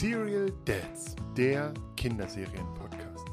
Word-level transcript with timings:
Serial 0.00 0.52
Dads, 0.64 1.16
der 1.36 1.74
Kinderserien-Podcast. 1.96 3.26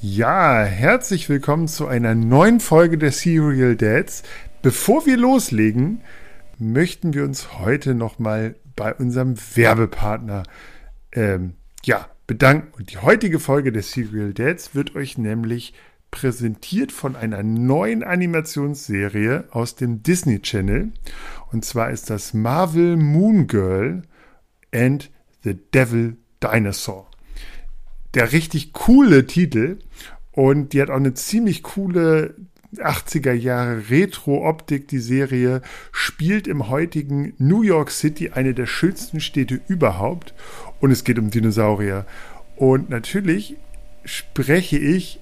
Ja, 0.00 0.62
herzlich 0.62 1.28
willkommen 1.28 1.66
zu 1.66 1.88
einer 1.88 2.14
neuen 2.14 2.60
Folge 2.60 2.96
der 2.96 3.10
Serial 3.10 3.74
Dads. 3.74 4.22
Bevor 4.62 5.04
wir 5.04 5.16
loslegen, 5.16 6.00
möchten 6.60 7.12
wir 7.12 7.24
uns 7.24 7.58
heute 7.58 7.96
nochmal 7.96 8.54
bei 8.76 8.94
unserem 8.94 9.34
Werbepartner 9.56 10.44
ähm, 11.10 11.54
ja, 11.84 12.08
bedanken. 12.28 12.72
Und 12.78 12.92
die 12.92 12.98
heutige 12.98 13.40
Folge 13.40 13.72
der 13.72 13.82
Serial 13.82 14.32
Dads 14.32 14.76
wird 14.76 14.94
euch 14.94 15.18
nämlich 15.18 15.74
präsentiert 16.12 16.92
von 16.92 17.16
einer 17.16 17.42
neuen 17.42 18.02
Animationsserie 18.02 19.44
aus 19.50 19.74
dem 19.74 20.02
Disney 20.02 20.40
Channel. 20.40 20.92
Und 21.52 21.64
zwar 21.64 21.90
ist 21.90 22.10
das 22.10 22.34
Marvel 22.34 22.96
Moon 22.96 23.46
Girl 23.46 24.02
and 24.74 25.10
the 25.42 25.56
Devil 25.72 26.16
Dinosaur. 26.42 27.06
Der 28.14 28.32
richtig 28.32 28.72
coole 28.72 29.26
Titel 29.26 29.78
und 30.32 30.72
die 30.72 30.82
hat 30.82 30.90
auch 30.90 30.96
eine 30.96 31.14
ziemlich 31.14 31.62
coole 31.62 32.34
80er 32.76 33.32
Jahre 33.32 33.90
Retro-Optik. 33.90 34.88
Die 34.88 34.98
Serie 34.98 35.62
spielt 35.92 36.46
im 36.46 36.68
heutigen 36.68 37.34
New 37.38 37.62
York 37.62 37.90
City, 37.90 38.30
eine 38.30 38.54
der 38.54 38.66
schönsten 38.66 39.20
Städte 39.20 39.60
überhaupt. 39.68 40.34
Und 40.80 40.90
es 40.90 41.04
geht 41.04 41.18
um 41.18 41.30
Dinosaurier. 41.30 42.06
Und 42.56 42.90
natürlich 42.90 43.56
spreche 44.04 44.78
ich 44.78 45.20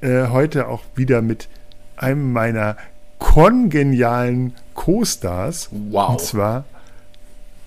äh, 0.00 0.28
heute 0.28 0.68
auch 0.68 0.84
wieder 0.94 1.22
mit 1.22 1.48
einem 1.96 2.32
meiner 2.32 2.76
kongenialen 3.20 4.54
Co-Stars. 4.74 5.68
Wow. 5.70 6.10
Und 6.10 6.20
zwar 6.20 6.64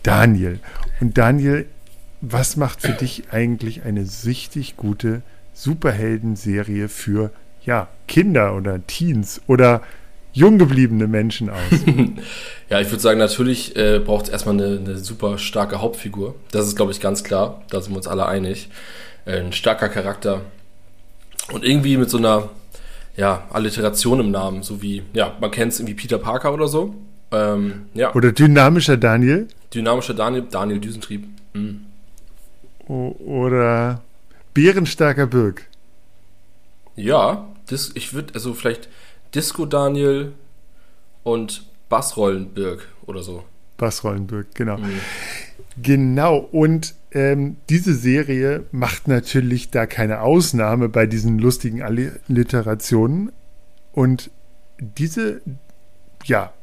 Daniel. 0.03 0.59
Und 0.99 1.17
Daniel, 1.17 1.67
was 2.19 2.57
macht 2.57 2.81
für 2.81 2.91
dich 2.91 3.31
eigentlich 3.31 3.83
eine 3.83 4.05
richtig 4.25 4.75
gute 4.75 5.21
Superhelden-Serie 5.53 6.89
für 6.89 7.31
ja, 7.65 7.87
Kinder 8.07 8.55
oder 8.55 8.85
Teens 8.85 9.41
oder 9.47 9.81
jung 10.33 10.57
gebliebene 10.57 11.07
Menschen 11.07 11.49
aus? 11.49 11.57
ja, 12.69 12.81
ich 12.81 12.89
würde 12.89 13.01
sagen, 13.01 13.19
natürlich 13.19 13.75
äh, 13.75 13.99
braucht 13.99 14.25
es 14.25 14.31
erstmal 14.31 14.55
eine, 14.55 14.79
eine, 14.79 14.97
super 14.97 15.37
starke 15.37 15.79
Hauptfigur. 15.79 16.35
Das 16.51 16.67
ist, 16.67 16.75
glaube 16.75 16.91
ich, 16.91 16.99
ganz 16.99 17.23
klar. 17.23 17.61
Da 17.69 17.79
sind 17.81 17.93
wir 17.93 17.97
uns 17.97 18.07
alle 18.07 18.25
einig. 18.25 18.69
Äh, 19.25 19.39
ein 19.39 19.53
starker 19.53 19.89
Charakter. 19.89 20.41
Und 21.51 21.63
irgendwie 21.63 21.97
mit 21.97 22.09
so 22.09 22.17
einer 22.17 22.49
ja, 23.15 23.47
Alliteration 23.51 24.19
im 24.19 24.31
Namen, 24.31 24.63
so 24.63 24.81
wie, 24.81 25.03
ja, 25.13 25.35
man 25.39 25.51
kennt 25.51 25.73
es 25.73 25.79
irgendwie 25.79 25.95
Peter 25.95 26.17
Parker 26.17 26.53
oder 26.53 26.67
so. 26.67 26.95
Ähm, 27.31 27.87
ja. 27.93 28.13
Oder 28.13 28.31
dynamischer 28.31 28.97
Daniel. 28.97 29.47
Dynamischer 29.73 30.13
Daniel, 30.13 30.43
Daniel 30.49 30.79
Düsentrieb. 30.79 31.27
Mhm. 31.53 31.85
Oder 32.87 34.01
bärenstarker 34.53 35.27
Birk. 35.27 35.67
Ja, 36.95 37.47
das, 37.67 37.91
ich 37.95 38.13
würde, 38.13 38.33
also 38.35 38.53
vielleicht 38.53 38.89
Disco 39.33 39.65
Daniel 39.65 40.33
und 41.23 41.63
Bassrollen 41.89 42.49
Birk 42.53 42.87
oder 43.05 43.23
so. 43.23 43.43
Bassrollen 43.77 44.27
Birk, 44.27 44.55
genau. 44.55 44.77
Mhm. 44.77 44.99
Genau, 45.81 46.37
und 46.37 46.93
ähm, 47.11 47.57
diese 47.69 47.95
Serie 47.95 48.65
macht 48.71 49.07
natürlich 49.07 49.71
da 49.71 49.85
keine 49.85 50.21
Ausnahme 50.21 50.89
bei 50.89 51.05
diesen 51.05 51.39
lustigen 51.39 51.81
Alliterationen. 51.81 53.31
Und 53.91 54.31
diese, 54.79 55.41
ja, 56.25 56.53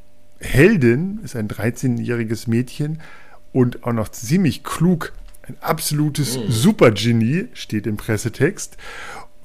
Heldin 0.40 1.20
ist 1.22 1.36
ein 1.36 1.48
13-jähriges 1.48 2.48
Mädchen 2.48 3.00
und 3.52 3.84
auch 3.84 3.92
noch 3.92 4.08
ziemlich 4.08 4.64
klug. 4.64 5.12
Ein 5.46 5.56
absolutes 5.60 6.36
mm. 6.38 6.50
Supergenie, 6.50 7.48
steht 7.54 7.86
im 7.86 7.96
Pressetext. 7.96 8.76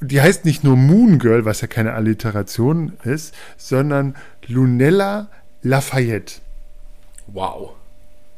Die 0.02 0.22
heißt 0.22 0.46
nicht 0.46 0.64
nur 0.64 0.76
Moon 0.76 1.20
Girl, 1.20 1.46
was 1.46 1.62
ja 1.62 1.68
keine 1.68 1.94
Alliteration 1.94 2.94
ist, 3.04 3.34
sondern 3.58 4.16
Lunella 4.48 5.30
Lafayette. 5.64 6.42
Wow. 7.28 7.72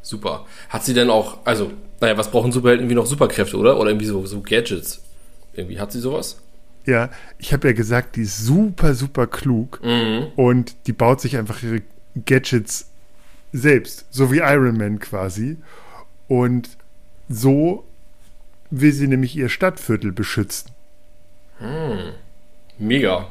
Super. 0.01 0.45
Hat 0.69 0.85
sie 0.85 0.93
denn 0.93 1.09
auch, 1.09 1.39
also, 1.43 1.71
naja, 1.99 2.17
was 2.17 2.31
brauchen 2.31 2.51
Superhelden 2.51 2.85
irgendwie 2.85 2.95
noch 2.95 3.05
Superkräfte, 3.05 3.57
oder? 3.57 3.77
Oder 3.77 3.89
irgendwie 3.91 4.05
so, 4.05 4.25
so 4.25 4.41
Gadgets? 4.41 5.01
Irgendwie, 5.53 5.79
hat 5.79 5.91
sie 5.91 5.99
sowas? 5.99 6.37
Ja, 6.85 7.09
ich 7.37 7.51
habe 7.51 7.67
ja 7.67 7.73
gesagt, 7.73 8.15
die 8.15 8.21
ist 8.21 8.45
super, 8.45 8.93
super 8.93 9.27
klug 9.27 9.81
mhm. 9.83 10.27
und 10.37 10.75
die 10.87 10.93
baut 10.93 11.19
sich 11.19 11.35
einfach 11.35 11.61
ihre 11.61 11.81
Gadgets 12.25 12.87
selbst, 13.51 14.05
so 14.09 14.31
wie 14.31 14.37
Iron 14.37 14.77
Man 14.77 14.99
quasi. 14.99 15.57
Und 16.29 16.69
so 17.27 17.83
will 18.69 18.91
sie 18.91 19.07
nämlich 19.07 19.35
ihr 19.35 19.49
Stadtviertel 19.49 20.11
beschützen. 20.11 20.71
Hm. 21.59 22.13
Mega. 22.77 23.27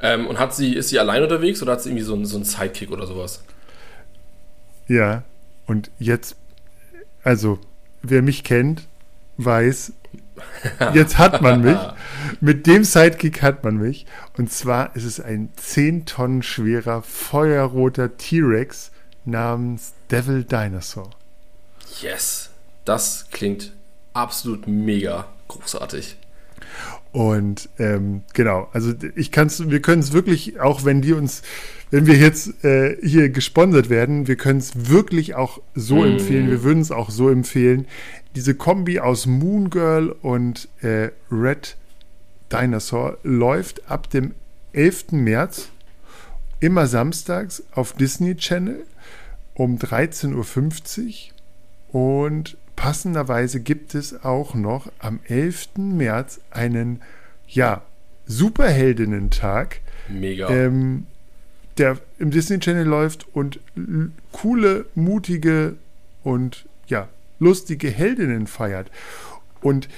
Ähm, 0.00 0.26
und 0.26 0.38
hat 0.38 0.54
sie, 0.54 0.74
ist 0.74 0.90
sie 0.90 0.98
allein 0.98 1.22
unterwegs 1.22 1.62
oder 1.62 1.72
hat 1.72 1.82
sie 1.82 1.88
irgendwie 1.88 2.04
so, 2.04 2.22
so 2.24 2.36
einen 2.36 2.44
Sidekick 2.44 2.90
oder 2.90 3.06
sowas? 3.06 3.42
Ja, 4.88 5.24
und 5.66 5.90
jetzt, 5.98 6.36
also, 7.24 7.58
wer 8.02 8.22
mich 8.22 8.44
kennt, 8.44 8.86
weiß, 9.36 9.92
jetzt 10.94 11.18
hat 11.18 11.42
man 11.42 11.62
mich. 11.62 11.78
Mit 12.40 12.66
dem 12.66 12.84
Sidekick 12.84 13.42
hat 13.42 13.64
man 13.64 13.76
mich. 13.76 14.06
Und 14.36 14.52
zwar 14.52 14.94
ist 14.94 15.04
es 15.04 15.20
ein 15.20 15.50
10 15.56 16.06
Tonnen 16.06 16.42
schwerer, 16.42 17.02
feuerroter 17.02 18.16
T-Rex 18.16 18.90
namens 19.24 19.94
Devil 20.10 20.44
Dinosaur. 20.44 21.10
Yes, 22.00 22.50
das 22.84 23.26
klingt 23.30 23.72
absolut 24.12 24.66
mega 24.66 25.26
großartig. 25.48 26.16
Und 27.12 27.68
ähm, 27.78 28.22
genau, 28.34 28.68
also 28.72 28.92
ich 29.14 29.32
kann's, 29.32 29.70
wir 29.70 29.80
können 29.80 30.02
es 30.02 30.12
wirklich, 30.12 30.60
auch 30.60 30.84
wenn 30.84 31.00
die 31.00 31.14
uns 31.14 31.42
wenn 31.90 32.06
wir 32.06 32.16
jetzt 32.16 32.64
äh, 32.64 32.96
hier 33.02 33.28
gesponsert 33.28 33.88
werden, 33.88 34.26
wir 34.26 34.36
können 34.36 34.58
es 34.58 34.90
wirklich 34.90 35.34
auch 35.34 35.60
so 35.74 35.96
mm. 35.96 36.04
empfehlen, 36.04 36.50
wir 36.50 36.62
würden 36.62 36.80
es 36.80 36.90
auch 36.90 37.10
so 37.10 37.28
empfehlen. 37.28 37.86
Diese 38.34 38.54
Kombi 38.54 38.98
aus 39.00 39.26
Moon 39.26 39.70
Girl 39.70 40.10
und 40.10 40.68
äh, 40.82 41.10
Red 41.30 41.76
Dinosaur 42.52 43.18
läuft 43.22 43.90
ab 43.90 44.10
dem 44.10 44.34
11. 44.72 45.12
März 45.12 45.68
immer 46.60 46.86
samstags 46.86 47.62
auf 47.72 47.92
Disney 47.92 48.36
Channel 48.36 48.84
um 49.54 49.78
13.50 49.78 51.30
Uhr 51.92 52.24
und 52.24 52.56
passenderweise 52.74 53.60
gibt 53.60 53.94
es 53.94 54.24
auch 54.24 54.54
noch 54.54 54.92
am 54.98 55.20
11. 55.28 55.78
März 55.78 56.40
einen, 56.50 57.00
ja, 57.48 57.82
Superheldinnen-Tag. 58.26 59.80
Mega. 60.08 60.50
Ähm, 60.50 61.06
der 61.78 61.98
im 62.18 62.30
Disney 62.30 62.58
Channel 62.58 62.86
läuft 62.86 63.26
und 63.34 63.60
coole, 64.32 64.86
mutige 64.94 65.76
und 66.22 66.66
ja, 66.86 67.08
lustige 67.38 67.90
Heldinnen 67.90 68.46
feiert. 68.46 68.90
Und 69.60 69.88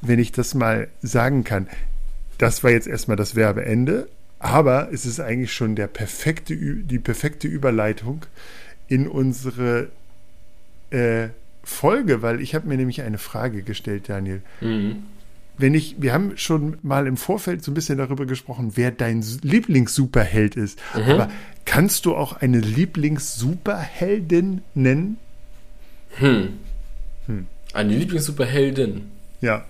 wenn 0.00 0.18
ich 0.18 0.32
das 0.32 0.54
mal 0.54 0.88
sagen 1.02 1.44
kann, 1.44 1.68
das 2.38 2.64
war 2.64 2.70
jetzt 2.70 2.86
erstmal 2.86 3.16
das 3.16 3.36
Werbeende, 3.36 4.08
aber 4.38 4.92
es 4.92 5.06
ist 5.06 5.20
eigentlich 5.20 5.52
schon 5.52 5.76
der 5.76 5.86
perfekte, 5.86 6.56
die 6.56 6.98
perfekte 6.98 7.48
Überleitung 7.48 8.26
in 8.88 9.06
unsere 9.08 9.88
äh, 10.90 11.28
Folge, 11.62 12.20
weil 12.20 12.40
ich 12.40 12.54
habe 12.54 12.68
mir 12.68 12.76
nämlich 12.76 13.02
eine 13.02 13.18
Frage 13.18 13.62
gestellt, 13.62 14.08
Daniel. 14.08 14.42
Mhm 14.60 15.04
wenn 15.56 15.74
ich, 15.74 15.96
wir 15.98 16.12
haben 16.12 16.36
schon 16.36 16.78
mal 16.82 17.06
im 17.06 17.16
Vorfeld 17.16 17.64
so 17.64 17.70
ein 17.70 17.74
bisschen 17.74 17.98
darüber 17.98 18.26
gesprochen, 18.26 18.72
wer 18.74 18.90
dein 18.90 19.24
Lieblings-Superheld 19.42 20.56
ist. 20.56 20.78
Mhm. 20.94 21.12
Aber 21.12 21.30
kannst 21.64 22.06
du 22.06 22.16
auch 22.16 22.34
eine 22.34 22.58
Lieblings-Superheldin 22.58 24.62
nennen? 24.74 25.18
Hm. 26.16 26.48
hm. 27.26 27.46
Eine 27.72 27.96
Lieblings-Superheldin? 27.96 29.10
Ja. 29.40 29.64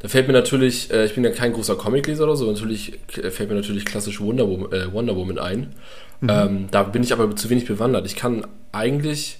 Da 0.00 0.08
fällt 0.08 0.28
mir 0.28 0.32
natürlich, 0.32 0.90
äh, 0.90 1.04
ich 1.04 1.14
bin 1.14 1.24
ja 1.24 1.30
kein 1.30 1.52
großer 1.52 1.76
Comicleser 1.76 2.24
oder 2.24 2.36
so, 2.36 2.50
natürlich 2.50 2.98
fällt 3.08 3.50
mir 3.50 3.56
natürlich 3.56 3.84
klassisch 3.84 4.20
Wonder 4.20 4.48
Woman, 4.48 4.72
äh, 4.72 4.92
Wonder 4.92 5.14
Woman 5.14 5.38
ein. 5.38 5.74
Mhm. 6.20 6.30
Ähm, 6.30 6.68
da 6.70 6.84
bin 6.84 7.02
ich 7.02 7.12
aber 7.12 7.34
zu 7.36 7.50
wenig 7.50 7.66
bewandert. 7.66 8.06
Ich 8.06 8.16
kann 8.16 8.46
eigentlich 8.72 9.38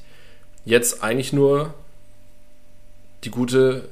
jetzt 0.64 1.02
eigentlich 1.02 1.32
nur 1.32 1.74
die 3.24 3.30
gute 3.30 3.88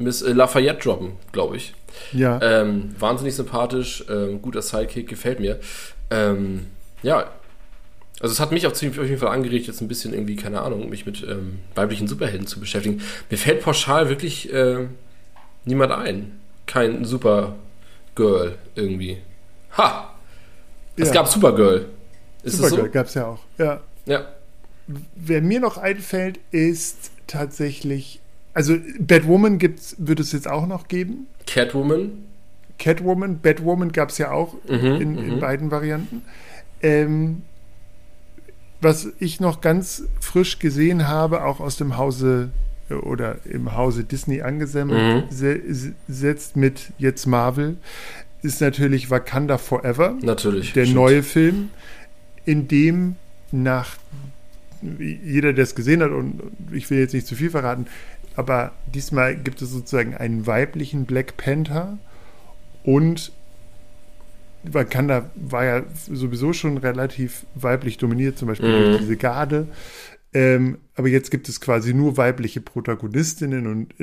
Miss 0.00 0.22
äh, 0.22 0.32
Lafayette 0.32 0.80
droppen, 0.82 1.12
glaube 1.32 1.56
ich. 1.56 1.74
Ja. 2.12 2.40
Ähm, 2.42 2.94
wahnsinnig 2.98 3.34
sympathisch, 3.34 4.04
ähm, 4.08 4.40
guter 4.42 4.62
Sidekick, 4.62 5.08
gefällt 5.08 5.40
mir. 5.40 5.60
Ähm, 6.10 6.66
ja, 7.02 7.30
also 8.20 8.32
es 8.32 8.40
hat 8.40 8.52
mich 8.52 8.66
auch 8.66 8.72
ziemlich 8.72 9.00
auf 9.00 9.06
jeden 9.06 9.18
Fall 9.18 9.34
angeregt, 9.34 9.66
jetzt 9.66 9.80
ein 9.80 9.88
bisschen 9.88 10.12
irgendwie, 10.12 10.36
keine 10.36 10.60
Ahnung, 10.60 10.90
mich 10.90 11.06
mit 11.06 11.22
ähm, 11.22 11.60
weiblichen 11.74 12.06
Superhelden 12.06 12.46
zu 12.46 12.60
beschäftigen. 12.60 13.00
Mir 13.30 13.38
fällt 13.38 13.62
pauschal 13.62 14.10
wirklich 14.10 14.52
äh, 14.52 14.86
niemand 15.64 15.92
ein. 15.92 16.38
Kein 16.66 17.04
Supergirl 17.04 18.56
irgendwie. 18.74 19.18
Ha! 19.78 20.14
Es 20.96 21.08
ja. 21.08 21.14
gab 21.14 21.28
Supergirl. 21.28 21.86
Ist 22.42 22.58
Supergirl 22.58 22.86
so? 22.86 22.90
gab 22.90 23.06
es 23.06 23.14
ja 23.14 23.26
auch, 23.26 23.40
ja. 23.56 23.80
Ja. 24.04 24.26
wer 24.86 25.40
mir 25.40 25.60
noch 25.60 25.78
einfällt, 25.78 26.38
ist 26.50 27.10
tatsächlich, 27.26 28.20
also 28.54 28.76
Batwoman 28.98 29.58
gibt's, 29.58 29.94
wird 29.98 30.20
es 30.20 30.32
jetzt 30.32 30.48
auch 30.48 30.66
noch 30.66 30.88
geben. 30.88 31.26
Catwoman. 31.46 32.24
Catwoman, 32.78 33.38
Batwoman 33.40 33.92
gab 33.92 34.08
es 34.10 34.18
ja 34.18 34.30
auch 34.32 34.54
Mhm, 34.68 34.72
in, 35.00 35.18
in 35.18 35.34
mhm. 35.36 35.40
beiden 35.40 35.70
Varianten. 35.70 36.22
Ähm, 36.82 37.42
was 38.80 39.08
ich 39.18 39.40
noch 39.40 39.60
ganz 39.60 40.04
frisch 40.20 40.58
gesehen 40.58 41.06
habe, 41.06 41.44
auch 41.44 41.60
aus 41.60 41.76
dem 41.76 41.98
Hause 41.98 42.50
äh, 42.88 42.94
oder 42.94 43.36
im 43.44 43.76
Hause 43.76 44.04
Disney 44.04 44.40
angesammelt, 44.40 45.26
Mhm. 45.26 45.30
se 45.30 45.60
se 45.68 45.92
setzt 46.08 46.56
mit 46.56 46.90
jetzt 46.98 47.26
Marvel, 47.26 47.76
ist 48.42 48.62
natürlich 48.62 49.10
Wakanda 49.10 49.58
Forever, 49.58 50.16
Natürlich. 50.22 50.72
der 50.72 50.84
stimmt. 50.84 50.96
neue 50.96 51.22
Film, 51.22 51.68
in 52.46 52.68
dem 52.68 53.16
nach 53.52 53.96
jeder, 54.98 55.52
der 55.52 55.64
es 55.64 55.74
gesehen 55.74 56.02
hat, 56.02 56.10
und 56.10 56.40
ich 56.72 56.88
will 56.88 56.98
jetzt 56.98 57.12
nicht 57.12 57.26
zu 57.26 57.34
viel 57.36 57.50
verraten, 57.50 57.86
aber 58.36 58.72
diesmal 58.86 59.36
gibt 59.36 59.60
es 59.62 59.70
sozusagen 59.70 60.14
einen 60.14 60.46
weiblichen 60.46 61.04
Black 61.06 61.36
Panther 61.36 61.98
und 62.84 63.32
Wakanda 64.62 65.30
war 65.36 65.64
ja 65.64 65.82
sowieso 65.94 66.52
schon 66.52 66.76
relativ 66.76 67.46
weiblich 67.54 67.96
dominiert, 67.98 68.38
zum 68.38 68.48
Beispiel 68.48 68.68
Mhm. 68.68 68.84
durch 68.84 68.98
diese 68.98 69.16
Garde. 69.16 69.68
Ähm, 70.32 70.78
aber 70.94 71.08
jetzt 71.08 71.30
gibt 71.30 71.48
es 71.48 71.60
quasi 71.60 71.94
nur 71.94 72.16
weibliche 72.16 72.60
Protagonistinnen 72.60 73.66
und, 73.66 73.98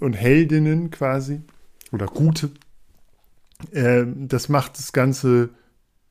und, 0.00 0.12
Heldinnen 0.14 0.90
quasi. 0.90 1.40
Oder 1.92 2.06
gute. 2.06 2.50
Ähm, 3.72 4.28
das 4.28 4.48
macht 4.48 4.78
das 4.78 4.92
Ganze 4.92 5.50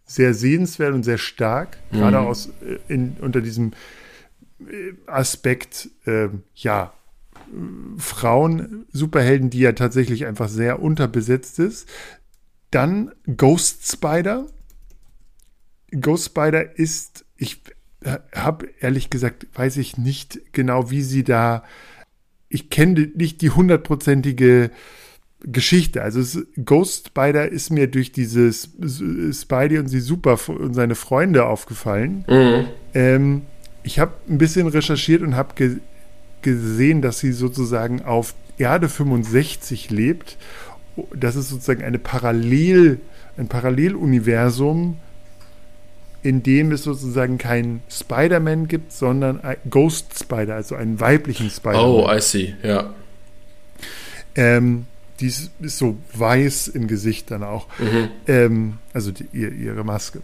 sehr 0.05 0.33
sehenswert 0.33 0.93
und 0.93 1.03
sehr 1.03 1.17
stark. 1.17 1.77
Gerade 1.91 2.19
Mhm. 2.19 2.25
aus, 2.27 2.49
äh, 2.61 2.77
in, 2.93 3.15
unter 3.21 3.41
diesem 3.41 3.71
äh, 4.59 4.93
Aspekt, 5.07 5.89
ähm, 6.05 6.43
ja, 6.53 6.85
äh, 6.85 7.04
Frauen, 7.97 8.85
Superhelden, 8.91 9.49
die 9.49 9.59
ja 9.59 9.73
tatsächlich 9.73 10.25
einfach 10.25 10.49
sehr 10.49 10.81
unterbesetzt 10.81 11.59
ist. 11.59 11.87
Dann 12.71 13.11
Ghost 13.37 13.89
Spider. 13.89 14.47
Ghost 15.91 16.25
Spider 16.25 16.77
ist, 16.77 17.25
ich 17.37 17.61
habe 18.35 18.67
ehrlich 18.79 19.09
gesagt, 19.09 19.47
weiß 19.53 19.77
ich 19.77 19.97
nicht 19.97 20.53
genau, 20.53 20.91
wie 20.91 21.01
sie 21.01 21.23
da, 21.23 21.63
ich 22.49 22.69
kenne 22.69 23.11
nicht 23.15 23.41
die 23.41 23.49
hundertprozentige 23.49 24.71
Geschichte. 25.41 26.01
Also 26.01 26.19
es, 26.19 26.45
Ghost 26.63 27.07
Spider 27.07 27.49
ist 27.49 27.69
mir 27.69 27.87
durch 27.87 28.11
dieses 28.11 28.69
Spidey 29.31 29.79
und 29.79 29.87
sie 29.87 29.99
Super 29.99 30.37
und 30.49 30.73
seine 30.73 30.95
Freunde 30.95 31.45
aufgefallen. 31.45 32.25
Mhm. 32.27 32.67
Ähm, 32.93 33.41
ich 33.83 33.99
habe 33.99 34.13
ein 34.27 34.37
bisschen 34.37 34.67
recherchiert 34.67 35.21
und 35.21 35.35
habe 35.35 35.79
gesehen, 36.45 37.01
dass 37.01 37.19
sie 37.19 37.33
sozusagen 37.33 38.03
auf 38.03 38.35
Erde 38.57 38.87
65 38.87 39.89
lebt. 39.89 40.37
Das 41.13 41.35
ist 41.35 41.49
sozusagen 41.49 41.83
eine 41.83 41.99
Parallel, 41.99 42.99
ein 43.37 43.49
Paralleluniversum, 43.49 44.97
in 46.23 46.43
dem 46.43 46.71
es 46.71 46.83
sozusagen 46.83 47.37
keinen 47.37 47.81
Spider-Man 47.89 48.67
gibt, 48.67 48.93
sondern 48.93 49.41
Ghost 49.69 50.17
Spider, 50.17 50.55
also 50.55 50.75
einen 50.75 50.99
weiblichen 50.99 51.49
Spider-Man. 51.49 51.85
Oh, 51.85 52.09
I 52.09 52.21
see. 52.21 52.55
Ja. 52.63 52.93
Ähm, 54.35 54.85
die 55.19 55.27
ist, 55.27 55.51
so 55.61 55.97
weiß 56.13 56.69
im 56.69 56.87
Gesicht 56.87 57.31
dann 57.31 57.43
auch. 57.43 57.67
Mhm. 57.79 58.09
Ähm, 58.27 58.77
also 58.93 59.11
die, 59.11 59.27
ihr, 59.33 59.51
ihre 59.51 59.83
Maske. 59.83 60.21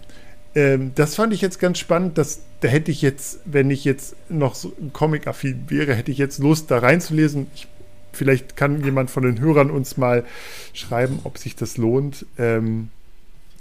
Ähm, 0.54 0.92
das 0.96 1.16
fand 1.16 1.34
ich 1.34 1.42
jetzt 1.42 1.60
ganz 1.60 1.80
spannend. 1.80 2.18
Dass, 2.18 2.42
da 2.62 2.68
hätte 2.68 2.92
ich 2.92 3.02
jetzt, 3.02 3.40
wenn 3.46 3.70
ich 3.70 3.84
jetzt 3.86 4.16
noch 4.30 4.56
so 4.56 4.72
Comic-affin 4.94 5.66
wäre, 5.70 5.96
hätte 5.96 6.12
ich 6.12 6.18
jetzt 6.20 6.38
Lust, 6.40 6.72
da 6.72 6.78
reinzulesen. 6.78 7.48
Ich, 7.56 7.68
vielleicht 8.14 8.56
kann 8.56 8.84
jemand 8.84 9.10
von 9.10 9.24
den 9.24 9.40
Hörern 9.40 9.72
uns 9.72 9.98
mal 9.98 10.24
schreiben, 10.74 11.20
ob 11.24 11.38
sich 11.38 11.56
das 11.56 11.78
lohnt. 11.78 12.26
Ähm, 12.38 12.90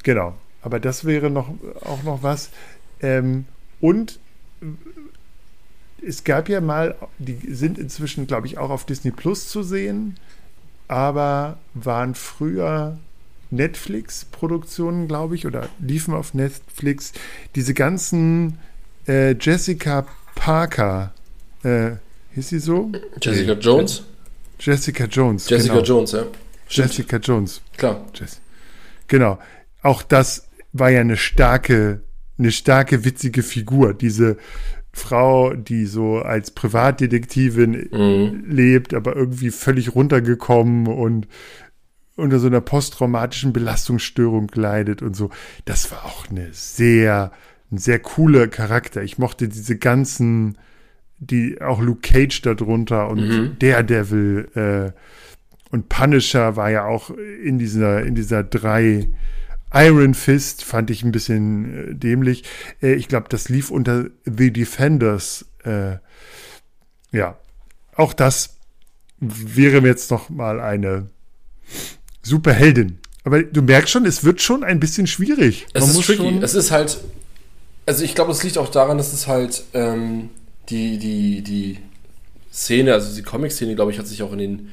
genau. 0.02 0.34
Aber 0.62 0.78
das 0.78 1.06
wäre 1.06 1.30
noch, 1.30 1.48
auch 1.80 2.02
noch 2.02 2.22
was. 2.22 2.50
Ähm, 3.00 3.46
und 3.80 4.20
es 6.06 6.24
gab 6.24 6.50
ja 6.50 6.60
mal, 6.60 6.94
die 7.18 7.38
sind 7.54 7.78
inzwischen, 7.78 8.26
glaube 8.26 8.46
ich, 8.46 8.58
auch 8.58 8.68
auf 8.68 8.84
Disney 8.84 9.10
Plus 9.10 9.48
zu 9.48 9.62
sehen, 9.62 10.16
aber 10.88 11.58
waren 11.72 12.14
früher 12.14 12.98
Netflix-Produktionen, 13.50 15.08
glaube 15.08 15.34
ich, 15.36 15.46
oder 15.46 15.68
liefen 15.78 16.12
auf 16.12 16.34
Netflix. 16.34 17.12
Diese 17.54 17.72
ganzen 17.72 18.58
äh, 19.06 19.32
Jessica 19.38 20.06
Parker, 20.34 21.12
äh, 21.62 21.92
hieß 22.34 22.48
sie 22.48 22.58
so? 22.58 22.90
Jessica 23.20 23.54
Nee. 23.54 23.60
Jones? 23.60 24.04
Jessica 24.58 25.04
Jones. 25.06 25.48
Jessica 25.48 25.74
genau. 25.74 25.84
Jones, 25.86 26.12
ja. 26.12 26.24
Stimmt. 26.66 26.88
Jessica 26.88 27.16
Jones. 27.16 27.60
Klar. 27.76 28.04
Jess. 28.14 28.40
Genau. 29.08 29.38
Auch 29.82 30.02
das 30.02 30.48
war 30.72 30.90
ja 30.90 31.00
eine 31.00 31.16
starke, 31.16 32.02
eine 32.38 32.52
starke, 32.52 33.04
witzige 33.04 33.42
Figur. 33.42 33.94
Diese 33.94 34.36
Frau, 34.92 35.54
die 35.54 35.86
so 35.86 36.18
als 36.18 36.50
Privatdetektivin 36.50 37.88
Mhm. 37.92 38.44
lebt, 38.50 38.94
aber 38.94 39.16
irgendwie 39.16 39.50
völlig 39.50 39.94
runtergekommen 39.94 40.86
und 40.86 41.26
unter 42.16 42.38
so 42.38 42.48
einer 42.48 42.60
posttraumatischen 42.60 43.52
Belastungsstörung 43.52 44.50
leidet 44.54 45.00
und 45.00 45.16
so. 45.16 45.30
Das 45.64 45.90
war 45.90 46.04
auch 46.04 46.28
eine 46.28 46.48
sehr, 46.52 47.32
ein 47.72 47.78
sehr 47.78 47.98
cooler 47.98 48.48
Charakter. 48.48 49.02
Ich 49.02 49.18
mochte 49.18 49.48
diese 49.48 49.76
ganzen, 49.76 50.58
die 51.18 51.60
auch 51.60 51.80
Luke 51.80 52.00
Cage 52.02 52.42
darunter 52.42 53.08
und 53.08 53.20
Mhm. 53.28 53.56
Daredevil 53.58 54.48
äh, 54.94 55.00
und 55.70 55.88
Punisher 55.88 56.56
war 56.56 56.70
ja 56.70 56.84
auch 56.84 57.10
in 57.10 57.58
dieser, 57.58 58.02
in 58.04 58.14
dieser 58.14 58.42
drei 58.42 59.08
Iron 59.72 60.14
Fist 60.14 60.64
fand 60.64 60.90
ich 60.90 61.04
ein 61.04 61.12
bisschen 61.12 61.90
äh, 61.92 61.94
dämlich. 61.94 62.42
Äh, 62.82 62.94
ich 62.94 63.06
glaube, 63.06 63.26
das 63.28 63.48
lief 63.48 63.70
unter 63.70 64.06
The 64.24 64.52
Defenders. 64.52 65.46
Äh, 65.62 65.98
ja, 67.12 67.38
auch 67.94 68.12
das 68.12 68.56
wäre 69.20 69.80
mir 69.80 69.88
jetzt 69.88 70.10
noch 70.10 70.28
mal 70.28 70.58
eine 70.60 71.06
Superheldin. 72.22 72.98
Aber 73.24 73.42
du 73.42 73.62
merkst 73.62 73.90
schon, 73.90 74.06
es 74.06 74.24
wird 74.24 74.40
schon 74.40 74.64
ein 74.64 74.80
bisschen 74.80 75.06
schwierig. 75.06 75.66
Es 75.74 75.82
Man 75.82 75.90
ist 75.90 75.96
muss 75.96 76.06
tricky. 76.06 76.22
schon- 76.22 76.42
Es 76.42 76.54
ist 76.54 76.70
halt. 76.70 76.98
Also 77.90 78.04
ich 78.04 78.14
glaube, 78.14 78.30
es 78.30 78.44
liegt 78.44 78.56
auch 78.56 78.68
daran, 78.68 78.98
dass 78.98 79.12
es 79.12 79.26
halt 79.26 79.64
ähm, 79.74 80.30
die, 80.68 80.96
die, 80.98 81.42
die 81.42 81.78
Szene, 82.52 82.92
also 82.92 83.12
die 83.16 83.22
Comic-Szene, 83.22 83.74
glaube 83.74 83.90
ich, 83.90 83.98
hat 83.98 84.06
sich 84.06 84.22
auch 84.22 84.30
in 84.30 84.38
den. 84.38 84.68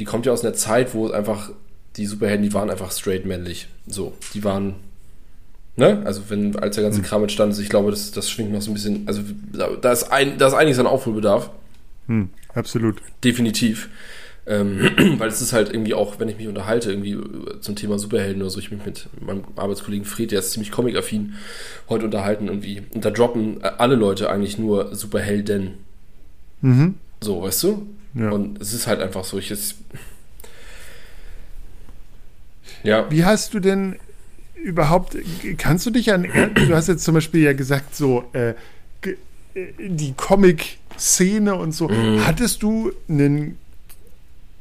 Die 0.00 0.04
kommt 0.04 0.26
ja 0.26 0.32
aus 0.32 0.42
einer 0.42 0.52
Zeit, 0.52 0.92
wo 0.92 1.06
es 1.06 1.12
einfach 1.12 1.52
die 1.96 2.04
Superhelden, 2.04 2.42
die 2.44 2.52
waren 2.52 2.68
einfach 2.68 2.90
straight 2.90 3.26
männlich. 3.26 3.68
So, 3.86 4.14
die 4.34 4.42
waren. 4.42 4.74
Ne? 5.76 6.02
Also 6.04 6.22
wenn, 6.30 6.56
als 6.58 6.74
der 6.74 6.82
ganze 6.82 6.98
Hm. 6.98 7.04
Kram 7.04 7.22
entstanden 7.22 7.52
ist, 7.52 7.60
ich 7.60 7.68
glaube, 7.68 7.92
das, 7.92 8.10
das 8.10 8.28
schwingt 8.28 8.50
noch 8.50 8.60
so 8.60 8.72
ein 8.72 8.74
bisschen. 8.74 9.06
Also 9.06 9.22
da, 9.52 9.76
da 9.80 9.92
ist 9.92 10.10
ein, 10.10 10.36
da 10.36 10.48
ist 10.48 10.54
einiges 10.54 10.80
an 10.80 10.88
Aufholbedarf. 10.88 11.48
Hm, 12.08 12.28
absolut. 12.56 13.00
Definitiv. 13.22 13.88
Ähm, 14.44 14.90
weil 15.18 15.28
es 15.28 15.40
ist 15.40 15.52
halt 15.52 15.70
irgendwie 15.70 15.94
auch, 15.94 16.18
wenn 16.18 16.28
ich 16.28 16.36
mich 16.36 16.48
unterhalte, 16.48 16.90
irgendwie 16.90 17.12
äh, 17.12 17.60
zum 17.60 17.76
Thema 17.76 17.98
Superhelden 17.98 18.42
oder 18.42 18.50
so, 18.50 18.58
ich 18.58 18.70
mich 18.72 18.84
mit 18.84 19.08
meinem 19.20 19.44
Arbeitskollegen 19.56 20.04
Fred, 20.04 20.32
der 20.32 20.40
ist 20.40 20.50
ziemlich 20.50 20.72
comic-affin, 20.72 21.34
heute 21.88 22.06
unterhalten 22.06 22.48
irgendwie. 22.48 22.82
Und 22.92 23.04
da 23.04 23.10
droppen 23.10 23.62
äh, 23.62 23.70
alle 23.78 23.94
Leute 23.94 24.30
eigentlich 24.30 24.58
nur 24.58 24.94
Superhelden. 24.96 25.74
Mhm. 26.60 26.94
So, 27.20 27.42
weißt 27.42 27.62
du? 27.62 27.86
Ja. 28.14 28.30
Und 28.30 28.60
es 28.60 28.72
ist 28.72 28.86
halt 28.88 29.00
einfach 29.00 29.24
so, 29.24 29.38
ich 29.38 29.48
jetzt. 29.48 29.76
Ja. 32.82 33.08
Wie 33.10 33.24
hast 33.24 33.54
du 33.54 33.60
denn 33.60 33.96
überhaupt, 34.56 35.16
kannst 35.58 35.86
du 35.86 35.90
dich 35.90 36.12
an, 36.12 36.22
du 36.54 36.74
hast 36.74 36.88
jetzt 36.88 37.04
zum 37.04 37.14
Beispiel 37.14 37.42
ja 37.42 37.52
gesagt, 37.52 37.94
so, 37.94 38.24
äh, 38.32 38.50
äh, 38.50 39.66
die 39.78 40.12
Comic-Szene 40.14 41.54
und 41.54 41.72
so, 41.72 41.88
Mhm. 41.88 42.24
hattest 42.26 42.62
du 42.62 42.92
einen, 43.08 43.58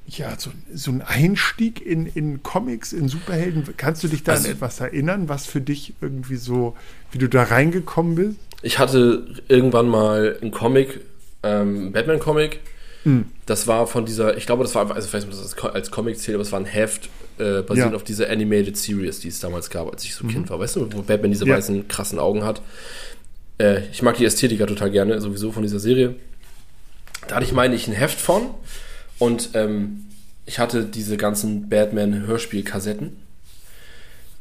ja, 0.08 0.38
so, 0.38 0.52
so 0.74 0.92
einen 0.92 1.02
Einstieg 1.02 1.86
in, 1.86 2.06
in 2.06 2.44
Comics, 2.44 2.92
in 2.94 3.08
Superhelden? 3.08 3.64
Kannst 3.78 4.04
du 4.04 4.08
dich 4.08 4.24
da 4.24 4.34
Also- 4.34 4.48
an 4.50 4.56
etwas 4.56 4.80
erinnern, 4.80 5.30
was 5.30 5.46
für 5.46 5.62
dich 5.62 5.94
irgendwie 6.02 6.36
so, 6.36 6.76
wie 7.12 7.18
du 7.18 7.28
da 7.30 7.44
reingekommen 7.44 8.16
bist? 8.16 8.36
Ich 8.62 8.78
hatte 8.80 9.28
irgendwann 9.48 9.88
mal 9.88 10.38
einen 10.42 10.52
Comic, 10.52 11.02
ähm, 11.44 11.92
Batman-Comic. 11.92 12.60
Hm. 13.04 13.26
Das 13.48 13.68
war 13.68 13.88
von 13.88 14.06
dieser, 14.06 14.38
ich 14.38 14.46
glaube, 14.46 14.64
das 14.64 14.76
war 14.76 14.84
einfach, 14.84 14.96
also 14.96 15.08
ob 15.18 15.30
das 15.32 15.40
als 15.42 15.56
Co- 15.56 15.70
als 15.70 15.90
Comic 15.90 16.20
zählt, 16.20 16.36
aber 16.36 16.44
es 16.44 16.52
war 16.52 16.60
ein 16.60 16.66
Heft 16.66 17.10
äh, 17.40 17.62
basierend 17.64 17.78
Ja. 17.78 17.88
Mhm. 17.90 17.96
auf 17.96 18.04
dieser 18.04 18.30
Animated 18.30 18.78
Series, 18.78 19.20
die 19.22 19.30
es 19.30 19.40
damals 19.40 19.72
gab, 19.72 19.92
als 19.92 20.04
ich 20.04 20.14
so 20.14 20.28
Kind 20.28 20.50
war. 20.52 20.60
Weißt 20.60 20.76
du, 20.76 20.88
wo 20.94 21.02
Batman 21.02 21.32
diese 21.32 21.48
Ja. 21.48 21.56
weißen, 21.56 21.88
krassen 21.88 22.20
Augen 22.20 22.44
hat. 22.44 22.62
Äh, 23.58 23.88
ich 23.92 24.04
mag 24.04 24.18
die 24.18 24.26
Ästhetiker 24.26 24.68
total 24.68 24.92
gerne, 24.92 25.20
sowieso 25.22 25.52
von 25.52 25.64
dieser 25.64 25.80
Serie. 25.80 26.16
Da 27.28 27.36
hatte 27.38 27.46
ich, 27.46 27.54
meine 27.54 27.74
ich, 27.74 27.88
ein 27.88 27.94
Heft 27.94 28.20
von 28.20 28.52
und 29.22 29.52
ähm, 29.54 30.06
ich 30.48 30.58
hatte 30.58 30.84
diese 30.84 31.16
ganzen 31.16 31.70
Batman-Hörspiel-Kassetten. 31.70 33.18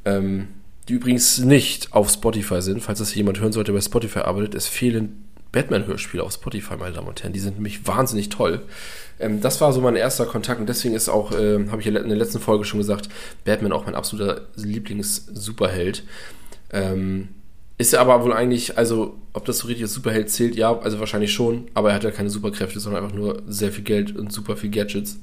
Ähm, 0.06 0.49
die 0.88 0.94
übrigens 0.94 1.37
nicht 1.37 1.92
auf 1.92 2.08
Spotify 2.08 2.62
sind, 2.62 2.82
falls 2.82 2.99
das 2.99 3.14
jemand 3.14 3.40
hören 3.40 3.52
sollte, 3.52 3.75
bei 3.75 3.80
Spotify 3.82 4.20
arbeitet. 4.20 4.54
Es 4.54 4.66
fehlen 4.66 5.26
Batman-Hörspiele 5.52 6.22
auf 6.22 6.32
Spotify, 6.32 6.76
meine 6.78 6.94
Damen 6.94 7.08
und 7.08 7.22
Herren. 7.22 7.34
Die 7.34 7.40
sind 7.40 7.56
nämlich 7.56 7.87
wahnsinnig 7.87 8.30
toll. 8.30 8.62
Ähm, 9.18 9.42
das 9.42 9.60
war 9.60 9.75
so 9.75 9.82
mein 9.82 9.96
erster 9.96 10.25
Kontakt 10.25 10.60
und 10.60 10.66
deswegen 10.66 10.94
ist 10.94 11.10
auch, 11.10 11.32
äh, 11.32 11.68
habe 11.68 11.82
ich 11.82 11.87
in 11.87 11.92
der 11.92 12.04
letzten 12.04 12.40
Folge 12.40 12.64
schon 12.64 12.80
gesagt, 12.80 13.10
Batman 13.44 13.72
auch 13.72 13.84
mein 13.84 13.94
absoluter 13.94 14.49
Lieblings-Superheld. 14.56 16.04
Ähm, 16.72 17.28
ist 17.80 17.94
er 17.94 18.02
aber 18.02 18.22
wohl 18.22 18.34
eigentlich, 18.34 18.76
also 18.76 19.16
ob 19.32 19.46
das 19.46 19.56
so 19.58 19.66
richtig 19.66 19.84
als 19.84 19.94
Superheld 19.94 20.28
zählt, 20.28 20.54
ja, 20.54 20.78
also 20.78 21.00
wahrscheinlich 21.00 21.32
schon, 21.32 21.68
aber 21.72 21.88
er 21.88 21.94
hat 21.94 22.04
ja 22.04 22.10
keine 22.10 22.28
Superkräfte, 22.28 22.78
sondern 22.78 23.02
einfach 23.02 23.16
nur 23.16 23.42
sehr 23.49 23.72
viel 23.72 23.84
Geld 23.84 24.14
und 24.14 24.30
super 24.30 24.58
viel 24.58 24.68
Gadgets. 24.68 25.18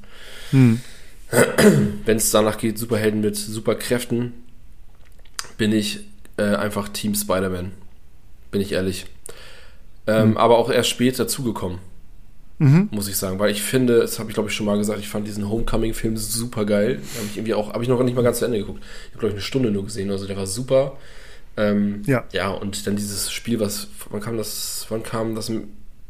Hm. 0.50 0.82
Wenn 2.06 2.18
es 2.18 2.32
danach 2.32 2.58
geht, 2.58 2.80
Superhelden 2.80 3.22
mit 3.22 3.36
Superkräften, 3.36 4.34
bin 5.60 5.72
ich 5.72 6.00
äh, 6.38 6.56
einfach 6.56 6.90
Team 6.90 7.14
Spider-Man. 7.14 7.74
Bin 8.50 8.62
ich 8.62 8.72
ehrlich. 8.72 9.06
Ähm, 10.08 10.32
mhm. 10.32 10.38
Aber 10.38 10.58
auch 10.58 10.72
erst 10.72 10.90
spät 10.90 11.20
dazugekommen. 11.20 11.78
Mhm. 12.58 12.90
Muss 12.90 13.08
ich 13.08 13.18
sagen, 13.18 13.38
weil 13.38 13.52
ich 13.52 13.62
finde, 13.62 14.00
das 14.00 14.18
habe 14.18 14.32
ich 14.32 14.34
glaube 14.34 14.50
ich 14.50 14.56
schon 14.56 14.66
mal 14.66 14.80
gesagt, 14.80 14.98
ich 14.98 15.10
fand 15.10 15.28
diesen 15.28 15.48
Homecoming-Film 15.48 16.18
super 16.18 16.66
geil. 16.66 17.02
Habe 17.18 17.28
ich 17.30 17.38
irgendwie 17.38 17.54
auch, 17.54 17.74
habe 17.74 17.84
ich 17.84 17.90
noch 17.90 18.02
nicht 18.02 18.16
mal 18.16 18.24
ganz 18.24 18.40
zu 18.40 18.46
Ende 18.46 18.58
geguckt. 18.58 18.82
Ich 18.82 19.10
habe 19.12 19.20
glaube 19.20 19.28
ich 19.28 19.36
eine 19.36 19.42
Stunde 19.44 19.70
nur 19.70 19.84
gesehen, 19.84 20.10
also 20.10 20.26
der 20.26 20.38
war 20.38 20.48
super. 20.48 20.98
Ähm, 21.58 22.04
ja. 22.06 22.24
Ja, 22.32 22.50
und 22.50 22.86
dann 22.88 22.96
dieses 22.96 23.32
Spiel, 23.32 23.60
was, 23.60 23.88
wann 24.10 24.22
kam 24.22 24.38
das, 24.38 24.86
wann 24.90 25.04
kam 25.04 25.36
das 25.36 25.52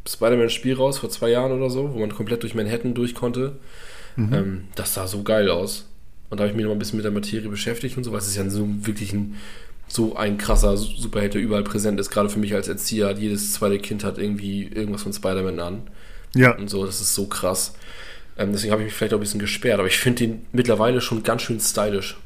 Spider-Man-Spiel 0.08 0.76
raus? 0.76 1.00
Vor 1.00 1.10
zwei 1.10 1.30
Jahren 1.30 1.52
oder 1.52 1.70
so, 1.70 1.94
wo 1.94 2.00
man 2.00 2.14
komplett 2.14 2.44
durch 2.44 2.54
Manhattan 2.54 2.94
durch 2.94 3.16
konnte. 3.16 3.58
Mhm. 4.16 4.34
Ähm, 4.34 4.64
das 4.76 4.94
sah 4.94 5.08
so 5.08 5.24
geil 5.24 5.50
aus. 5.50 5.86
Und 6.30 6.40
da 6.40 6.44
habe 6.44 6.52
ich 6.52 6.58
mich 6.58 6.66
noch 6.66 6.74
ein 6.74 6.80
bisschen 6.80 6.98
mit 6.98 7.06
der 7.06 7.12
Materie 7.12 7.50
beschäftigt 7.50 7.96
und 7.96 8.04
so, 8.04 8.12
weil 8.12 8.20
es 8.20 8.28
ist 8.28 8.36
ja 8.36 8.50
so 8.50 8.68
wirklich 8.86 9.14
ein 9.14 9.36
so 9.88 10.16
ein 10.16 10.38
krasser 10.38 10.76
Superheld, 10.76 11.34
der 11.34 11.42
überall 11.42 11.64
präsent 11.64 12.00
ist. 12.00 12.10
Gerade 12.10 12.30
für 12.30 12.40
mich 12.40 12.54
als 12.54 12.68
Erzieher, 12.68 13.12
jedes 13.18 13.54
zweite 13.54 13.80
Kind 13.80 14.04
hat 14.04 14.18
irgendwie 14.18 14.64
irgendwas 14.64 15.04
von 15.04 15.14
Spider-Man 15.14 15.60
an. 15.60 15.84
Ja. 16.36 16.56
Und 16.58 16.70
so, 16.70 16.86
das 16.86 17.00
ist 17.00 17.16
so 17.16 17.28
krass. 17.28 17.74
Ähm, 18.38 18.52
deswegen 18.52 18.72
habe 18.72 18.82
ich 18.82 18.88
mich 18.88 18.94
vielleicht 18.94 19.14
auch 19.14 19.18
ein 19.18 19.22
bisschen 19.22 19.40
gesperrt, 19.40 19.80
aber 19.80 19.88
ich 19.88 19.98
finde 19.98 20.26
ihn 20.26 20.46
mittlerweile 20.52 21.02
schon 21.02 21.24
ganz 21.24 21.44
schön 21.44 21.60
stylisch. 21.60 22.18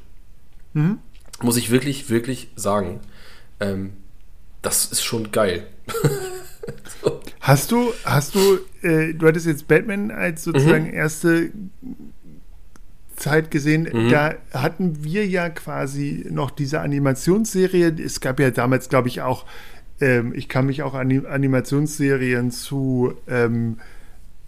Mhm. 0.74 0.98
Muss 1.44 1.58
ich 1.58 1.72
wirklich, 1.72 2.10
wirklich 2.10 2.50
sagen. 2.56 3.00
Ähm, 3.60 3.94
das 4.62 4.86
ist 4.86 5.04
schon 5.04 5.32
geil. 5.32 5.68
so. 7.02 7.20
Hast 7.42 7.72
du, 7.72 7.92
hast 8.06 8.36
du, 8.36 8.60
äh, 8.84 9.16
du 9.16 9.28
hattest 9.28 9.48
jetzt 9.48 9.68
Batman 9.68 10.12
als 10.12 10.44
sozusagen 10.44 10.90
mhm. 10.90 10.94
erste 10.94 11.50
Zeit 13.16 13.50
gesehen, 13.50 13.90
mhm. 13.92 14.10
da 14.10 14.36
hatten 14.54 15.04
wir 15.04 15.26
ja 15.26 15.50
quasi 15.50 16.26
noch 16.30 16.52
diese 16.52 16.82
Animationsserie. 16.82 17.96
Es 18.04 18.20
gab 18.20 18.40
ja 18.40 18.52
damals, 18.52 18.90
glaube 18.90 19.08
ich, 19.08 19.22
auch, 19.22 19.46
ähm, 20.00 20.34
ich 20.36 20.50
kann 20.50 20.68
mich 20.68 20.84
auch 20.84 20.94
an 20.94 21.26
Animationsserien 21.26 22.52
zu, 22.52 23.14
ähm, 23.28 23.80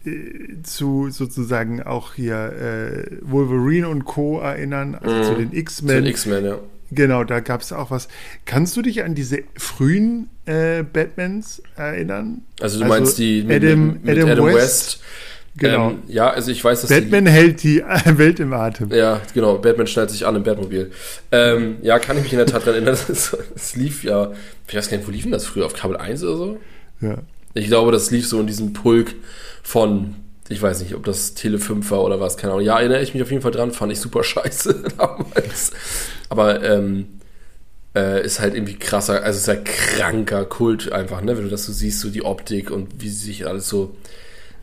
äh, 0.06 0.62
zu 0.62 1.10
sozusagen 1.10 1.82
auch 1.82 2.14
hier 2.14 2.54
äh, 2.54 3.18
Wolverine 3.22 3.90
und 3.90 4.06
Co. 4.06 4.40
erinnern, 4.40 4.96
also 4.96 5.16
mhm. 5.16 5.24
zu 5.24 5.36
den 5.36 5.54
X-Men. 5.54 5.96
Zu 5.96 6.02
den 6.02 6.12
X-Men, 6.12 6.46
ja. 6.46 6.60
Genau, 6.92 7.24
da 7.24 7.40
gab 7.40 7.62
es 7.62 7.72
auch 7.72 7.92
was. 7.92 8.08
Kannst 8.46 8.78
du 8.78 8.82
dich 8.82 9.04
an 9.04 9.16
diese 9.16 9.40
frühen 9.58 10.30
äh, 10.46 10.84
Batmans 10.84 11.62
erinnern? 11.76 12.42
Also 12.62 12.80
du 12.80 12.86
also 12.86 12.96
meinst 12.96 13.18
die 13.18 13.44
mit, 13.44 13.64
Adam, 13.64 14.00
mit, 14.02 14.18
Adam, 14.18 14.30
Adam 14.30 14.46
West, 14.48 14.56
West 14.56 15.04
Genau. 15.56 15.92
Ähm, 15.92 16.04
ja, 16.08 16.30
also 16.32 16.52
ich 16.52 16.64
weiß, 16.64 16.82
dass 16.82 16.90
Batman 16.90 17.26
die, 17.26 17.32
hält 17.32 17.64
die 17.64 17.84
Welt 18.18 18.40
im 18.40 18.54
Atem. 18.54 18.92
Ja, 18.92 19.22
genau. 19.34 19.58
Batman 19.58 19.86
schneidet 19.86 20.12
sich 20.12 20.26
an 20.26 20.36
im 20.36 20.44
Batmobil. 20.44 20.92
Ähm, 21.32 21.78
ja, 21.82 22.00
kann 22.00 22.18
ich 22.18 22.24
mich 22.24 22.34
in 22.34 22.40
der 22.40 22.48
Tat 22.48 22.66
daran 22.66 22.84
erinnern. 22.84 22.98
Es 23.08 23.76
lief 23.76 24.04
ja, 24.04 24.32
ich 24.68 24.76
weiß 24.76 24.90
gar 24.90 24.98
nicht, 24.98 25.08
wo 25.08 25.12
liefen 25.12 25.32
das 25.32 25.46
früher? 25.46 25.66
Auf 25.66 25.74
Kabel 25.74 25.98
1 25.98 26.24
oder 26.24 26.38
so? 26.38 26.60
Ja. 27.02 27.18
Ich 27.54 27.68
glaube, 27.68 27.92
das 27.92 28.10
lief 28.10 28.28
so 28.28 28.40
in 28.40 28.48
diesem 28.48 28.74
Pulk 28.74 29.14
von, 29.62 30.16
ich 30.50 30.60
weiß 30.60 30.82
nicht, 30.82 30.96
ob 30.96 31.06
das 31.06 31.36
Tele 31.36 31.60
5 31.60 31.92
war 31.92 32.04
oder 32.04 32.20
was, 32.20 32.38
keine 32.38 32.54
Ahnung. 32.54 32.66
Ja, 32.66 32.80
erinnere 32.80 33.04
ich 33.04 33.14
mich 33.14 33.22
auf 33.22 33.30
jeden 33.30 33.44
Fall 33.44 33.52
dran, 33.52 33.72
fand 33.72 33.92
ich 33.92 34.00
super 34.00 34.24
scheiße 34.24 34.84
damals. 34.98 35.72
Aber 36.34 36.64
ähm, 36.64 37.20
äh, 37.96 38.26
ist 38.26 38.40
halt 38.40 38.56
irgendwie 38.56 38.76
krasser, 38.76 39.24
also 39.24 39.38
ist 39.38 39.48
halt 39.48 39.66
kranker 39.66 40.46
Kult 40.46 40.92
einfach, 40.92 41.22
ne? 41.22 41.38
Wenn 41.38 41.44
du 41.44 41.50
das 41.50 41.66
so 41.66 41.72
siehst, 41.72 42.00
so 42.00 42.10
die 42.10 42.24
Optik 42.24 42.72
und 42.72 43.02
wie 43.02 43.10
sich 43.10 43.48
alles 43.48 43.70
so 43.70 43.96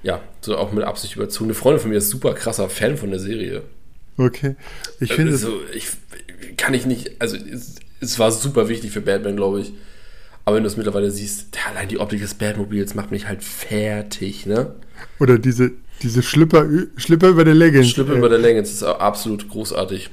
ja, 0.03 0.21
so 0.41 0.57
auch 0.57 0.73
mit 0.73 0.85
Absicht 0.85 1.17
überzogen. 1.17 1.47
Eine 1.51 1.55
Freundin 1.55 1.81
von 1.81 1.91
mir 1.91 1.99
ist 1.99 2.11
super 2.11 2.35
krasser 2.35 2.69
Fan 2.69 2.97
von 2.97 3.11
der 3.11 3.21
Serie. 3.21 3.63
Okay. 4.17 4.57
Ich 4.99 5.13
finde 5.13 5.33
also, 5.33 5.61
ich 5.75 5.89
kann 6.57 6.75
ich 6.75 6.87
nicht, 6.87 7.21
also 7.21 7.37
es, 7.37 7.77
es 8.01 8.19
war 8.19 8.33
super 8.33 8.69
wichtig 8.69 8.91
für 8.91 9.01
Batman, 9.01 9.37
glaube 9.37 9.61
ich. 9.61 9.73
Aber 10.45 10.57
wenn 10.57 10.63
du 10.63 10.69
es 10.69 10.77
mittlerweile 10.77 11.11
siehst, 11.11 11.49
allein 11.71 11.89
die 11.89 11.99
Optik 11.99 12.21
des 12.21 12.35
Batmobils 12.35 12.95
macht 12.95 13.11
mich 13.11 13.29
halt 13.29 13.45
fertig, 13.45 14.47
ne? 14.47 14.75
Oder 15.19 15.39
diese, 15.39 15.73
diese 16.03 16.23
Schlipper, 16.23 16.67
Schlipper 16.97 17.29
über 17.29 17.45
der 17.45 17.55
Leggings. 17.55 17.91
Schlipper 17.91 18.15
über 18.15 18.29
der 18.29 18.39
Leggings 18.39 18.71
ist 18.71 18.83
absolut 18.83 19.49
großartig. 19.49 20.11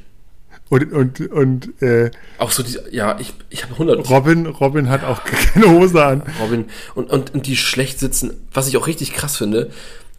Und, 0.69 0.91
und, 0.91 1.31
und 1.31 1.81
äh, 1.81 2.11
auch 2.37 2.51
so 2.51 2.61
diese, 2.61 2.83
ja, 2.91 3.17
ich, 3.19 3.33
ich 3.49 3.63
habe 3.63 3.73
100. 3.73 4.09
Robin, 4.09 4.45
Robin 4.47 4.89
hat 4.89 5.03
auch 5.03 5.23
keine 5.53 5.69
Hose 5.71 6.03
an. 6.03 6.23
Robin, 6.41 6.65
und, 6.95 7.09
und, 7.09 7.33
und 7.33 7.47
die 7.47 7.55
schlecht 7.55 7.99
sitzen, 7.99 8.33
was 8.53 8.67
ich 8.67 8.75
auch 8.77 8.87
richtig 8.87 9.13
krass 9.13 9.37
finde, 9.37 9.71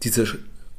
diese 0.03 0.27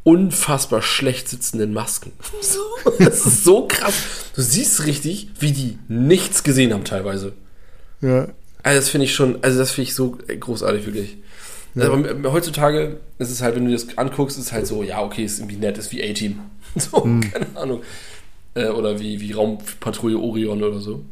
unfassbar 0.03 0.83
schlecht 0.83 1.29
sitzenden 1.29 1.73
Masken. 1.73 2.13
das 2.99 3.27
ist 3.27 3.45
so 3.45 3.69
krass. 3.69 3.95
Du 4.35 4.43
siehst 4.43 4.87
richtig, 4.87 5.29
wie 5.39 5.53
die 5.53 5.79
nichts 5.89 6.43
gesehen 6.43 6.73
haben 6.73 6.85
teilweise. 6.85 7.33
Ja. 8.01 8.29
Also 8.63 8.81
das 8.81 8.89
finde 8.89 9.05
ich 9.05 9.15
schon, 9.15 9.43
also 9.43 9.59
das 9.59 9.73
finde 9.73 9.89
ich 9.89 9.95
so 9.95 10.19
großartig, 10.41 10.87
wirklich. 10.87 11.19
Ja. 11.75 11.85
Also, 11.91 12.09
aber 12.09 12.33
heutzutage 12.33 12.97
ist 13.19 13.31
es 13.31 13.43
halt, 13.43 13.55
wenn 13.55 13.67
du 13.67 13.73
das 13.73 13.97
anguckst, 13.97 14.39
ist 14.39 14.47
es 14.47 14.53
halt 14.53 14.67
so, 14.67 14.83
ja, 14.83 15.03
okay, 15.03 15.25
ist 15.25 15.39
irgendwie 15.39 15.57
nett, 15.57 15.79
ist 15.79 15.93
wie 15.93 16.03
A-Team. 16.03 16.41
So, 16.77 17.03
hm. 17.03 17.21
keine 17.21 17.47
Ahnung. 17.57 17.83
Äh, 18.55 18.69
oder 18.69 19.01
wie, 19.01 19.21
wie 19.21 19.33
Raumpatrouille 19.33 20.19
Orion 20.19 20.63
oder 20.63 20.81
so. 20.81 21.05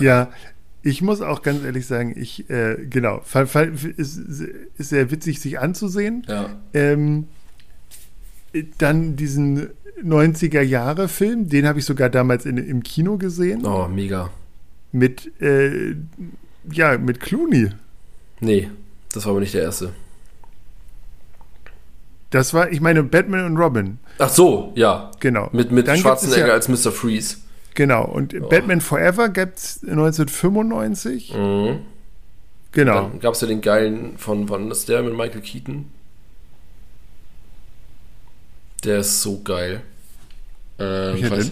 Ja, 0.00 0.30
ich 0.82 1.00
muss 1.00 1.20
auch 1.20 1.42
ganz 1.42 1.64
ehrlich 1.64 1.86
sagen, 1.86 2.14
ich, 2.16 2.50
äh, 2.50 2.76
genau, 2.88 3.22
ist, 3.96 4.18
ist 4.18 4.48
sehr 4.78 5.10
witzig, 5.10 5.40
sich 5.40 5.58
anzusehen. 5.58 6.26
Ja. 6.28 6.56
Ähm, 6.74 7.28
dann 8.78 9.16
diesen 9.16 9.70
90er-Jahre-Film, 10.02 11.48
den 11.48 11.66
habe 11.66 11.78
ich 11.78 11.84
sogar 11.84 12.10
damals 12.10 12.46
in, 12.46 12.56
im 12.56 12.82
Kino 12.82 13.16
gesehen. 13.16 13.64
Oh, 13.64 13.88
mega. 13.88 14.30
Mit, 14.90 15.40
äh, 15.40 15.94
ja, 16.70 16.98
mit 16.98 17.20
Clooney. 17.20 17.70
Nee, 18.40 18.68
das 19.12 19.24
war 19.24 19.30
aber 19.32 19.40
nicht 19.40 19.54
der 19.54 19.62
erste. 19.62 19.92
Das 22.30 22.54
war, 22.54 22.72
ich 22.72 22.80
meine, 22.80 23.02
Batman 23.02 23.44
und 23.44 23.56
Robin. 23.56 23.98
Ach 24.22 24.28
so, 24.28 24.72
ja. 24.76 25.10
Genau. 25.18 25.48
Mit, 25.52 25.72
mit 25.72 25.88
Schwarzenegger 25.98 26.46
ja, 26.46 26.52
als 26.54 26.68
Mr. 26.68 26.92
Freeze. 26.92 27.38
Genau. 27.74 28.04
Und 28.04 28.34
oh. 28.34 28.48
Batman 28.48 28.80
Forever 28.80 29.28
gab 29.28 29.56
es 29.56 29.80
1995. 29.82 31.34
Mhm. 31.34 31.80
Genau. 32.70 33.08
Dann 33.08 33.18
gab 33.18 33.34
es 33.34 33.40
ja 33.40 33.48
den 33.48 33.60
geilen 33.60 34.16
von, 34.18 34.48
wann 34.48 34.70
ist 34.70 34.88
der 34.88 35.02
mit 35.02 35.16
Michael 35.16 35.40
Keaton? 35.40 35.90
Der 38.84 38.98
ist 38.98 39.22
so 39.22 39.40
geil. 39.42 39.82
Ähm, 40.78 41.16
Wie 41.16 41.30
weiß, 41.30 41.50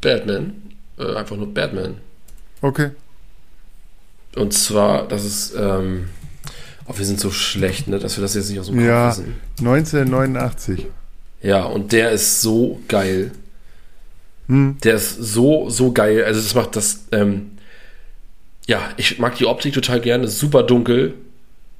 Batman. 0.00 0.74
Äh, 0.98 1.14
einfach 1.14 1.36
nur 1.36 1.52
Batman. 1.54 1.98
Okay. 2.60 2.90
Und 4.34 4.52
zwar, 4.52 5.06
das 5.06 5.24
ist, 5.24 5.54
ähm, 5.56 6.08
Oh, 6.88 6.96
wir 6.96 7.04
sind 7.04 7.18
so 7.20 7.30
schlecht, 7.30 7.88
ne, 7.88 7.98
dass 7.98 8.16
wir 8.16 8.22
das 8.22 8.34
jetzt 8.34 8.48
nicht 8.48 8.60
aus 8.60 8.66
dem 8.66 8.76
Kopf 8.76 8.86
ja, 8.86 9.10
wissen. 9.10 9.34
1989. 9.58 10.86
Ja, 11.42 11.64
und 11.64 11.92
der 11.92 12.12
ist 12.12 12.40
so 12.42 12.80
geil. 12.88 13.32
Hm. 14.48 14.76
Der 14.84 14.94
ist 14.94 15.16
so, 15.16 15.68
so 15.68 15.92
geil. 15.92 16.24
Also 16.24 16.40
das 16.40 16.54
macht 16.54 16.76
das, 16.76 17.04
ähm, 17.12 17.52
ja, 18.66 18.80
ich 18.96 19.18
mag 19.18 19.36
die 19.36 19.46
Optik 19.46 19.74
total 19.74 20.00
gerne. 20.00 20.28
Super 20.28 20.62
dunkel. 20.62 21.14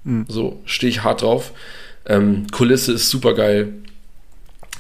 Hm. 0.05 0.27
So, 0.29 0.61
stehe 0.65 0.91
ich 0.91 1.05
hart 1.05 1.23
drauf. 1.23 1.53
Ähm, 2.07 2.47
Kulisse 2.51 2.93
ist 2.93 3.11
super 3.11 3.35
geil. 3.35 3.73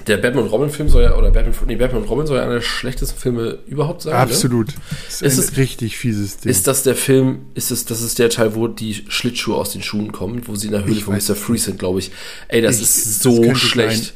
Der 0.07 0.19
Batman 0.19 0.45
und 0.45 0.51
Robin 0.51 0.71
Film 0.71 0.89
soll 0.89 1.03
ja, 1.03 1.17
oder 1.17 1.31
Batman, 1.31 1.55
nee, 1.67 1.77
Batman 1.77 2.03
und 2.03 2.09
Robin 2.09 2.27
soll 2.27 2.37
ja 2.37 2.45
einer 2.45 2.55
der 2.55 2.61
schlechtesten 2.61 3.19
Filme 3.19 3.59
überhaupt 3.67 4.03
sein. 4.03 4.13
Ne? 4.13 4.19
Absolut. 4.19 4.69
Ne? 4.69 4.75
Das 5.07 5.23
ist, 5.23 5.39
ist 5.39 5.53
ein 5.53 5.57
richtig 5.57 5.97
fieses 5.97 6.39
Ding. 6.39 6.51
Ist 6.51 6.67
das 6.67 6.83
der 6.83 6.95
Film, 6.95 7.47
ist 7.55 7.71
es, 7.71 7.87
das 7.87 8.03
ist 8.03 8.19
der 8.19 8.31
Teil, 8.31 8.55
wo 8.55 8.69
die 8.69 9.05
Schlittschuhe 9.09 9.57
aus 9.57 9.73
den 9.73 9.83
Schuhen 9.83 10.13
kommen, 10.13 10.43
wo 10.47 10.55
sie 10.55 10.67
in 10.67 10.73
der 10.73 10.85
Höhle 10.85 10.97
ich 10.97 11.05
von 11.05 11.15
Mr. 11.15 11.35
Freeze 11.35 11.67
sind, 11.67 11.79
glaube 11.79 11.99
ich. 11.99 12.13
Ey, 12.49 12.63
das 12.63 12.77
ich, 12.77 12.83
ist 12.83 13.23
so 13.23 13.43
das 13.43 13.59
schlecht. 13.59 14.15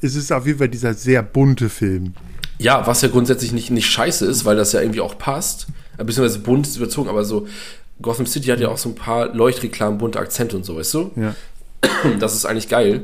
Es 0.00 0.14
ist 0.14 0.32
auf 0.32 0.46
jeden 0.46 0.58
Fall 0.58 0.68
dieser 0.68 0.94
sehr 0.94 1.22
bunte 1.22 1.68
Film. 1.68 2.14
Ja, 2.58 2.86
was 2.86 3.02
ja 3.02 3.08
grundsätzlich 3.08 3.52
nicht, 3.52 3.70
nicht 3.70 3.86
scheiße 3.86 4.24
ist, 4.26 4.44
weil 4.44 4.56
das 4.56 4.72
ja 4.72 4.80
irgendwie 4.80 5.00
auch 5.00 5.18
passt. 5.18 5.66
Beziehungsweise 5.98 6.38
bunt 6.38 6.66
ist 6.66 6.76
überzogen, 6.76 7.08
aber 7.08 7.24
so, 7.24 7.46
Gotham 8.00 8.26
City 8.26 8.48
hat 8.48 8.60
ja 8.60 8.68
auch 8.68 8.78
so 8.78 8.90
ein 8.90 8.94
paar 8.94 9.34
Leuchtreklamen, 9.34 9.98
bunte 9.98 10.18
Akzente 10.18 10.56
und 10.56 10.64
so, 10.64 10.76
weißt 10.76 10.94
du? 10.94 11.10
Ja. 11.16 11.34
Das 12.20 12.34
ist 12.34 12.46
eigentlich 12.46 12.68
geil. 12.68 13.02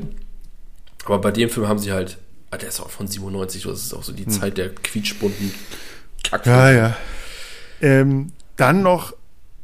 Aber 1.05 1.19
bei 1.19 1.31
dem 1.31 1.49
Film 1.49 1.67
haben 1.67 1.79
sie 1.79 1.91
halt 1.91 2.17
Ah, 2.53 2.57
der 2.57 2.69
ist 2.69 2.79
auch 2.79 2.91
von 2.91 3.07
97, 3.07 3.63
das 3.63 3.81
ist 3.81 3.93
auch 3.95 4.03
so 4.03 4.13
die 4.13 4.25
hm. 4.25 4.31
Zeit 4.31 4.59
der 4.59 4.69
quietschbunten 4.69 5.51
Kack. 6.23 6.45
Ja, 6.45 6.71
ja. 6.71 6.95
Ähm, 7.81 8.31
dann 8.57 8.83
noch 8.83 9.15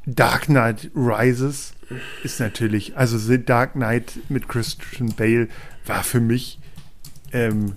Dark 0.07 0.45
Knight 0.45 0.89
Rises 0.95 1.73
ist 2.23 2.39
natürlich, 2.39 2.97
also 2.97 3.19
The 3.19 3.45
Dark 3.45 3.73
Knight 3.73 4.13
mit 4.29 4.49
Christian 4.49 5.13
Bale 5.15 5.49
war 5.85 6.03
für 6.03 6.19
mich 6.19 6.57
ähm, 7.31 7.73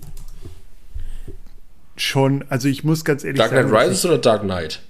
schon, 1.95 2.43
also 2.49 2.67
ich 2.67 2.83
muss 2.83 3.05
ganz 3.05 3.23
ehrlich 3.23 3.37
Dark 3.37 3.51
Knight 3.51 3.69
sagen. 3.69 3.75
Rises 3.89 4.05
oder 4.07 4.17
Dark 4.17 4.41
Knight? 4.41 4.81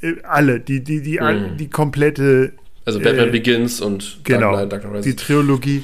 Ich, 0.00 0.08
äh, 0.08 0.22
alle, 0.22 0.58
die, 0.60 0.82
die, 0.82 1.02
die, 1.02 1.20
Mhm. 1.20 1.58
die 1.58 1.68
komplette 1.68 2.54
Also 2.86 2.98
Batman 3.00 3.28
Äh, 3.28 3.32
Begins 3.32 3.82
und 3.82 4.20
genau, 4.24 4.52
Dark 4.52 4.70
Knight, 4.70 4.72
Dark 4.72 4.82
Knight 4.90 5.04
die 5.04 5.10
Rises. 5.10 5.26
Trilogie 5.26 5.82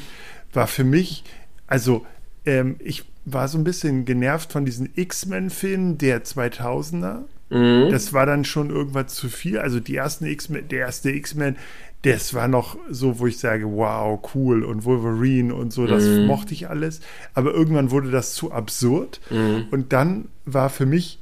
war 0.55 0.67
für 0.67 0.85
mich, 0.85 1.25
also 1.67 2.07
ähm, 2.47 2.77
ich 2.79 3.05
war 3.25 3.49
so 3.49 3.59
ein 3.59 3.65
bisschen 3.65 4.05
genervt 4.05 4.53
von 4.53 4.65
diesen 4.65 4.91
X-Men-Filmen 4.95 5.99
der 5.99 6.25
2000er. 6.25 7.23
Mhm. 7.51 7.91
Das 7.91 8.13
war 8.13 8.27
dann 8.27 8.45
schon 8.45 8.71
irgendwas 8.71 9.15
zu 9.15 9.29
viel. 9.29 9.59
Also 9.59 9.79
die 9.81 9.97
ersten 9.97 10.27
X-Men, 10.27 10.69
der 10.69 10.81
erste 10.81 11.11
X-Men, 11.11 11.57
das 12.03 12.35
war 12.35 12.49
noch 12.49 12.77
so, 12.91 13.21
wo 13.21 13.29
ich 13.29 13.39
sage, 13.39 13.65
wow, 13.65 14.19
cool 14.35 14.65
und 14.65 14.85
Wolverine 14.85 15.55
und 15.55 15.73
so, 15.73 15.87
das 15.87 16.05
Mhm. 16.05 16.27
mochte 16.27 16.53
ich 16.53 16.69
alles. 16.69 17.01
Aber 17.35 17.53
irgendwann 17.53 17.91
wurde 17.93 18.11
das 18.11 18.35
zu 18.35 18.51
absurd. 18.51 19.21
Mhm. 19.31 19.67
Und 19.71 19.93
dann 19.93 20.29
war 20.45 20.69
für 20.69 20.87
mich 20.87 21.21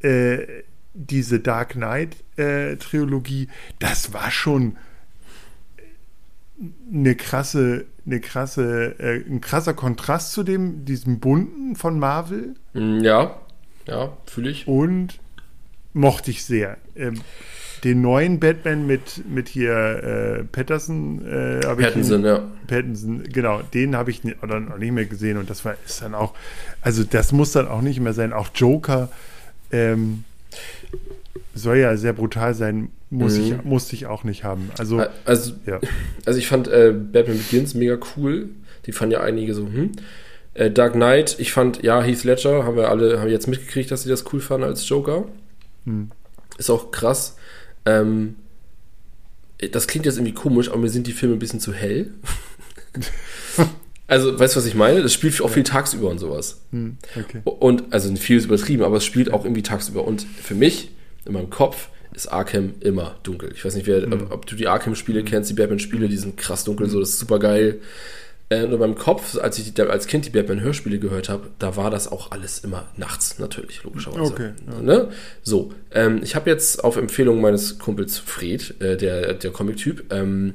äh, 0.00 0.38
diese 0.94 1.40
Dark 1.40 1.70
Knight 1.70 2.16
äh, 2.36 2.76
das 3.78 4.12
war 4.12 4.30
schon 4.30 4.76
eine 6.92 7.14
krasse, 7.14 7.84
eine 8.06 8.20
krasse, 8.20 8.94
äh, 8.98 9.24
ein 9.28 9.40
krasser 9.40 9.74
Kontrast 9.74 10.32
zu 10.32 10.42
dem, 10.42 10.84
diesem 10.84 11.20
bunten 11.20 11.76
von 11.76 11.98
Marvel 11.98 12.54
Mm, 12.74 13.00
Ja, 13.00 13.36
ja, 13.86 14.16
fühle 14.26 14.50
ich. 14.50 14.66
und 14.68 15.18
mochte 15.92 16.30
ich 16.30 16.44
sehr. 16.44 16.76
Ähm, 16.96 17.20
den 17.84 18.00
neuen 18.00 18.38
Batman 18.38 18.86
mit, 18.86 19.28
mit 19.28 19.48
hier 19.48 19.72
äh, 19.74 20.44
Patterson, 20.44 21.26
äh, 21.26 21.60
Pattinson, 21.60 22.24
ja. 22.24 22.40
Pattinson, 22.68 23.24
genau, 23.24 23.60
den 23.74 23.96
habe 23.96 24.12
ich 24.12 24.22
oder 24.40 24.60
noch 24.60 24.78
nicht 24.78 24.92
mehr 24.92 25.04
gesehen 25.06 25.36
und 25.36 25.50
das 25.50 25.64
war 25.64 25.74
ist 25.84 26.00
dann 26.00 26.14
auch, 26.14 26.32
also 26.80 27.02
das 27.02 27.32
muss 27.32 27.50
dann 27.52 27.66
auch 27.66 27.80
nicht 27.82 27.98
mehr 27.98 28.12
sein. 28.12 28.32
Auch 28.32 28.48
Joker 28.54 29.10
ähm, 29.72 30.22
soll 31.54 31.78
ja 31.78 31.96
sehr 31.96 32.12
brutal 32.12 32.54
sein, 32.54 32.90
muss 33.10 33.36
Mhm. 33.36 33.44
ich, 33.44 33.64
musste 33.64 33.94
ich 33.94 34.06
auch 34.06 34.24
nicht 34.24 34.44
haben. 34.44 34.70
Also, 34.78 35.04
Also, 35.24 35.52
ja. 35.66 35.80
also 36.26 36.38
ich 36.38 36.46
fand 36.48 36.68
äh, 36.68 36.92
Batman 36.92 37.38
Begins 37.38 37.74
mega 37.74 37.98
cool. 38.16 38.48
Die 38.86 38.92
fanden 38.92 39.12
ja 39.12 39.20
einige 39.20 39.54
so, 39.54 39.66
hm. 39.66 39.92
Äh, 40.54 40.70
Dark 40.70 40.92
Knight, 40.94 41.36
ich 41.38 41.52
fand, 41.52 41.82
ja, 41.82 42.02
Heath 42.02 42.24
Ledger, 42.24 42.64
haben 42.64 42.76
wir 42.76 42.90
alle, 42.90 43.18
haben 43.18 43.26
wir 43.26 43.32
jetzt 43.32 43.48
mitgekriegt, 43.48 43.90
dass 43.90 44.02
sie 44.02 44.08
das 44.10 44.24
cool 44.32 44.40
fanden 44.40 44.66
als 44.66 44.86
Joker. 44.88 45.24
Hm. 45.84 46.10
Ist 46.58 46.68
auch 46.68 46.90
krass. 46.90 47.36
Ähm, 47.86 48.36
das 49.70 49.86
klingt 49.86 50.04
jetzt 50.06 50.16
irgendwie 50.16 50.34
komisch, 50.34 50.68
aber 50.68 50.78
mir 50.78 50.90
sind 50.90 51.06
die 51.06 51.12
Filme 51.12 51.36
ein 51.36 51.38
bisschen 51.38 51.60
zu 51.60 51.72
hell. 51.72 52.12
also, 54.06 54.38
weißt 54.38 54.54
du, 54.54 54.58
was 54.58 54.66
ich 54.66 54.74
meine? 54.74 55.02
Das 55.02 55.12
spielt 55.12 55.40
auch 55.40 55.48
viel 55.50 55.62
tagsüber 55.62 56.10
und 56.10 56.18
sowas. 56.18 56.60
Hm, 56.72 56.96
okay. 57.16 57.40
Und, 57.44 57.92
also 57.92 58.14
viel 58.16 58.36
ist 58.36 58.44
übertrieben, 58.46 58.82
aber 58.82 58.96
es 58.96 59.04
spielt 59.04 59.32
auch 59.32 59.44
irgendwie 59.44 59.62
tagsüber. 59.62 60.04
Und 60.04 60.22
für 60.22 60.54
mich, 60.54 60.90
in 61.24 61.32
meinem 61.32 61.50
Kopf, 61.50 61.88
ist 62.14 62.28
Arkham 62.28 62.74
immer 62.80 63.16
dunkel. 63.22 63.52
Ich 63.54 63.64
weiß 63.64 63.74
nicht, 63.74 63.86
wer, 63.86 64.06
ob, 64.12 64.30
ob 64.30 64.46
du 64.46 64.54
die 64.54 64.68
Arkham-Spiele 64.68 65.24
kennst, 65.24 65.50
die 65.50 65.54
Batman-Spiele, 65.54 66.08
die 66.08 66.16
sind 66.16 66.36
krass 66.36 66.64
dunkel, 66.64 66.88
so, 66.88 67.00
das 67.00 67.10
ist 67.10 67.18
super 67.18 67.38
geil. 67.38 67.80
Äh, 68.50 68.66
nur 68.66 68.78
beim 68.78 68.96
Kopf, 68.96 69.38
als 69.38 69.58
ich 69.58 69.72
die, 69.72 69.82
als 69.82 70.06
Kind 70.06 70.26
die 70.26 70.30
Batman-Hörspiele 70.30 70.98
gehört 70.98 71.30
habe, 71.30 71.48
da 71.58 71.76
war 71.76 71.90
das 71.90 72.12
auch 72.12 72.32
alles 72.32 72.58
immer 72.58 72.86
nachts, 72.98 73.38
natürlich, 73.38 73.82
logischerweise. 73.82 74.30
Okay, 74.30 74.50
ja. 74.70 74.82
Ne? 74.82 75.08
So, 75.42 75.72
ähm, 75.90 76.20
ich 76.22 76.34
habe 76.34 76.50
jetzt 76.50 76.84
auf 76.84 76.96
Empfehlung 76.96 77.40
meines 77.40 77.78
Kumpels 77.78 78.18
Fred, 78.18 78.74
äh, 78.80 78.98
der, 78.98 79.32
der 79.34 79.50
Comic-Typ, 79.52 80.12
ähm, 80.12 80.52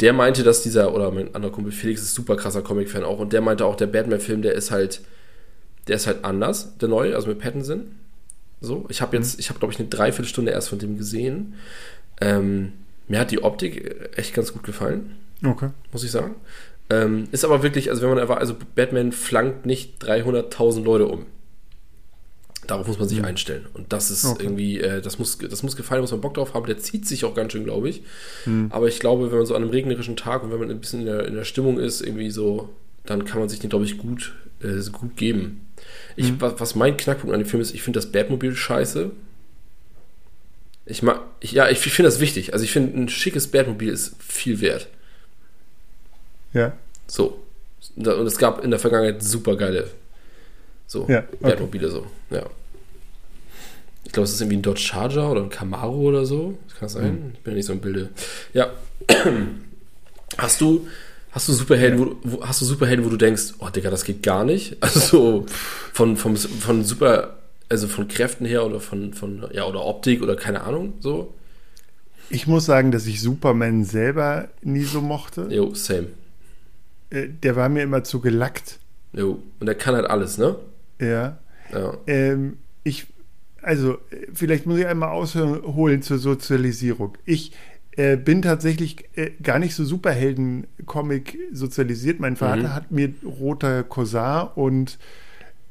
der 0.00 0.12
meinte, 0.12 0.42
dass 0.42 0.62
dieser, 0.62 0.94
oder 0.94 1.10
mein 1.10 1.34
anderer 1.34 1.52
Kumpel 1.52 1.72
Felix 1.72 2.02
ist 2.02 2.14
super 2.14 2.36
krasser 2.36 2.60
Comic-Fan 2.60 3.04
auch, 3.04 3.20
und 3.20 3.32
der 3.32 3.40
meinte 3.40 3.64
auch, 3.64 3.76
der 3.76 3.86
Batman-Film, 3.86 4.42
der 4.42 4.52
ist 4.52 4.70
halt, 4.70 5.00
der 5.88 5.96
ist 5.96 6.06
halt 6.06 6.24
anders, 6.26 6.76
der 6.76 6.90
neue, 6.90 7.14
also 7.16 7.28
mit 7.28 7.38
Pattinson. 7.38 7.96
So, 8.60 8.86
ich 8.88 9.00
habe 9.00 9.16
jetzt, 9.16 9.40
ich 9.40 9.48
habe 9.48 9.58
glaube 9.58 9.72
ich 9.72 9.78
eine 9.80 9.88
Dreiviertelstunde 9.88 10.52
erst 10.52 10.68
von 10.68 10.78
dem 10.78 10.98
gesehen. 10.98 11.54
Ähm, 12.20 12.72
mir 13.08 13.18
hat 13.18 13.30
die 13.30 13.42
Optik 13.42 14.10
echt 14.16 14.34
ganz 14.34 14.52
gut 14.52 14.62
gefallen, 14.62 15.16
Okay. 15.44 15.70
muss 15.92 16.04
ich 16.04 16.10
sagen. 16.10 16.34
Ähm, 16.90 17.28
ist 17.32 17.44
aber 17.44 17.62
wirklich, 17.62 17.88
also 17.90 18.02
wenn 18.02 18.10
man 18.10 18.18
erwartet, 18.18 18.42
also 18.42 18.56
Batman 18.74 19.12
flankt 19.12 19.64
nicht 19.64 20.02
300.000 20.04 20.82
Leute 20.82 21.06
um. 21.06 21.26
Darauf 22.66 22.86
muss 22.86 22.98
man 22.98 23.08
sich 23.08 23.24
einstellen. 23.24 23.66
Und 23.74 23.92
das 23.92 24.10
ist 24.10 24.24
Okay. 24.24 24.44
irgendwie, 24.44 24.80
äh, 24.80 25.00
das, 25.00 25.18
muss, 25.18 25.38
das 25.38 25.62
muss 25.62 25.76
gefallen, 25.76 26.02
muss 26.02 26.10
man 26.12 26.20
Bock 26.20 26.34
drauf 26.34 26.54
haben. 26.54 26.66
Der 26.66 26.78
zieht 26.78 27.06
sich 27.06 27.24
auch 27.24 27.34
ganz 27.34 27.52
schön, 27.52 27.64
glaube 27.64 27.88
ich. 27.88 28.02
Hm. 28.44 28.66
Aber 28.70 28.86
ich 28.86 29.00
glaube, 29.00 29.30
wenn 29.30 29.38
man 29.38 29.46
so 29.46 29.54
an 29.54 29.62
einem 29.62 29.70
regnerischen 29.70 30.14
Tag 30.16 30.42
und 30.44 30.52
wenn 30.52 30.60
man 30.60 30.70
ein 30.70 30.78
bisschen 30.80 31.00
in 31.00 31.06
der, 31.06 31.26
in 31.26 31.34
der 31.34 31.44
Stimmung 31.44 31.78
ist, 31.78 32.00
irgendwie 32.00 32.30
so, 32.30 32.68
dann 33.06 33.24
kann 33.24 33.40
man 33.40 33.48
sich 33.48 33.60
den, 33.60 33.70
glaube 33.70 33.84
ich, 33.84 33.98
gut, 33.98 34.34
äh, 34.62 34.80
gut 34.90 35.16
geben. 35.16 35.66
Ich, 36.16 36.32
Mhm. 36.32 36.40
was, 36.40 36.60
was 36.60 36.74
mein 36.74 36.96
Knackpunkt 36.96 37.32
an 37.34 37.40
dem 37.40 37.48
Film 37.48 37.62
ist, 37.62 37.74
ich 37.74 37.82
finde 37.82 37.98
das 37.98 38.12
Batmobil 38.12 38.54
scheiße. 38.54 39.10
Ich 40.86 41.02
mag, 41.02 41.20
ich, 41.40 41.52
ja, 41.52 41.68
ich 41.68 41.78
finde 41.78 42.08
das 42.08 42.20
wichtig. 42.20 42.52
Also 42.52 42.64
ich 42.64 42.72
finde, 42.72 42.98
ein 42.98 43.08
schickes 43.08 43.46
Batmobil 43.48 43.88
ist 43.90 44.14
viel 44.20 44.60
wert. 44.60 44.88
Ja. 46.52 46.72
So. 47.06 47.40
Und 47.96 48.06
es 48.06 48.38
gab 48.38 48.62
in 48.64 48.70
der 48.70 48.80
Vergangenheit 48.80 49.22
super 49.22 49.56
geile 49.56 49.88
so 50.86 51.06
Ja, 51.08 51.18
okay. 51.20 51.36
Batmobile 51.40 51.88
so. 51.88 52.06
Ja. 52.30 52.44
Ich 54.04 54.12
glaube, 54.12 54.24
es 54.24 54.32
ist 54.32 54.40
irgendwie 54.40 54.56
ein 54.56 54.62
Dodge 54.62 54.80
Charger 54.80 55.30
oder 55.30 55.42
ein 55.42 55.50
Camaro 55.50 55.94
oder 56.00 56.26
so. 56.26 56.58
Das 56.66 56.74
kann 56.78 56.86
das 56.86 56.92
sein? 56.94 57.12
Mhm. 57.26 57.30
Ich 57.34 57.40
bin 57.40 57.52
ja 57.52 57.56
nicht 57.58 57.66
so 57.66 57.72
im 57.72 57.80
Bilde. 57.80 58.08
Ja. 58.52 58.72
Hast 60.38 60.60
du 60.60 60.88
hast 61.32 61.48
du 61.48 61.52
Superhelden, 61.52 61.98
wo, 61.98 62.04
du- 62.06 62.16
wo 62.24 62.44
hast 62.46 62.60
du 62.60 62.64
Superhelden, 62.64 63.04
wo 63.04 63.08
du 63.10 63.16
denkst, 63.16 63.54
oh 63.58 63.68
Digga, 63.68 63.90
das 63.90 64.04
geht 64.04 64.22
gar 64.22 64.44
nicht? 64.44 64.76
Also 64.82 65.46
von 65.92 66.16
vom 66.16 66.36
von 66.36 66.84
super 66.84 67.36
also 67.68 67.86
von 67.88 68.08
Kräften 68.08 68.46
her 68.46 68.66
oder 68.66 68.80
von 68.80 69.14
von 69.14 69.46
ja 69.52 69.64
oder 69.66 69.84
Optik 69.84 70.22
oder 70.22 70.36
keine 70.36 70.62
Ahnung 70.62 70.94
so. 71.00 71.34
Ich 72.32 72.46
muss 72.46 72.64
sagen, 72.64 72.92
dass 72.92 73.06
ich 73.06 73.20
Superman 73.20 73.84
selber 73.84 74.48
nie 74.62 74.84
so 74.84 75.00
mochte. 75.00 75.48
Jo, 75.50 75.74
same. 75.74 76.08
Äh, 77.10 77.28
Der 77.42 77.56
war 77.56 77.68
mir 77.68 77.82
immer 77.82 78.04
zu 78.04 78.20
gelackt. 78.20 78.78
Jo, 79.12 79.42
und 79.58 79.66
der 79.66 79.74
kann 79.74 79.94
halt 79.96 80.06
alles, 80.08 80.38
ne? 80.38 80.54
Ja. 81.00 81.38
Ja. 81.72 81.94
Ähm, 82.06 82.58
ich, 82.84 83.06
also, 83.62 83.94
äh, 84.10 84.26
vielleicht 84.32 84.66
muss 84.66 84.78
ich 84.78 84.86
einmal 84.86 85.08
ausholen 85.10 86.02
zur 86.02 86.18
Sozialisierung. 86.18 87.18
Ich 87.24 87.52
äh, 87.96 88.16
bin 88.16 88.42
tatsächlich 88.42 89.04
äh, 89.16 89.30
gar 89.42 89.58
nicht 89.58 89.74
so 89.74 89.84
Superhelden-Comic 89.84 91.38
sozialisiert. 91.52 92.20
Mein 92.20 92.36
Vater 92.36 92.68
Mhm. 92.68 92.74
hat 92.74 92.90
mir 92.90 93.12
Roter 93.24 93.82
Kosar 93.82 94.56
und, 94.56 94.98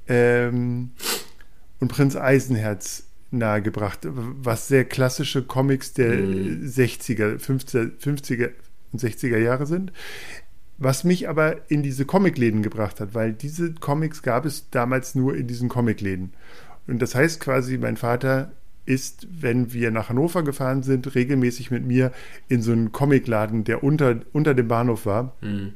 ähm, 0.07 0.91
und 1.79 1.87
Prinz 1.89 2.15
Eisenherz 2.15 3.05
nahegebracht, 3.31 3.99
was 4.03 4.67
sehr 4.67 4.85
klassische 4.85 5.43
Comics 5.43 5.93
der 5.93 6.13
Mhm. 6.17 6.65
60er, 6.67 7.37
50er, 7.39 7.91
50er 7.99 8.49
und 8.91 8.99
60er 8.99 9.37
Jahre 9.37 9.65
sind. 9.67 9.91
Was 10.77 11.03
mich 11.03 11.27
aber 11.27 11.69
in 11.69 11.83
diese 11.83 12.05
Comicläden 12.05 12.63
gebracht 12.63 12.99
hat, 13.01 13.13
weil 13.13 13.33
diese 13.33 13.73
Comics 13.73 14.23
gab 14.23 14.45
es 14.45 14.69
damals 14.71 15.13
nur 15.13 15.35
in 15.35 15.45
diesen 15.45 15.67
Comicläden. 15.69 16.31
Und 16.87 17.01
das 17.01 17.13
heißt 17.15 17.39
quasi, 17.41 17.77
mein 17.77 17.97
Vater 17.97 18.51
ist, 18.89 19.27
wenn 19.29 19.71
wir 19.71 19.91
nach 19.91 20.09
Hannover 20.09 20.43
gefahren 20.43 20.81
sind, 20.83 21.13
regelmäßig 21.15 21.69
mit 21.71 21.85
mir 21.85 22.11
in 22.47 22.61
so 22.61 22.71
einen 22.71 22.91
Comicladen, 22.91 23.63
der 23.63 23.83
unter, 23.83 24.15
unter 24.33 24.53
dem 24.55 24.67
Bahnhof 24.67 25.05
war, 25.05 25.35
Mhm. 25.41 25.73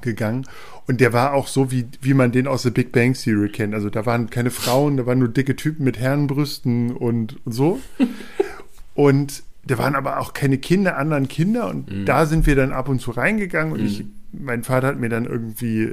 gegangen. 0.00 0.46
Und 0.86 1.00
der 1.00 1.12
war 1.12 1.32
auch 1.34 1.48
so, 1.48 1.72
wie, 1.72 1.86
wie 2.00 2.14
man 2.14 2.30
den 2.30 2.46
aus 2.46 2.62
der 2.62 2.70
Big 2.70 2.92
Bang 2.92 3.14
Theory 3.14 3.48
kennt. 3.48 3.74
Also 3.74 3.90
da 3.90 4.06
waren 4.06 4.30
keine 4.30 4.50
Frauen, 4.52 4.96
da 4.96 5.04
waren 5.06 5.18
nur 5.18 5.28
dicke 5.28 5.56
Typen 5.56 5.82
mit 5.84 5.98
Herrenbrüsten 5.98 6.92
und, 6.96 7.44
und 7.44 7.52
so. 7.52 7.80
und 8.94 9.42
da 9.66 9.78
waren 9.78 9.96
aber 9.96 10.20
auch 10.20 10.32
keine 10.32 10.58
Kinder, 10.58 10.96
anderen 10.96 11.26
Kinder. 11.28 11.68
Und 11.68 12.06
da 12.06 12.26
sind 12.26 12.46
wir 12.46 12.54
dann 12.56 12.72
ab 12.72 12.88
und 12.88 13.00
zu 13.00 13.10
reingegangen. 13.10 13.72
Und 13.72 13.84
ich, 13.84 14.04
mein 14.32 14.62
Vater 14.62 14.86
hat 14.86 14.98
mir 15.00 15.08
dann 15.08 15.26
irgendwie 15.26 15.92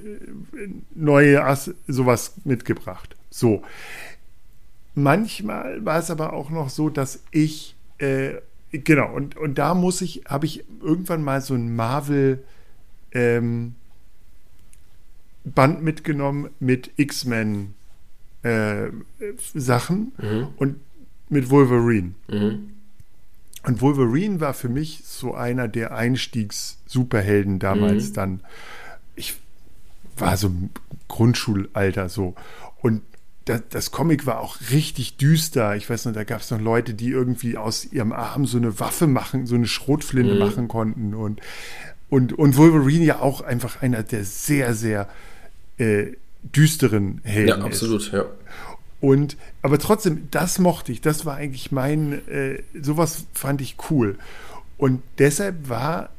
neue 0.96 1.44
Ass, 1.44 1.74
sowas 1.88 2.36
mitgebracht. 2.46 3.16
So. 3.30 3.64
Manchmal 4.98 5.86
war 5.86 6.00
es 6.00 6.10
aber 6.10 6.34
auch 6.34 6.50
noch 6.50 6.70
so, 6.72 6.90
dass 6.90 7.22
ich, 7.30 7.76
äh, 8.00 8.34
genau, 8.72 9.14
und, 9.14 9.38
und 9.38 9.60
da 9.60 9.76
muss 9.76 10.02
ich, 10.02 10.24
habe 10.28 10.48
ich 10.48 10.64
irgendwann 10.82 11.22
mal 11.24 11.40
so 11.42 11.54
ein 11.54 11.76
Marvel, 11.76 12.44
ähm, 13.12 13.76
Band 15.46 15.84
mitgenommen 15.84 16.50
mit 16.60 16.92
X-Men 16.98 17.76
äh, 18.42 18.88
Sachen 19.54 20.14
Mhm. 20.18 20.48
und 20.58 20.76
mit 21.30 21.52
Wolverine. 21.52 22.14
Mhm. 22.28 22.72
Und 23.66 23.82
Wolverine 23.82 24.40
war 24.40 24.56
für 24.56 24.68
mich 24.70 25.04
so 25.06 25.36
einer 25.36 25.68
der 25.68 25.96
Einstiegs-Superhelden 25.96 27.60
damals 27.60 28.10
Mhm. 28.10 28.14
dann. 28.14 28.40
Ich 29.16 29.36
war 30.18 30.38
so 30.38 30.48
im 30.48 30.70
Grundschulalter 31.08 32.10
so. 32.10 32.34
Und 32.82 33.04
das, 33.48 33.62
das, 33.70 33.92
Comic 33.92 34.26
war 34.26 34.40
auch 34.40 34.58
richtig 34.72 35.18
düster. 35.18 35.76
Ich 35.76 35.90
weiß 35.90 36.06
noch, 36.06 36.14
da 36.14 36.24
gab 36.24 36.42
es 36.42 36.52
noch 36.52 36.60
Leute, 36.60 36.94
die 36.94 37.10
irgendwie 37.10 37.58
aus 37.58 37.86
ihrem 37.86 38.12
Arm 38.12 38.46
so 38.46 38.58
eine 38.58 38.80
Waffe 38.80 39.08
machen, 39.08 39.48
so 39.48 39.56
eine 39.56 39.68
Schrotflinte 39.68 40.34
mhm. 40.34 40.40
machen 40.40 40.68
konnten. 40.68 41.14
Und, 41.14 41.42
und, 42.10 42.34
und 42.34 42.58
Wolverine 42.58 43.06
ja 43.06 43.20
auch 43.20 43.42
einfach 43.42 43.82
einer 43.82 44.04
der 44.04 44.24
sehr, 44.26 44.74
sehr 44.74 45.08
äh, 45.78 46.08
düsteren 46.44 47.22
Helden. 47.24 47.60
Ja, 47.60 47.66
absolut, 47.66 48.02
ist. 48.02 48.12
ja. 48.12 48.26
Und, 49.00 49.38
aber 49.62 49.80
trotzdem, 49.80 50.28
das 50.32 50.60
mochte 50.60 50.92
ich. 50.92 51.02
Das 51.02 51.26
war 51.26 51.36
eigentlich 51.36 51.72
mein, 51.72 52.28
äh, 52.28 52.64
sowas 52.82 53.26
fand 53.34 53.62
ich 53.62 53.78
cool. 53.90 54.18
Und 54.78 55.02
deshalb 55.20 55.70
war, 55.70 56.10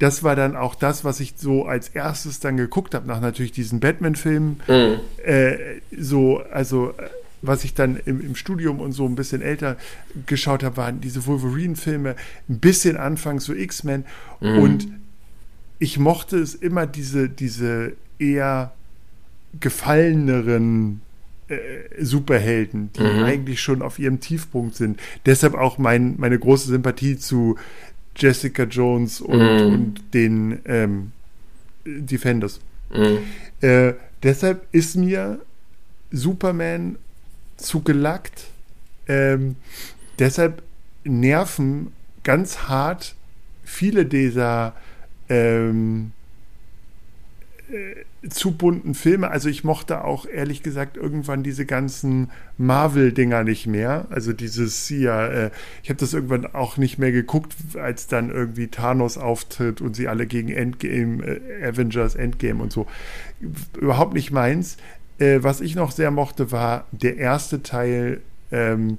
das 0.00 0.22
war 0.22 0.34
dann 0.34 0.56
auch 0.56 0.74
das, 0.74 1.04
was 1.04 1.20
ich 1.20 1.34
so 1.36 1.66
als 1.66 1.90
erstes 1.90 2.40
dann 2.40 2.56
geguckt 2.56 2.94
habe, 2.94 3.06
nach 3.06 3.20
natürlich 3.20 3.52
diesen 3.52 3.80
Batman-Filmen. 3.80 4.60
Mhm. 4.66 5.00
Äh, 5.22 5.56
so, 5.96 6.42
also, 6.50 6.94
was 7.42 7.64
ich 7.64 7.74
dann 7.74 8.00
im, 8.06 8.20
im, 8.22 8.34
Studium 8.34 8.80
und 8.80 8.92
so 8.92 9.04
ein 9.04 9.14
bisschen 9.14 9.42
älter 9.42 9.76
geschaut 10.24 10.64
habe, 10.64 10.78
waren 10.78 11.02
diese 11.02 11.26
Wolverine-Filme, 11.26 12.16
ein 12.48 12.58
bisschen 12.60 12.96
anfangs 12.96 13.44
so 13.44 13.52
X-Men. 13.52 14.06
Mhm. 14.40 14.58
Und 14.58 14.88
ich 15.78 15.98
mochte 15.98 16.38
es 16.38 16.54
immer, 16.54 16.86
diese, 16.86 17.28
diese 17.28 17.92
eher 18.18 18.72
gefalleneren 19.60 21.02
äh, 21.48 21.56
Superhelden, 22.02 22.90
die 22.94 23.02
mhm. 23.02 23.24
eigentlich 23.24 23.60
schon 23.60 23.82
auf 23.82 23.98
ihrem 23.98 24.20
Tiefpunkt 24.20 24.76
sind. 24.76 24.98
Deshalb 25.26 25.54
auch 25.54 25.76
mein, 25.76 26.14
meine 26.16 26.38
große 26.38 26.68
Sympathie 26.68 27.18
zu 27.18 27.58
Jessica 28.16 28.64
Jones 28.64 29.20
und, 29.20 29.38
mhm. 29.38 29.72
und 29.72 30.14
den 30.14 30.60
ähm, 30.66 31.12
Defenders. 31.84 32.60
Mhm. 32.92 33.18
Äh, 33.60 33.94
deshalb 34.22 34.66
ist 34.72 34.96
mir 34.96 35.40
Superman 36.10 36.96
zu 37.56 37.80
gelackt. 37.82 38.44
Ähm, 39.06 39.56
deshalb 40.18 40.62
nerven 41.04 41.92
ganz 42.22 42.58
hart 42.68 43.14
viele 43.64 44.04
dieser 44.04 44.74
ähm, 45.28 46.12
äh, 47.72 48.28
zu 48.28 48.52
bunten 48.52 48.94
Filme. 48.94 49.30
Also 49.30 49.48
ich 49.48 49.64
mochte 49.64 50.04
auch 50.04 50.26
ehrlich 50.26 50.62
gesagt 50.62 50.96
irgendwann 50.96 51.42
diese 51.42 51.64
ganzen 51.64 52.30
Marvel-Dinger 52.58 53.44
nicht 53.44 53.66
mehr. 53.66 54.06
Also 54.10 54.32
dieses 54.32 54.88
ja, 54.90 55.26
äh, 55.26 55.50
ich 55.82 55.88
habe 55.88 55.98
das 55.98 56.12
irgendwann 56.12 56.46
auch 56.46 56.76
nicht 56.76 56.98
mehr 56.98 57.12
geguckt, 57.12 57.54
als 57.74 58.06
dann 58.06 58.30
irgendwie 58.30 58.68
Thanos 58.68 59.18
auftritt 59.18 59.80
und 59.80 59.96
sie 59.96 60.08
alle 60.08 60.26
gegen 60.26 60.50
Endgame, 60.50 61.24
äh, 61.24 61.66
Avengers 61.66 62.14
Endgame 62.14 62.62
und 62.62 62.72
so. 62.72 62.86
Überhaupt 63.80 64.14
nicht 64.14 64.30
meins. 64.30 64.76
Äh, 65.18 65.42
was 65.42 65.60
ich 65.60 65.74
noch 65.74 65.90
sehr 65.90 66.10
mochte, 66.10 66.52
war 66.52 66.86
der 66.92 67.16
erste 67.16 67.62
Teil 67.62 68.20
ähm, 68.50 68.98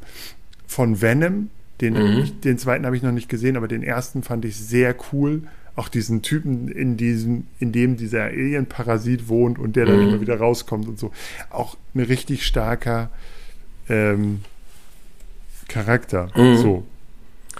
von 0.65 1.01
Venom. 1.01 1.49
Den, 1.81 1.93
mhm. 1.93 2.41
den 2.41 2.57
zweiten 2.57 2.85
habe 2.85 2.95
ich 2.95 3.03
noch 3.03 3.11
nicht 3.11 3.29
gesehen, 3.29 3.57
aber 3.57 3.67
den 3.67 3.83
ersten 3.83 4.23
fand 4.23 4.45
ich 4.45 4.55
sehr 4.55 4.95
cool 5.11 5.43
auch 5.75 5.87
diesen 5.87 6.21
Typen, 6.21 6.67
in 6.67 6.97
diesem, 6.97 7.47
in 7.59 7.71
dem 7.71 7.97
dieser 7.97 8.23
Alien-Parasit 8.23 9.29
wohnt 9.29 9.57
und 9.57 9.75
der 9.75 9.85
dann 9.85 9.97
mhm. 9.97 10.09
immer 10.09 10.21
wieder 10.21 10.37
rauskommt 10.37 10.87
und 10.87 10.99
so. 10.99 11.11
Auch 11.49 11.77
ein 11.95 12.01
richtig 12.01 12.45
starker 12.45 13.09
ähm, 13.89 14.41
Charakter. 15.67 16.29
Mhm. 16.35 16.57
So. 16.57 16.83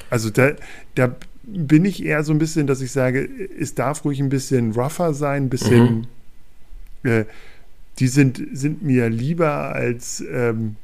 Also 0.10 0.30
da, 0.30 0.52
da 0.95 1.15
bin 1.43 1.86
ich 1.86 2.04
eher 2.04 2.24
so 2.24 2.34
ein 2.34 2.39
bisschen, 2.39 2.67
dass 2.67 2.82
ich 2.82 2.91
sage, 2.91 3.28
es 3.60 3.76
darf 3.76 4.06
ruhig 4.06 4.19
ein 4.19 4.30
bisschen 4.30 4.74
rougher 4.74 5.13
sein, 5.13 5.45
ein 5.45 5.50
bisschen. 5.50 6.08
Mhm. 7.04 7.10
Äh, 7.10 7.26
die 8.00 8.08
sind, 8.08 8.41
sind 8.54 8.82
mir 8.84 9.10
lieber 9.10 9.74
als 9.74 10.24
ähm, 10.32 10.76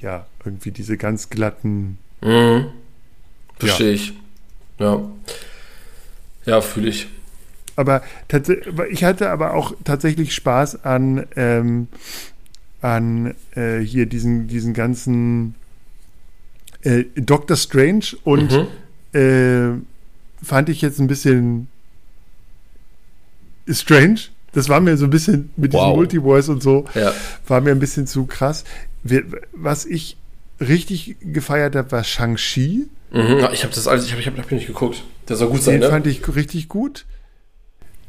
ja, 0.00 0.26
irgendwie 0.44 0.70
diese 0.70 0.96
ganz 0.96 1.30
glatten. 1.30 1.98
Mhm. 2.22 2.66
Verstehe 3.58 3.88
ja. 3.88 3.94
ich. 3.94 4.14
Ja. 4.78 5.10
Ja, 6.44 6.60
fühle 6.60 6.88
ich. 6.88 7.08
Aber 7.76 8.02
ich 8.90 9.04
hatte 9.04 9.30
aber 9.30 9.54
auch 9.54 9.74
tatsächlich 9.84 10.34
Spaß 10.34 10.84
an, 10.84 11.26
ähm, 11.36 11.88
an 12.82 13.34
äh, 13.54 13.78
hier 13.78 14.06
diesen, 14.06 14.48
diesen 14.48 14.74
ganzen 14.74 15.54
äh, 16.82 17.04
Doctor 17.14 17.56
Strange 17.56 18.16
und 18.24 18.52
mhm. 18.52 19.18
äh, 19.18 20.44
fand 20.44 20.68
ich 20.68 20.82
jetzt 20.82 20.98
ein 20.98 21.06
bisschen 21.06 21.68
strange. 23.68 24.20
Das 24.52 24.68
war 24.68 24.80
mir 24.80 24.96
so 24.96 25.04
ein 25.04 25.10
bisschen 25.10 25.50
mit 25.56 25.72
wow. 25.72 25.84
diesem 25.84 25.96
Multivoice 25.96 26.48
und 26.48 26.62
so, 26.62 26.84
ja. 26.94 27.12
war 27.46 27.60
mir 27.60 27.70
ein 27.70 27.78
bisschen 27.78 28.06
zu 28.06 28.26
krass. 28.26 28.64
Was 29.52 29.86
ich 29.86 30.16
richtig 30.60 31.16
gefeiert 31.20 31.74
habe, 31.74 31.90
war 31.92 32.04
Shang-Chi. 32.04 32.88
Mhm, 33.12 33.48
ich 33.52 33.64
habe 33.64 33.74
das 33.74 33.88
alles, 33.88 34.04
ich 34.04 34.12
habe 34.12 34.20
ich 34.20 34.26
hab, 34.26 34.38
hab 34.38 34.52
nicht 34.52 34.66
geguckt. 34.66 35.02
Der 35.28 35.36
soll 35.36 35.48
gut 35.48 35.62
sein, 35.62 35.74
Den 35.74 35.80
ne? 35.82 35.90
fand 35.90 36.06
ich 36.06 36.22
richtig 36.34 36.68
gut. 36.68 37.06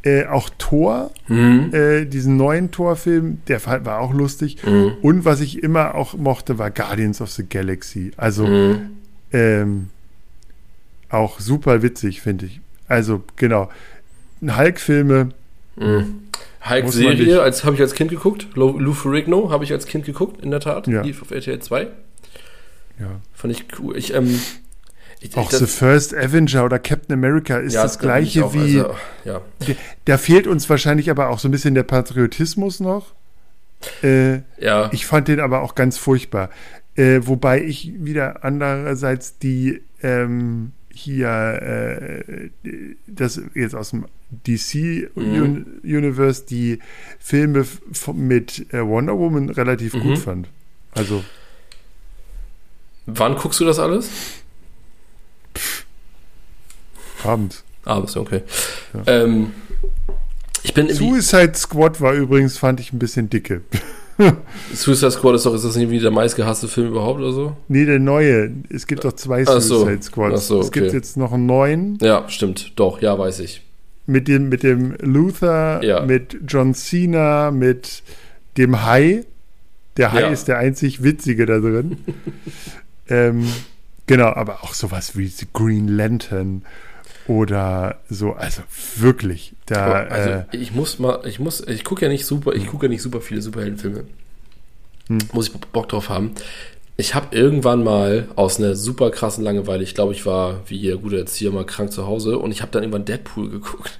Äh, 0.03 0.25
auch 0.25 0.49
Thor, 0.57 1.11
mhm. 1.27 1.71
äh, 1.73 2.05
diesen 2.05 2.35
neuen 2.35 2.71
Thor-Film, 2.71 3.41
der 3.47 3.63
war 3.65 3.99
auch 3.99 4.13
lustig. 4.13 4.57
Mhm. 4.65 4.93
Und 5.01 5.25
was 5.25 5.41
ich 5.41 5.61
immer 5.61 5.93
auch 5.93 6.15
mochte, 6.15 6.57
war 6.57 6.71
Guardians 6.71 7.21
of 7.21 7.29
the 7.31 7.45
Galaxy. 7.47 8.11
Also 8.17 8.47
mhm. 8.47 8.89
ähm, 9.31 9.89
auch 11.09 11.39
super 11.39 11.83
witzig, 11.83 12.21
finde 12.21 12.47
ich. 12.47 12.61
Also 12.87 13.23
genau. 13.35 13.69
Hulk-Filme. 14.41 15.29
Mhm. 15.75 16.23
Hulk-Serie, 16.67 17.41
als 17.41 17.63
habe 17.63 17.75
ich 17.75 17.81
als 17.81 17.93
Kind 17.93 18.11
geguckt. 18.11 18.47
Lou, 18.55 18.77
Lou 18.77 18.93
Ferrigno 18.93 19.51
habe 19.51 19.63
ich 19.63 19.71
als 19.71 19.85
Kind 19.85 20.05
geguckt, 20.05 20.43
in 20.43 20.51
der 20.51 20.59
Tat. 20.59 20.87
Ja. 20.87 21.01
Lief 21.01 21.21
auf 21.21 21.31
RTL 21.31 21.59
2. 21.59 21.87
Ja. 23.01 23.19
Fand 23.33 23.53
ich 23.53 23.65
cool. 23.79 23.97
Ich, 23.97 24.13
ähm, 24.13 24.39
ich, 25.19 25.35
auch 25.35 25.49
das, 25.49 25.59
The 25.59 25.65
First 25.65 26.15
Avenger 26.15 26.65
oder 26.65 26.79
Captain 26.79 27.13
America 27.13 27.57
ist 27.57 27.73
ja, 27.73 27.83
das 27.83 27.99
gleiche 27.99 28.45
auch, 28.45 28.53
wie. 28.53 28.79
Also, 28.79 28.95
ja. 29.25 29.41
Da 30.05 30.17
fehlt 30.17 30.47
uns 30.47 30.69
wahrscheinlich 30.69 31.09
aber 31.09 31.29
auch 31.29 31.39
so 31.39 31.47
ein 31.47 31.51
bisschen 31.51 31.75
der 31.75 31.83
Patriotismus 31.83 32.79
noch. 32.79 33.13
Äh, 34.03 34.41
ja. 34.59 34.89
Ich 34.93 35.05
fand 35.05 35.27
den 35.27 35.39
aber 35.39 35.61
auch 35.61 35.75
ganz 35.75 35.97
furchtbar. 35.97 36.49
Äh, 36.95 37.21
wobei 37.23 37.63
ich 37.63 37.93
wieder 38.03 38.43
andererseits 38.43 39.37
die 39.39 39.81
ähm, 40.03 40.73
hier 40.93 41.29
äh, 41.29 42.49
das 43.07 43.41
jetzt 43.55 43.75
aus 43.75 43.91
dem 43.91 44.05
DC 44.45 45.15
mhm. 45.15 45.65
Universe 45.83 46.45
die 46.47 46.79
Filme 47.19 47.65
mit 48.13 48.73
äh, 48.73 48.85
Wonder 48.85 49.17
Woman 49.17 49.49
relativ 49.49 49.93
mhm. 49.93 50.01
gut 50.01 50.17
fand. 50.17 50.47
Also 50.93 51.23
Wann 53.05 53.35
guckst 53.35 53.59
du 53.59 53.65
das 53.65 53.79
alles? 53.79 54.09
Abends. 57.23 57.63
Abends, 57.83 58.15
okay. 58.17 58.41
Ja. 58.93 59.23
Ähm, 59.23 59.51
ich 60.63 60.73
bin 60.73 60.93
Suicide 60.93 61.53
Squad 61.55 62.01
war 62.01 62.13
übrigens, 62.13 62.57
fand 62.57 62.79
ich 62.79 62.93
ein 62.93 62.99
bisschen 62.99 63.29
dicke. 63.29 63.61
Suicide 64.73 65.11
Squad 65.11 65.35
ist 65.35 65.45
doch, 65.45 65.53
ist 65.55 65.65
das 65.65 65.75
nicht 65.75 65.89
wie 65.89 65.99
der 65.99 66.11
meistgehasste 66.11 66.67
Film 66.67 66.89
überhaupt 66.89 67.19
oder 67.19 67.31
so? 67.31 67.57
Nee, 67.67 67.85
der 67.85 67.99
neue. 67.99 68.51
Es 68.69 68.85
gibt 68.85 69.03
doch 69.03 69.13
zwei 69.13 69.43
Ach 69.47 69.59
Suicide 69.59 69.97
so. 70.01 70.01
Squads. 70.01 70.47
So, 70.47 70.57
okay. 70.57 70.65
Es 70.65 70.71
gibt 70.71 70.93
jetzt 70.93 71.17
noch 71.17 71.33
einen 71.33 71.47
neuen. 71.47 71.97
Ja, 72.01 72.29
stimmt. 72.29 72.73
Doch, 72.75 73.01
ja, 73.01 73.17
weiß 73.17 73.39
ich. 73.39 73.63
Mit 74.05 74.27
dem, 74.27 74.49
mit 74.49 74.63
dem 74.63 74.95
Luther, 74.99 75.83
ja. 75.83 76.01
mit 76.01 76.37
John 76.47 76.73
Cena, 76.73 77.51
mit 77.51 78.03
dem 78.57 78.83
Hai. 78.85 79.25
Der 79.97 80.11
Hai 80.11 80.21
ja. 80.21 80.27
ist 80.29 80.47
der 80.47 80.57
einzig 80.57 81.03
Witzige 81.03 81.45
da 81.45 81.59
drin. 81.59 81.97
ähm, 83.11 83.51
genau, 84.07 84.27
aber 84.27 84.63
auch 84.63 84.73
sowas 84.73 85.17
wie 85.17 85.27
The 85.27 85.47
Green 85.53 85.87
Lantern 85.87 86.63
oder 87.27 87.99
so, 88.09 88.33
also 88.33 88.61
wirklich. 88.97 89.53
Da, 89.65 90.03
also 90.03 90.29
äh, 90.29 90.45
ich 90.51 90.73
muss 90.73 90.99
mal, 90.99 91.21
ich 91.25 91.39
muss, 91.39 91.65
ich 91.67 91.83
gucke 91.83 92.05
ja 92.05 92.09
nicht 92.09 92.25
super, 92.25 92.53
ich 92.53 92.67
gucke 92.67 92.87
ja 92.87 92.89
nicht 92.89 93.01
super 93.01 93.21
viele 93.21 93.41
Superheldenfilme. 93.41 94.05
Hm. 95.07 95.19
Muss 95.33 95.47
ich 95.47 95.53
Bock 95.53 95.89
drauf 95.89 96.09
haben. 96.09 96.31
Ich 96.97 97.15
habe 97.15 97.35
irgendwann 97.35 97.83
mal 97.83 98.27
aus 98.35 98.59
einer 98.59 98.75
super 98.75 99.11
krassen 99.11 99.43
Langeweile, 99.43 99.83
ich 99.83 99.95
glaube, 99.95 100.13
ich 100.13 100.25
war 100.25 100.61
wie 100.67 100.77
ihr 100.77 100.97
guter 100.97 101.17
Erzieher 101.17 101.51
mal 101.51 101.65
krank 101.65 101.91
zu 101.91 102.05
Hause 102.05 102.37
und 102.37 102.51
ich 102.51 102.61
habe 102.61 102.71
dann 102.71 102.83
irgendwann 102.83 103.05
Deadpool 103.05 103.49
geguckt. 103.49 103.99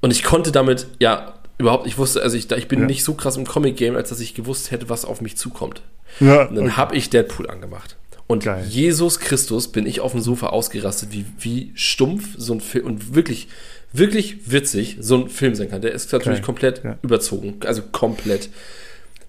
Und 0.00 0.10
ich 0.10 0.22
konnte 0.22 0.52
damit, 0.52 0.86
ja, 0.98 1.34
überhaupt, 1.58 1.86
ich 1.86 1.98
wusste, 1.98 2.22
also 2.22 2.36
ich, 2.36 2.50
ich 2.50 2.68
bin 2.68 2.80
ja. 2.80 2.86
nicht 2.86 3.04
so 3.04 3.14
krass 3.14 3.36
im 3.36 3.46
Comic-Game, 3.46 3.96
als 3.96 4.08
dass 4.08 4.20
ich 4.20 4.34
gewusst 4.34 4.70
hätte, 4.70 4.88
was 4.88 5.04
auf 5.04 5.20
mich 5.20 5.36
zukommt. 5.36 5.82
Ja, 6.20 6.46
und 6.46 6.56
dann 6.56 6.66
okay. 6.66 6.76
habe 6.76 6.96
ich 6.96 7.10
Deadpool 7.10 7.48
angemacht. 7.48 7.96
Und 8.26 8.44
Geil. 8.44 8.64
Jesus 8.68 9.20
Christus 9.20 9.68
bin 9.68 9.86
ich 9.86 10.00
auf 10.00 10.12
dem 10.12 10.20
Sofa 10.20 10.48
ausgerastet, 10.48 11.12
wie, 11.12 11.26
wie 11.38 11.72
stumpf 11.74 12.34
so 12.36 12.54
ein 12.54 12.60
Film 12.60 12.86
und 12.86 13.14
wirklich, 13.14 13.48
wirklich 13.92 14.50
witzig 14.50 14.96
so 15.00 15.16
ein 15.16 15.28
Film 15.28 15.54
sein 15.54 15.68
kann. 15.68 15.82
Der 15.82 15.92
ist 15.92 16.12
natürlich 16.12 16.38
Geil. 16.38 16.46
komplett 16.46 16.84
ja. 16.84 16.98
überzogen, 17.02 17.56
also 17.64 17.82
komplett. 17.82 18.48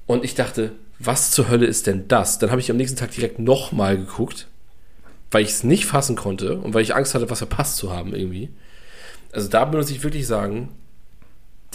Und 0.06 0.24
ich 0.24 0.36
dachte, 0.36 0.72
was 0.98 1.32
zur 1.32 1.50
Hölle 1.50 1.66
ist 1.66 1.88
denn 1.88 2.08
das? 2.08 2.40
Dann 2.40 2.52
habe 2.52 2.62
ich 2.62 2.72
am 2.72 2.78
nächsten 2.78 2.98
Tag 2.98 3.12
direkt 3.12 3.40
nochmal 3.40 3.98
geguckt, 3.98 4.48
weil 5.32 5.44
ich 5.44 5.50
es 5.50 5.64
nicht 5.64 5.86
fassen 5.86 6.16
konnte 6.16 6.58
und 6.58 6.74
weil 6.74 6.84
ich 6.84 6.96
Angst 6.96 7.16
hatte, 7.16 7.30
was 7.30 7.40
verpasst 7.40 7.76
zu 7.78 7.92
haben 7.92 8.16
irgendwie. 8.16 8.50
Also 9.34 9.50
da 9.50 9.66
muss 9.66 9.90
ich 9.90 10.04
wirklich 10.04 10.26
sagen, 10.26 10.70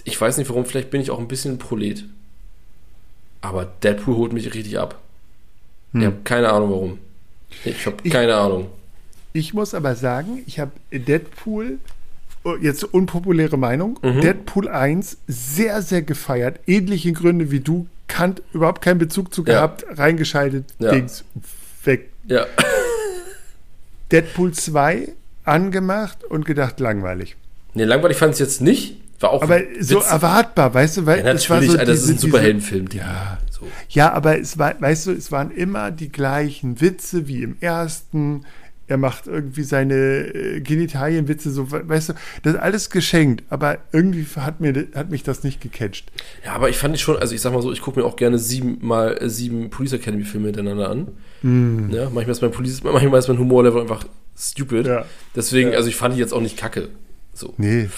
ich 0.05 0.21
weiß 0.21 0.37
nicht 0.39 0.49
warum, 0.51 0.65
vielleicht 0.65 0.91
bin 0.91 1.01
ich 1.01 1.11
auch 1.11 1.19
ein 1.19 1.29
bisschen 1.29 1.59
Prolet. 1.59 2.05
Aber 3.41 3.65
Deadpool 3.83 4.17
holt 4.17 4.33
mich 4.33 4.53
richtig 4.55 4.79
ab. 4.79 4.99
Hm. 5.93 6.01
Ich 6.01 6.07
habe 6.07 6.17
keine 6.25 6.51
Ahnung 6.53 6.71
warum. 6.71 6.99
Ich 7.65 7.87
habe 7.87 8.09
keine 8.09 8.35
Ahnung. 8.37 8.69
Ich 9.33 9.55
muss 9.55 9.75
aber 9.75 9.95
sagen, 9.95 10.43
ich 10.47 10.59
habe 10.61 10.73
Deadpool, 10.93 11.79
oh, 12.45 12.57
jetzt 12.61 12.85
unpopuläre 12.85 13.57
Meinung, 13.57 13.99
Mhm. 14.03 14.21
Deadpool 14.21 14.69
1 14.69 15.17
sehr, 15.27 15.83
sehr 15.83 16.03
gefeiert. 16.03 16.61
Ähnliche 16.67 17.13
Gründe 17.13 17.51
wie 17.51 17.61
du, 17.61 17.87
Kant 18.09 18.43
überhaupt 18.53 18.83
keinen 18.83 18.99
Bezug 18.99 19.33
zu 19.33 19.43
Ja. 19.43 19.47
gehabt, 19.55 19.85
reingeschaltet, 19.89 20.65
Ja. 20.81 20.91
Dings, 20.91 21.25
weg. 21.85 22.11
Ja. 22.27 22.47
Deadpool 24.11 24.53
2 24.53 25.13
angemacht 25.45 26.25
und 26.25 26.45
gedacht, 26.45 26.81
langweilig. 26.81 27.37
Nee, 27.75 27.85
langweilig 27.85 28.17
fand 28.17 28.35
ich 28.35 28.41
jetzt 28.41 28.61
nicht. 28.61 28.97
War 29.21 29.31
auch 29.31 29.43
Aber 29.43 29.61
so 29.81 29.99
erwartbar, 30.01 30.73
weißt 30.75 30.97
du, 30.99 31.07
weil 31.07 31.19
Ja, 31.25 31.33
es 31.33 31.49
war 31.51 31.63
so 31.63 31.73
Alter, 31.73 31.85
das 31.85 32.01
ist 32.01 32.09
ein 32.09 32.13
diese- 32.15 32.27
Superheldenfilm. 32.27 32.87
Ja. 32.93 33.39
So. 33.51 33.67
Ja, 33.91 34.13
aber 34.13 34.39
es 34.41 34.59
war, 34.59 34.81
weißt 34.81 35.07
du, 35.07 35.11
es 35.13 35.31
waren 35.31 35.51
immer 35.51 35.91
die 35.91 36.11
gleichen 36.11 36.81
Witze 36.81 37.29
wie 37.29 37.43
im 37.43 37.57
ersten. 37.61 38.45
Er 38.87 38.97
macht 38.97 39.29
irgendwie 39.29 39.63
seine 39.63 39.95
äh, 39.95 40.61
Genitalienwitze, 40.61 41.51
so, 41.53 41.71
we- 41.71 41.89
weißt 41.89 42.09
du, 42.09 42.13
das 42.43 42.55
ist 42.55 42.59
alles 42.61 42.91
geschenkt, 42.91 43.45
aber 43.49 43.79
irgendwie 43.93 44.27
hat, 44.37 44.61
mir, 44.61 44.89
hat 44.97 45.11
mich 45.11 45.23
das 45.23 45.45
nicht 45.45 45.61
gecatcht. 45.61 46.11
Ja, 46.45 46.55
aber 46.55 46.71
ich 46.71 46.77
fand 46.79 46.97
ich 46.97 47.01
schon, 47.03 47.17
also 47.17 47.33
ich 47.33 47.41
sag 47.41 47.53
mal 47.53 47.63
so, 47.63 47.71
ich 47.73 47.83
gucke 47.83 48.01
mir 48.01 48.07
auch 48.07 48.17
gerne 48.17 48.37
sieben 48.41 48.79
mal 48.81 49.17
äh, 49.23 49.29
sieben 49.29 49.71
Police 49.71 49.93
Academy 49.93 50.25
Filme 50.25 50.47
hintereinander 50.47 50.89
an. 50.91 51.09
Ja, 51.93 52.05
manchmal 52.11 52.31
ist 52.31 52.43
mein 52.43 52.51
Police, 52.51 52.83
manchmal 52.83 53.19
ist 53.21 53.29
mein 53.29 53.39
Humorlevel 53.39 53.83
einfach 53.83 54.05
stupid. 54.37 54.87
Ja. 54.87 55.05
Deswegen, 55.37 55.71
Ja. 55.71 55.77
also 55.77 55.89
ich 55.89 55.95
fand 55.97 56.15
die 56.17 56.19
jetzt 56.19 56.33
auch 56.33 56.41
nicht 56.41 56.57
kacke. 56.57 56.89
So. 57.35 57.55
Nee, 57.59 57.89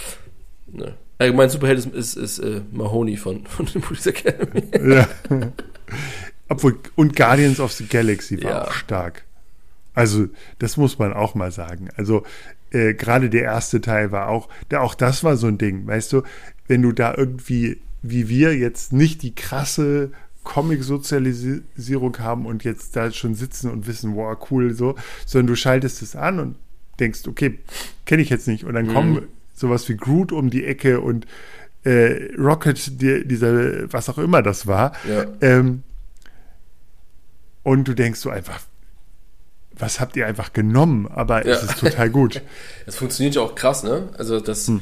Ne. 0.75 0.95
Äh, 1.23 1.33
mein 1.33 1.51
Superheld 1.51 1.79
ist, 1.79 1.87
ist, 1.95 2.17
ist 2.17 2.39
äh, 2.41 2.61
Mahoney 2.73 3.17
von, 3.17 3.45
von 3.47 3.67
den 3.67 3.81
Police 3.83 4.07
Academy. 4.07 4.63
ja. 4.95 5.09
Obwohl, 6.49 6.79
und 6.97 7.17
Guardians 7.17 7.61
of 7.61 7.73
the 7.73 7.87
Galaxy 7.87 8.43
war 8.43 8.51
Ja. 8.51 8.65
auch 8.65 8.73
stark. 8.73 9.25
Also, 9.95 10.27
das 10.59 10.77
muss 10.77 10.99
man 10.99 11.13
auch 11.13 11.35
mal 11.35 11.51
sagen. 11.53 11.89
Also, 11.97 12.25
äh, 12.71 12.95
gerade 12.95 13.29
der 13.31 13.43
erste 13.43 13.81
Teil 13.81 14.11
war 14.13 14.29
auch, 14.29 14.49
da, 14.69 14.81
auch 14.81 14.95
das 14.95 15.23
war 15.25 15.37
so 15.37 15.47
ein 15.47 15.59
Ding, 15.59 15.87
weißt 15.87 16.13
du, 16.13 16.23
wenn 16.69 16.83
du 16.83 16.93
da 16.93 17.15
irgendwie, 17.17 17.81
wie 18.03 18.29
wir 18.29 18.57
jetzt 18.57 18.93
nicht 18.93 19.23
die 19.23 19.35
krasse 19.35 20.11
Comic-Sozialisierung 20.45 22.19
haben 22.19 22.47
und 22.47 22.65
jetzt 22.65 22.97
da 22.97 23.11
schon 23.13 23.35
sitzen 23.35 23.71
und 23.71 23.87
wissen, 23.87 24.17
wow, 24.17 24.37
cool, 24.51 24.75
so, 24.75 24.97
sondern 25.27 25.49
du 25.49 25.57
schaltest 25.57 26.03
es 26.03 26.17
an 26.17 26.39
und 26.41 26.57
denkst, 26.99 27.21
okay, 27.29 27.59
kenne 28.07 28.23
ich 28.23 28.31
jetzt 28.31 28.49
nicht. 28.49 28.65
Und 28.65 28.75
dann 28.75 28.89
kommen 28.93 29.23
sowas 29.63 29.89
wie 29.89 29.97
Groot 29.97 30.31
um 30.33 30.51
die 30.51 30.65
Ecke 30.67 31.01
und 31.01 31.27
äh, 31.85 32.31
Rocket, 32.39 33.01
die, 33.01 33.27
dieser, 33.27 33.91
was 33.93 34.09
auch 34.11 34.19
immer 34.19 34.43
das 34.43 34.67
war. 34.67 34.93
Ja. 35.09 35.25
Ähm, 35.41 35.83
und 37.63 37.85
du 37.89 37.95
denkst 37.95 38.21
so 38.21 38.31
einfach, 38.31 38.61
was 39.77 40.01
habt 40.01 40.17
ihr 40.17 40.27
einfach 40.27 40.53
genommen? 40.53 41.09
Aber 41.09 41.47
es 41.47 41.63
Ja. 41.63 41.71
ist 41.71 41.81
total 41.81 42.11
gut. 42.11 42.41
Das 42.87 42.97
funktioniert 42.97 43.35
ja 43.37 43.43
auch 43.43 43.55
krass, 43.55 43.83
ne? 43.85 44.09
Also 44.19 44.41
das, 44.41 44.67
Hm. 44.69 44.81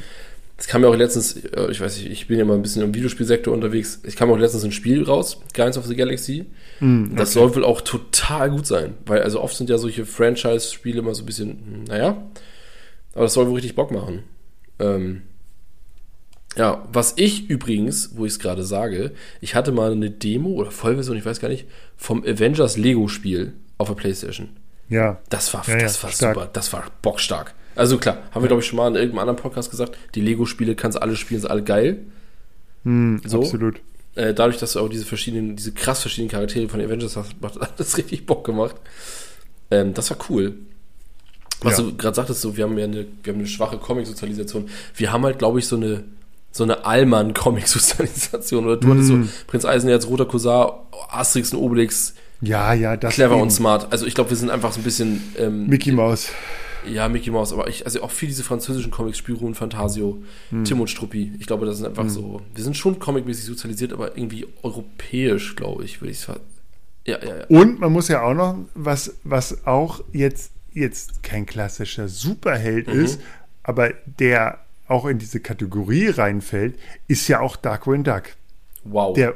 das 0.57 0.67
kam 0.67 0.81
ja 0.83 0.89
auch 0.89 0.95
letztens, 0.95 1.35
äh, 1.37 1.71
ich 1.71 1.79
weiß 1.81 1.97
nicht, 1.97 2.11
ich 2.11 2.27
bin 2.27 2.37
ja 2.39 2.45
mal 2.45 2.55
ein 2.55 2.61
bisschen 2.61 2.83
im 2.83 2.93
Videospielsektor 2.93 3.53
unterwegs. 3.53 3.99
Ich 4.03 4.15
kam 4.15 4.29
auch 4.31 4.37
letztens 4.37 4.63
ein 4.63 4.71
Spiel 4.71 5.03
raus, 5.03 5.39
Guardians 5.53 5.77
of 5.77 5.85
the 5.85 5.95
Galaxy. 5.95 6.45
Hm, 6.79 7.15
Das 7.15 7.33
soll 7.33 7.55
wohl 7.55 7.63
auch 7.63 7.81
total 7.81 8.49
gut 8.49 8.65
sein, 8.67 8.95
weil 9.05 9.21
also 9.21 9.41
oft 9.41 9.55
sind 9.55 9.69
ja 9.69 9.77
solche 9.77 10.05
Franchise-Spiele 10.05 10.99
immer 10.99 11.13
so 11.15 11.23
ein 11.23 11.25
bisschen, 11.27 11.83
naja, 11.87 12.17
aber 13.13 13.23
das 13.23 13.33
soll 13.33 13.45
wohl 13.47 13.55
richtig 13.55 13.75
Bock 13.75 13.91
machen. 13.91 14.23
Ähm, 14.81 15.21
ja, 16.57 16.85
was 16.91 17.13
ich 17.15 17.49
übrigens, 17.49 18.11
wo 18.17 18.25
ich 18.25 18.33
es 18.33 18.39
gerade 18.39 18.63
sage, 18.63 19.11
ich 19.39 19.55
hatte 19.55 19.71
mal 19.71 19.91
eine 19.93 20.09
Demo 20.11 20.49
oder 20.49 20.69
Vollversion, 20.71 21.15
ich 21.17 21.25
weiß 21.25 21.39
gar 21.39 21.47
nicht, 21.47 21.65
vom 21.95 22.23
Avengers 22.23 22.75
Lego-Spiel 22.77 23.53
auf 23.77 23.87
der 23.87 23.95
Playstation. 23.95 24.49
Ja. 24.89 25.21
Das 25.29 25.53
war, 25.53 25.65
Ja, 25.67 25.75
ja, 25.77 25.83
das 25.83 26.03
war 26.03 26.09
stark. 26.11 26.35
super. 26.35 26.49
Das 26.51 26.73
war 26.73 26.83
bockstark. 27.01 27.53
Also 27.75 27.97
klar, 27.97 28.17
haben 28.31 28.43
wir, 28.43 28.47
glaube 28.47 28.61
ich, 28.61 28.67
schon 28.67 28.75
mal 28.75 28.87
in 28.89 28.95
irgendeinem 28.95 29.19
anderen 29.19 29.39
Podcast 29.39 29.71
gesagt, 29.71 29.97
die 30.13 30.19
Lego-Spiele 30.21 30.75
kannst 30.75 30.97
du 30.97 31.01
alle 31.01 31.15
spielen, 31.15 31.39
sind 31.39 31.49
alle 31.49 31.63
geil. 31.63 31.99
Hm, 32.83 33.21
So. 33.25 33.39
Absolut. 33.41 33.79
Äh, 34.15 34.33
dadurch, 34.33 34.57
dass 34.57 34.73
du 34.73 34.79
auch 34.81 34.89
diese 34.89 35.05
verschiedenen, 35.05 35.55
diese 35.55 35.71
krass 35.71 36.01
verschiedenen 36.01 36.31
Charaktere 36.31 36.67
von 36.67 36.81
Avengers 36.81 37.15
hast, 37.15 37.33
hat 37.41 37.79
das 37.79 37.97
richtig 37.97 38.25
Bock 38.25 38.43
gemacht. 38.43 38.75
Ähm, 39.71 39.93
das 39.93 40.09
war 40.09 40.17
cool. 40.29 40.55
Was 41.61 41.77
Ja. 41.77 41.83
du 41.83 41.95
gerade 41.95 42.15
sagtest, 42.15 42.41
so, 42.41 42.57
wir 42.57 42.63
haben 42.63 42.77
ja 42.77 42.85
eine, 42.85 43.05
wir 43.23 43.33
haben 43.33 43.39
eine 43.39 43.47
schwache 43.47 43.77
Comic-Sozialisation. 43.77 44.67
Wir 44.95 45.11
haben 45.11 45.23
halt, 45.23 45.39
glaube 45.39 45.59
ich, 45.59 45.67
so 45.67 45.75
eine, 45.75 46.03
so 46.51 46.63
eine 46.63 46.85
Allmann-Comic-Sozialisation. 46.85 48.65
Oder 48.65 48.77
du 48.77 48.89
hattest 48.89 49.09
Mm. 49.11 49.23
so 49.23 49.29
Prinz 49.47 49.65
Eisenherz, 49.65 50.07
Roter 50.07 50.25
Cousin, 50.25 50.69
Asterix 51.09 51.53
und 51.53 51.59
Obelix, 51.59 52.15
Ja, 52.41 52.73
ja, 52.73 52.97
das 52.97 53.13
clever 53.13 53.35
eben. 53.35 53.43
und 53.43 53.51
smart. 53.51 53.91
Also 53.91 54.05
ich 54.05 54.15
glaube, 54.15 54.29
wir 54.31 54.37
sind 54.37 54.49
einfach 54.49 54.71
so 54.71 54.79
ein 54.79 54.83
bisschen 54.83 55.21
ähm, 55.37 55.67
Mickey 55.67 55.91
Mouse. 55.91 56.29
ja, 56.91 57.07
Mickey 57.07 57.29
Mouse, 57.29 57.53
aber 57.53 57.67
ich, 57.67 57.85
also 57.85 58.01
auch 58.01 58.09
viel 58.11 58.27
diese 58.29 58.43
französischen 58.43 58.89
Comics, 58.91 59.19
Spirou 59.19 59.53
Fantasio, 59.53 60.23
Hm. 60.49 60.63
Tim 60.65 60.81
und 60.81 60.89
Struppi. 60.89 61.33
Ich 61.39 61.45
glaube, 61.45 61.65
das 61.67 61.77
sind 61.77 61.85
einfach 61.85 62.09
so, 62.09 62.41
wir 62.55 62.63
sind 62.63 62.75
schon 62.75 62.97
comicmäßig 62.99 63.45
sozialisiert, 63.45 63.93
aber 63.93 64.17
irgendwie 64.17 64.47
europäisch, 64.63 65.55
glaube 65.55 65.83
ich, 65.85 66.01
würde 66.01 66.11
ich 66.11 66.19
sagen. 66.19 66.39
Ja, 67.05 67.17
ja, 67.23 67.35
ja. 67.37 67.45
Und 67.49 67.79
man 67.79 67.91
muss 67.91 68.07
ja 68.07 68.23
auch 68.23 68.33
noch, 68.33 68.55
was, 68.73 69.13
was 69.23 69.65
auch 69.67 70.01
jetzt, 70.11 70.51
jetzt 70.73 71.23
kein 71.23 71.45
klassischer 71.45 72.07
Superheld 72.07 72.87
Mhm. 72.87 73.05
ist, 73.05 73.21
aber 73.63 73.93
der 74.19 74.59
auch 74.87 75.05
in 75.05 75.19
diese 75.19 75.39
Kategorie 75.39 76.07
reinfällt, 76.09 76.77
ist 77.07 77.27
ja 77.27 77.39
auch 77.39 77.55
Darkwing 77.55 78.03
Duck. 78.03 78.23
Wow. 78.83 79.15
der 79.15 79.35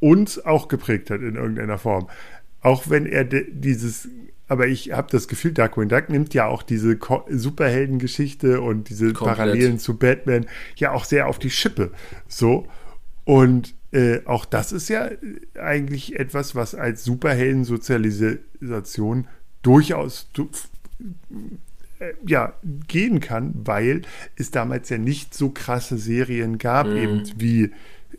uns 0.00 0.44
auch 0.44 0.68
geprägt 0.68 1.08
hat 1.10 1.22
in 1.22 1.36
irgendeiner 1.36 1.78
Form. 1.78 2.08
Auch 2.60 2.90
wenn 2.90 3.06
er 3.06 3.24
dieses, 3.24 4.08
aber 4.46 4.66
ich 4.66 4.92
habe 4.92 5.08
das 5.10 5.26
Gefühl, 5.26 5.52
Darkwing 5.52 5.88
Duck 5.88 6.10
nimmt 6.10 6.34
ja 6.34 6.46
auch 6.46 6.62
diese 6.62 6.98
Superheldengeschichte 7.30 8.60
und 8.60 8.90
diese 8.90 9.14
Komplett. 9.14 9.36
Parallelen 9.38 9.78
zu 9.78 9.96
Batman 9.96 10.44
ja 10.76 10.92
auch 10.92 11.06
sehr 11.06 11.28
auf 11.28 11.38
die 11.38 11.48
Schippe. 11.50 11.92
So. 12.28 12.66
Und 13.24 13.74
äh, 13.92 14.20
auch 14.26 14.44
das 14.44 14.70
ist 14.72 14.90
ja 14.90 15.08
eigentlich 15.58 16.18
etwas, 16.20 16.54
was 16.54 16.74
als 16.74 17.04
Superhelden-Sozialisation 17.04 19.26
durchaus 19.64 20.28
du, 20.32 20.48
äh, 21.98 22.12
ja, 22.26 22.52
gehen 22.86 23.18
kann, 23.20 23.54
weil 23.64 24.02
es 24.36 24.50
damals 24.52 24.88
ja 24.90 24.98
nicht 24.98 25.34
so 25.34 25.50
krasse 25.50 25.98
Serien 25.98 26.58
gab, 26.58 26.86
Mhm. 26.86 26.96
eben 26.96 27.22
wie, 27.36 27.70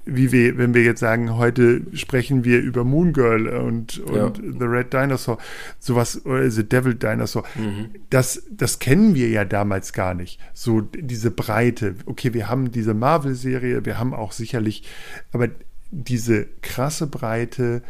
wie 0.06 0.32
wir, 0.32 0.58
wenn 0.58 0.74
wir 0.74 0.84
jetzt 0.84 1.00
sagen, 1.00 1.36
heute 1.36 1.82
sprechen 1.94 2.44
wir 2.44 2.60
über 2.62 2.84
Moon 2.84 3.12
Girl 3.14 3.48
und, 3.48 4.00
und 4.00 4.38
The 4.38 4.66
Red 4.66 4.94
Dinosaur, 4.94 5.38
sowas, 5.80 6.26
oder 6.26 6.50
The 6.52 6.68
Devil 6.68 6.96
Dinosaur. 6.96 7.44
Mhm. 7.56 7.90
Das, 8.10 8.44
das 8.52 8.80
kennen 8.80 9.16
wir 9.16 9.30
ja 9.30 9.46
damals 9.46 9.94
gar 9.94 10.14
nicht. 10.14 10.40
So 10.54 10.82
diese 10.82 11.32
Breite. 11.32 11.96
Okay, 12.06 12.34
wir 12.34 12.50
haben 12.50 12.72
diese 12.72 12.94
Marvel-Serie, 12.94 13.86
wir 13.86 13.98
haben 13.98 14.14
auch 14.14 14.32
sicherlich, 14.32 14.84
aber 15.32 15.48
diese 15.92 16.46
krasse 16.62 17.08
Breite, 17.08 17.82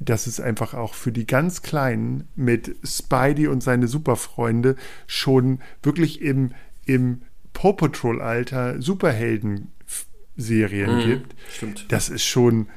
dass 0.00 0.26
es 0.26 0.40
einfach 0.40 0.74
auch 0.74 0.94
für 0.94 1.12
die 1.12 1.26
ganz 1.26 1.62
Kleinen 1.62 2.28
mit 2.36 2.76
Spidey 2.84 3.48
und 3.48 3.62
seine 3.62 3.88
Superfreunde 3.88 4.76
schon 5.06 5.60
wirklich 5.82 6.20
im, 6.20 6.52
im 6.84 7.22
Paw 7.52 7.72
Patrol-Alter 7.74 8.80
Superhelden-Serien 8.82 10.96
Mhm, 10.96 11.00
gibt. 11.00 11.34
Stimmt. 11.50 11.86
Das 11.88 12.08
ist 12.08 12.24
schon 12.24 12.68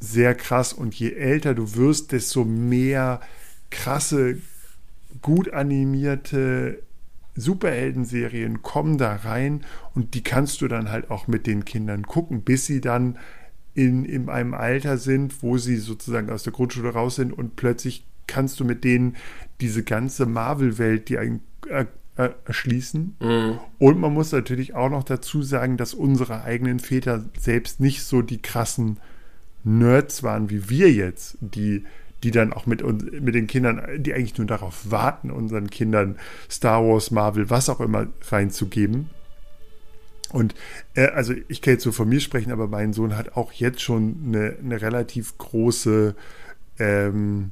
sehr 0.00 0.34
krass. 0.34 0.72
Und 0.72 0.94
je 0.94 1.12
älter 1.12 1.54
du 1.54 1.74
wirst, 1.74 2.12
desto 2.12 2.44
mehr 2.44 3.20
krasse, 3.70 4.38
gut 5.22 5.52
animierte 5.52 6.82
Superhelden-Serien 7.36 8.62
kommen 8.62 8.98
da 8.98 9.14
rein 9.14 9.64
und 9.94 10.14
die 10.14 10.24
kannst 10.24 10.60
du 10.60 10.68
dann 10.68 10.90
halt 10.90 11.10
auch 11.10 11.28
mit 11.28 11.46
den 11.46 11.64
Kindern 11.64 12.02
gucken, 12.04 12.42
bis 12.42 12.66
sie 12.66 12.80
dann 12.80 13.16
in, 13.74 14.04
in 14.04 14.28
einem 14.28 14.54
Alter 14.54 14.98
sind, 14.98 15.42
wo 15.42 15.58
sie 15.58 15.76
sozusagen 15.76 16.30
aus 16.30 16.42
der 16.42 16.52
Grundschule 16.52 16.90
raus 16.90 17.16
sind 17.16 17.32
und 17.32 17.56
plötzlich 17.56 18.06
kannst 18.26 18.60
du 18.60 18.64
mit 18.64 18.84
denen 18.84 19.16
diese 19.60 19.82
ganze 19.82 20.26
Marvel-Welt, 20.26 21.08
die 21.08 21.18
ein, 21.18 21.40
äh, 21.68 21.86
äh, 22.16 22.30
erschließen. 22.44 23.16
Mhm. 23.20 23.58
Und 23.78 24.00
man 24.00 24.12
muss 24.12 24.32
natürlich 24.32 24.74
auch 24.74 24.90
noch 24.90 25.04
dazu 25.04 25.42
sagen, 25.42 25.76
dass 25.76 25.94
unsere 25.94 26.42
eigenen 26.42 26.80
Väter 26.80 27.24
selbst 27.38 27.80
nicht 27.80 28.02
so 28.02 28.22
die 28.22 28.42
krassen 28.42 28.98
Nerds 29.64 30.22
waren 30.22 30.50
wie 30.50 30.68
wir 30.68 30.92
jetzt, 30.92 31.36
die, 31.40 31.84
die 32.22 32.30
dann 32.30 32.52
auch 32.52 32.66
mit, 32.66 32.82
uns, 32.82 33.04
mit 33.20 33.34
den 33.34 33.46
Kindern, 33.46 33.82
die 33.98 34.14
eigentlich 34.14 34.38
nur 34.38 34.46
darauf 34.46 34.90
warten, 34.90 35.30
unseren 35.30 35.68
Kindern 35.70 36.16
Star 36.50 36.84
Wars, 36.84 37.10
Marvel, 37.10 37.50
was 37.50 37.68
auch 37.68 37.80
immer 37.80 38.06
reinzugeben. 38.30 39.10
Und 40.32 40.54
äh, 40.94 41.06
also 41.06 41.34
ich 41.48 41.62
kann 41.62 41.74
jetzt 41.74 41.84
so 41.84 41.92
von 41.92 42.08
mir 42.08 42.20
sprechen, 42.20 42.52
aber 42.52 42.68
mein 42.68 42.92
Sohn 42.92 43.16
hat 43.16 43.36
auch 43.36 43.52
jetzt 43.52 43.80
schon 43.80 44.16
eine, 44.26 44.56
eine 44.62 44.80
relativ 44.82 45.38
große 45.38 46.14
ähm, 46.78 47.50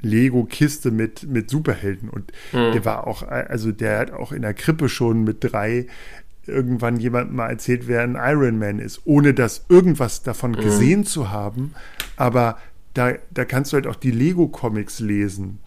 Lego-Kiste 0.00 0.90
mit, 0.90 1.24
mit 1.28 1.50
Superhelden. 1.50 2.08
Und 2.08 2.32
Mhm. 2.52 2.72
der 2.72 2.84
war 2.84 3.06
auch, 3.06 3.22
also 3.22 3.72
der 3.72 3.98
hat 3.98 4.10
auch 4.12 4.32
in 4.32 4.42
der 4.42 4.54
Krippe 4.54 4.88
schon 4.88 5.24
mit 5.24 5.38
drei 5.40 5.86
irgendwann 6.46 6.96
jemandem 6.98 7.36
mal 7.36 7.50
erzählt, 7.50 7.88
wer 7.88 8.02
ein 8.02 8.16
Iron 8.18 8.58
Man 8.58 8.78
ist, 8.78 9.02
ohne 9.04 9.34
das 9.34 9.64
irgendwas 9.68 10.22
davon 10.22 10.56
gesehen 10.56 11.04
zu 11.04 11.30
haben. 11.30 11.74
aber 12.16 12.58
da, 12.94 13.12
da 13.30 13.44
kannst 13.44 13.72
du 13.72 13.76
halt 13.76 13.86
auch 13.86 13.94
die 13.96 14.10
Lego-Comics 14.10 14.98
lesen, 15.00 15.58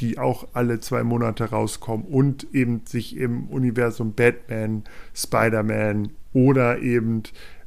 die 0.00 0.18
auch 0.18 0.48
alle 0.54 0.80
zwei 0.80 1.02
Monate 1.04 1.44
rauskommen 1.44 2.06
und 2.06 2.46
eben 2.52 2.82
sich 2.86 3.16
im 3.16 3.44
Universum 3.48 4.14
Batman, 4.14 4.84
Spider-Man 5.14 6.10
oder 6.32 6.80
eben 6.80 7.22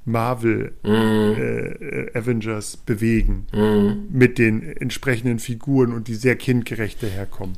Marvel 0.06 0.74
Mhm. 0.84 0.92
äh, 0.92 2.12
Avengers 2.18 2.76
bewegen 2.76 3.46
Mhm. 3.54 4.08
mit 4.12 4.38
den 4.38 4.62
entsprechenden 4.64 5.40
Figuren 5.40 5.94
und 5.94 6.08
die 6.10 6.16
sehr 6.16 6.36
kindgerecht 6.36 7.02
daherkommen. 7.02 7.58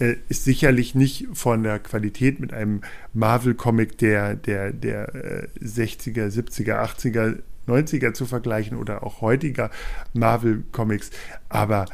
Äh, 0.00 0.16
ist 0.28 0.44
sicherlich 0.44 0.96
nicht 0.96 1.28
von 1.34 1.62
der 1.62 1.78
Qualität 1.78 2.40
mit 2.40 2.52
einem 2.52 2.80
Marvel-Comic 3.12 3.96
der, 3.98 4.34
der, 4.34 4.72
der 4.72 5.14
äh, 5.14 5.48
60er, 5.62 6.30
70er, 6.30 6.82
80er, 6.82 7.36
90er 7.68 8.12
zu 8.12 8.26
vergleichen 8.26 8.76
oder 8.76 9.04
auch 9.04 9.20
heutiger 9.20 9.70
Marvel-Comics, 10.14 11.10
aber 11.48 11.86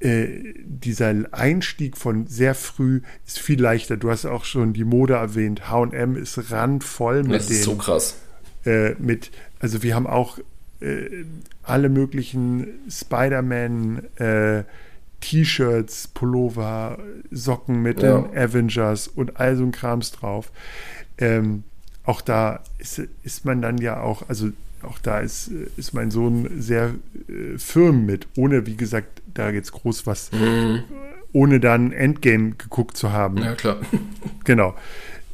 äh, 0.00 0.54
dieser 0.64 1.14
Einstieg 1.32 1.96
von 1.96 2.26
sehr 2.26 2.54
früh 2.54 3.00
ist 3.26 3.38
viel 3.38 3.60
leichter. 3.60 3.96
Du 3.96 4.10
hast 4.10 4.26
auch 4.26 4.44
schon 4.44 4.72
die 4.72 4.84
Mode 4.84 5.14
erwähnt. 5.14 5.70
H&M 5.70 6.16
ist 6.16 6.50
randvoll 6.50 7.22
mit 7.22 7.34
Das 7.40 7.46
den 7.46 7.56
ist 7.56 7.62
so 7.64 7.76
krass. 7.76 8.16
äh, 8.64 8.94
mit, 8.98 9.30
also 9.58 9.82
wir 9.82 9.94
haben 9.94 10.06
auch 10.06 10.38
äh, 10.80 11.24
alle 11.62 11.88
möglichen 11.88 12.66
Spider-Man 12.88 14.04
äh, 14.16 14.64
T-Shirts, 15.20 16.08
Pullover, 16.08 16.98
Socken 17.30 17.82
mit 17.82 18.02
Ja. 18.02 18.20
den 18.20 18.36
Avengers 18.36 19.08
und 19.08 19.40
all 19.40 19.56
so 19.56 19.64
ein 19.64 19.72
Krams 19.72 20.12
drauf. 20.12 20.52
Ähm, 21.18 21.64
auch 22.04 22.20
da 22.20 22.60
ist, 22.78 23.02
ist 23.24 23.44
man 23.44 23.62
dann 23.62 23.78
ja 23.78 24.00
auch, 24.00 24.28
also 24.28 24.50
auch 24.82 24.98
da 24.98 25.20
ist, 25.20 25.50
ist 25.76 25.94
mein 25.94 26.10
Sohn 26.10 26.48
sehr 26.60 26.94
äh, 27.28 27.58
firm 27.58 28.04
mit, 28.06 28.28
ohne, 28.36 28.66
wie 28.66 28.76
gesagt, 28.76 29.22
da 29.38 29.50
jetzt 29.50 29.72
groß 29.72 30.06
was, 30.06 30.30
Mhm. 30.32 30.82
ohne 31.32 31.60
dann 31.60 31.92
Endgame 31.92 32.52
geguckt 32.52 32.96
zu 32.96 33.12
haben. 33.12 33.38
Ja, 33.38 33.54
klar. 33.54 33.76
Genau. 34.44 34.74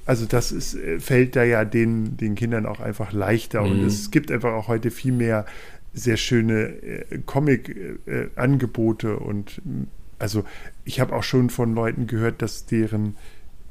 Also 0.05 0.27
das 0.27 0.51
ist, 0.53 0.75
äh, 0.75 0.99
fällt 0.99 1.37
da 1.37 1.45
ja 1.45 1.65
den, 1.65 2.17
den 2.17 2.35
Kindern 2.35 2.67
auch 2.67 2.81
einfach 2.81 3.13
leichter. 3.13 3.63
Und 3.63 3.81
Mhm. 3.81 3.87
es 3.87 4.11
gibt 4.11 4.31
einfach 4.33 4.53
auch 4.53 4.67
heute 4.69 4.91
viel 4.91 5.13
mehr 5.13 5.47
sehr 5.95 6.17
schöne 6.17 6.55
äh, 6.83 7.19
Comic-Angebote. 7.27 9.17
und 9.19 9.61
mh, 9.65 9.87
also 10.19 10.45
ich 10.85 11.01
habe 11.01 11.15
auch 11.15 11.23
schon 11.23 11.51
von 11.51 11.75
Leuten 11.75 12.07
gehört, 12.07 12.43
dass 12.43 12.67
deren 12.67 13.17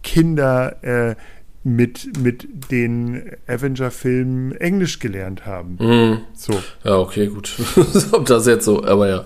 Kinder 0.04 0.84
äh, 0.84 1.15
mit, 1.63 2.17
mit 2.19 2.47
den 2.71 3.21
Avenger-Filmen 3.47 4.54
Englisch 4.54 5.00
gelernt 5.00 5.45
haben. 5.45 5.78
Mhm. 5.80 6.17
So. 6.34 6.54
Ja, 6.84 6.97
okay, 6.97 7.28
gut. 7.28 7.56
Ob 8.12 8.26
das 8.26 8.47
jetzt 8.47 8.65
so, 8.65 8.84
aber 8.84 9.08
ja. 9.10 9.24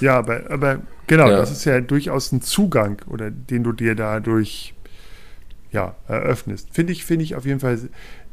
Ja, 0.00 0.18
aber, 0.18 0.50
aber 0.50 0.80
genau, 1.06 1.30
Ja. 1.30 1.36
das 1.38 1.50
ist 1.50 1.64
ja 1.64 1.80
durchaus 1.80 2.30
ein 2.32 2.42
Zugang, 2.42 3.00
oder 3.08 3.30
den 3.30 3.64
du 3.64 3.72
dir 3.72 3.94
dadurch 3.94 4.74
ja, 5.72 5.96
eröffnest. 6.08 6.68
Finde 6.72 6.92
ich, 6.92 7.04
finde 7.04 7.24
ich 7.24 7.34
auf 7.36 7.44
jeden 7.46 7.60
Fall, 7.60 7.78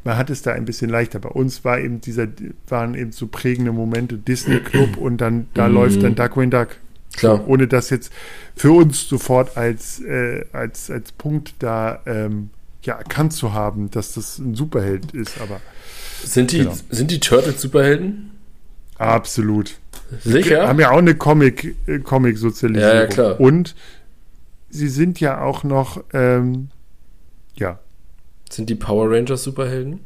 man 0.03 0.17
hat 0.17 0.29
es 0.29 0.41
da 0.41 0.51
ein 0.53 0.65
bisschen 0.65 0.89
leichter. 0.89 1.19
Bei 1.19 1.29
uns 1.29 1.65
war 1.65 1.79
eben 1.79 1.99
dieser, 2.01 2.27
waren 2.67 2.93
eben 2.95 3.11
so 3.11 3.27
prägende 3.27 3.71
Momente 3.71 4.17
Disney 4.17 4.59
Club 4.59 4.97
und 4.97 5.17
dann, 5.19 5.47
da 5.53 5.67
Mhm. 5.67 5.73
läuft 5.75 6.03
dann 6.03 6.15
Duckwing 6.15 6.49
Duck. 6.51 6.69
Klar. 7.15 7.47
Ohne 7.47 7.67
das 7.67 7.89
jetzt 7.89 8.11
für 8.57 8.71
uns 8.73 9.07
sofort 9.07 9.55
als, 9.55 10.01
äh, 10.01 10.43
als, 10.51 10.91
als 10.91 11.13
Punkt 11.13 11.55
da 11.59 12.01
ähm, 12.05 12.49
ja, 12.85 12.95
erkannt 12.95 13.33
zu 13.33 13.53
haben, 13.53 13.91
dass 13.91 14.13
das 14.13 14.37
ein 14.39 14.55
Superheld 14.55 15.11
ist, 15.13 15.39
aber 15.41 15.59
Sind 16.23 16.51
die, 16.51 16.59
Genau. 16.59 16.73
sind 16.89 17.11
die 17.11 17.19
Turtles 17.19 17.61
Superhelden? 17.61 18.31
absolut. 18.97 19.75
Sicher? 20.23 20.67
haben 20.67 20.79
ja 20.79 20.91
auch 20.91 20.97
eine 20.99 21.15
Comic, 21.15 21.75
äh, 21.87 21.99
Comic-Sozialisierung. 21.99 22.93
Ja, 22.95 23.01
ja, 23.01 23.07
klar. 23.07 23.39
Und 23.39 23.75
sie 24.69 24.87
sind 24.87 25.19
ja 25.19 25.41
auch 25.41 25.63
noch, 25.63 26.03
ähm, 26.13 26.69
ja, 27.55 27.79
Sind 28.49 28.69
die 28.69 28.75
Power 28.75 29.09
Rangers 29.11 29.43
Superhelden? 29.43 29.99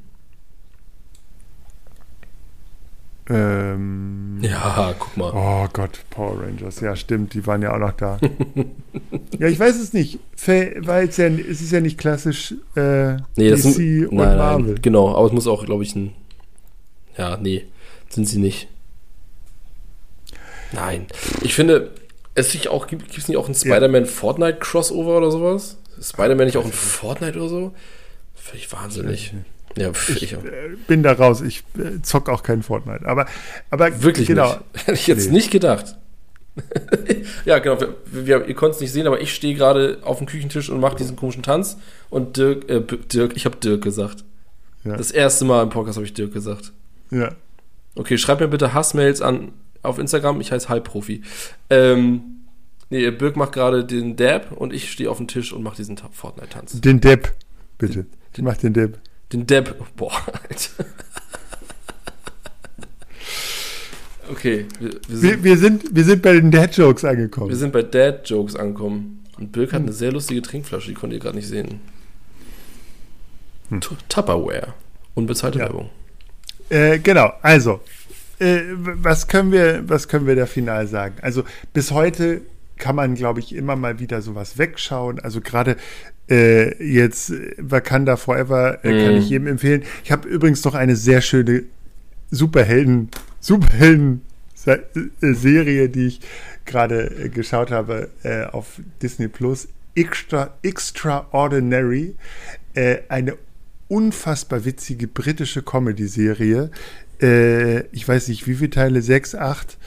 Ähm, 3.30 4.39
Ja, 4.42 4.94
guck 4.98 5.15
mal. 5.18 5.32
oh 5.34 5.68
Gott, 5.72 6.00
Power 6.10 6.42
Rangers, 6.42 6.80
ja, 6.82 6.96
stimmt, 6.96 7.34
die 7.34 7.46
waren 7.46 7.62
ja 7.62 7.74
auch 7.74 7.80
noch 7.80 7.92
da. 7.94 8.20
ja, 9.38 9.48
ich 9.48 9.60
weiß 9.60 9.80
es 9.80 9.94
nicht, 9.94 10.20
weil 10.46 11.08
es 11.10 11.18
ja, 11.18 11.28
es 11.28 11.62
ist 11.62 11.72
ja 11.72 11.80
nicht 11.82 11.98
klassisch 11.98 12.54
äh, 12.76 13.13
Nee, 13.36 13.50
das 13.52 13.62
DC 13.62 13.74
sind, 13.74 14.08
und 14.08 14.18
nein, 14.18 14.38
Marvel. 14.38 14.65
nein, 14.74 14.82
genau, 14.82 15.15
aber 15.15 15.28
es 15.28 15.34
muss 15.34 15.48
auch, 15.48 15.65
glaube 15.65 15.84
ich, 15.84 15.96
ein. 15.96 16.13
Ja, 17.18 17.38
nee, 17.38 17.65
sind 18.10 18.26
sie 18.28 18.39
nicht. 18.39 18.68
Nein. 20.72 21.08
Ich 21.42 21.54
finde, 21.56 21.92
es 22.36 22.52
sich 22.52 22.70
auch, 22.70 22.88
gibt 22.88 23.18
es 23.18 23.28
nicht 23.28 23.38
auch 23.38 23.48
ein 23.48 23.56
Spider-Man 23.56 24.06
Fortnite 24.06 24.60
Crossover 24.60 25.18
oder 25.18 25.32
sowas? 25.32 25.78
Spider-Man 26.02 26.46
nicht 26.46 26.58
auch 26.58 26.65
ein 26.65 26.72
Fortnite 26.72 27.38
oder 27.38 27.50
so? 27.50 27.74
Völlig 28.36 28.72
wahnsinnig. 28.72 29.34
Ja, 29.34 29.39
pf, 29.75 30.10
ich, 30.10 30.23
Ich 30.23 30.34
äh, 30.34 30.39
bin 30.88 31.03
da 31.03 31.13
raus, 31.13 31.41
ich 31.41 31.63
äh, 31.77 32.01
zock 32.01 32.29
auch 32.29 32.43
kein 32.43 32.63
Fortnite, 32.63 33.05
aber, 33.05 33.25
aber 33.69 34.01
wirklich 34.03 34.27
genau, 34.27 34.49
nicht. 34.53 34.62
Hätte 34.88 34.93
ich 34.93 35.08
jetzt 35.08 35.27
Nee. 35.27 35.34
nicht 35.38 35.51
gedacht. 35.51 35.95
ja, 37.45 37.60
genau. 37.60 37.79
Wir, 37.79 37.95
wir, 38.12 38.47
ihr 38.47 38.55
konnt 38.55 38.75
es 38.75 38.82
nicht 38.82 38.91
sehen, 38.91 39.08
aber 39.08 39.21
ich 39.21 39.34
stehe 39.34 39.53
gerade 39.55 39.99
auf 40.01 40.17
dem 40.17 40.27
Küchentisch 40.27 40.69
und 40.69 40.79
mache 40.79 40.97
diesen 40.97 41.15
komischen 41.15 41.43
Tanz. 41.43 41.77
Und 42.10 42.36
Dirk, 42.38 42.69
äh, 42.69 42.82
Dirk, 42.82 43.36
ich 43.36 43.45
habe 43.45 43.58
Dirk 43.58 43.82
gesagt. 43.82 44.25
Ja. 44.84 44.97
Das 44.97 45.12
erste 45.12 45.45
Mal 45.45 45.63
im 45.63 45.69
Podcast 45.69 45.97
habe 45.97 46.05
ich 46.05 46.13
Dirk 46.13 46.34
gesagt. 46.34 46.71
ja. 47.12 47.32
Okay, 47.95 48.17
schreibt 48.17 48.39
mir 48.39 48.47
bitte 48.47 48.73
Hassmails 48.73 49.21
an 49.21 49.51
auf 49.82 49.99
Instagram. 49.99 50.39
Ich 50.41 50.51
heiße 50.51 50.69
Halbprofi. 50.69 51.21
Ähm, 51.69 52.21
nee, 52.89 53.10
Birk 53.12 53.36
macht 53.36 53.51
gerade 53.53 53.84
den 53.84 54.15
Dab 54.15 54.51
und 54.53 54.71
ich 54.73 54.91
stehe 54.91 55.10
auf 55.10 55.17
dem 55.17 55.27
Tisch 55.27 55.51
und 55.51 55.63
mache 55.63 55.75
diesen 55.77 55.95
Ta- 55.97 56.10
Fortnite-Tanz. 56.12 56.79
Den 56.79 57.01
Depp, 57.01 57.34
bitte. 57.77 58.05
Ich 58.38 58.41
mach 58.43 58.55
den 58.58 58.73
Depp. 58.73 58.99
Den 59.32 59.46
Dab. 59.48 59.76
Boah, 59.96 60.12
Alter. 60.50 60.86
Okay, 64.32 64.65
wir, 64.80 64.92
wir, 65.08 65.18
sind, 65.18 65.24
Wir, 65.24 65.44
wir, 65.44 65.58
sind, 65.58 65.96
wir 65.96 66.04
sind 66.04 66.22
bei 66.22 66.34
den 66.34 66.52
Dad-Jokes 66.52 67.04
angekommen. 67.04 67.50
wir 67.50 67.56
sind 67.56 67.74
bei 67.74 67.82
Dad-Jokes 67.82 68.56
angekommen. 68.56 69.24
Und 69.38 69.52
Birk 69.52 69.74
hat 69.74 69.82
eine 69.82 69.94
sehr 69.94 70.12
lustige 70.12 70.42
Trinkflasche, 70.42 70.89
die 70.89 70.94
konntet 70.94 71.20
ihr 71.20 71.24
gerade 71.24 71.38
nicht 71.38 71.48
sehen. 71.48 71.82
Hm. 73.70 73.82
Tu- 73.82 73.96
Tupperware. 74.08 74.74
Unbezahlte 75.15 75.60
Ja. 75.60 75.65
Werbung. 75.65 75.89
Äh, 76.70 77.00
genau, 77.00 77.32
also, 77.42 77.80
äh, 78.39 78.62
was, 78.76 79.28
können 79.28 79.52
wir, 79.52 79.88
was 79.89 80.08
können 80.08 80.28
wir 80.28 80.36
da 80.36 80.46
final 80.46 80.86
sagen? 80.88 81.15
Also, 81.22 81.44
bis 81.74 81.92
heute 81.92 82.42
kann 82.78 82.96
man, 82.96 83.15
glaube 83.15 83.39
ich, 83.39 83.56
immer 83.56 83.76
mal 83.76 84.00
wieder 84.00 84.22
sowas 84.22 84.58
wegschauen. 84.60 85.20
Also, 85.20 85.42
gerade 85.42 85.76
äh, 86.30 86.84
jetzt 86.84 87.32
äh, 87.32 87.56
Wakanda 87.58 88.18
Forever 88.18 88.84
äh, 88.86 89.04
kann 89.06 89.13
Mhm. 89.15 89.20
ich 89.22 89.30
jedem 89.30 89.48
empfehlen. 89.48 89.84
Ich 90.04 90.12
habe 90.12 90.28
übrigens 90.28 90.63
noch 90.63 90.76
eine 90.76 90.96
sehr 90.96 91.22
schöne 91.22 91.63
Superhelden, 92.32 93.10
Superhelden. 93.39 94.22
Äh, 94.65 94.80
Serie, 95.34 95.88
die 95.89 96.08
ich 96.08 96.20
gerade 96.65 97.10
äh, 97.26 97.30
geschaut 97.30 97.72
habe 97.72 98.10
äh, 98.24 98.44
auf 98.44 98.82
Disney 99.02 99.28
Plus, 99.30 99.68
Extra, 99.96 100.54
Extraordinary, 100.62 102.15
äh, 102.76 102.98
eine 103.08 103.36
unfassbar 103.88 104.65
witzige 104.65 105.08
britische 105.08 105.63
Comedy-Serie. 105.63 106.70
Äh, 107.22 107.88
ich 107.88 108.08
weiß 108.08 108.28
nicht, 108.28 108.48
wie 108.48 108.56
viele 108.56 108.70
Teile, 108.70 109.02
sechs, 109.02 109.34
acht, 109.34 109.78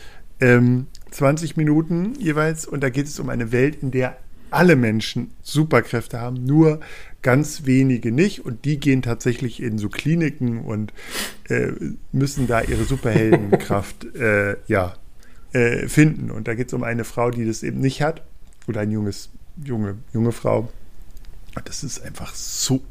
ähm, 0.41 0.87
20 1.11 1.57
Minuten 1.57 2.15
jeweils. 2.19 2.67
Und 2.67 2.83
da 2.83 2.89
geht 2.91 3.07
es 3.07 3.21
um 3.21 3.29
eine 3.29 3.53
Welt, 3.53 3.79
in 3.83 3.91
der 3.91 4.17
alle 4.55 4.77
Menschen 4.77 5.33
Superkräfte 5.43 6.21
haben, 6.21 6.45
nur 6.45 6.81
ganz 7.23 7.65
wenige 7.65 8.13
nicht. 8.13 8.45
Und 8.45 8.65
die 8.65 8.79
gehen 8.79 9.03
tatsächlich 9.03 9.63
in 9.63 9.79
so 9.79 9.89
Kliniken 9.89 10.61
und 10.61 10.93
äh, 11.49 11.73
müssen 12.13 12.47
da 12.47 12.63
ihre 12.63 12.85
Superheldenkraft 12.85 14.05
äh, 14.15 14.57
ja, 14.67 14.95
äh, 15.53 15.89
finden. 15.89 16.31
Und 16.31 16.49
da 16.49 16.55
geht 16.55 16.69
es 16.69 16.75
um 16.75 16.83
eine 16.83 17.05
Frau, 17.05 17.31
die 17.31 17.47
das 17.47 17.63
eben 17.63 17.81
nicht 17.81 18.03
hat. 18.03 18.23
Oder 18.69 18.81
ein 18.83 18.91
junges, 18.91 19.31
junge, 19.63 19.97
junge 20.13 20.33
Frau. 20.33 20.71
Das 21.65 21.85
ist 21.85 22.03
einfach 22.03 22.35
so 22.35 22.83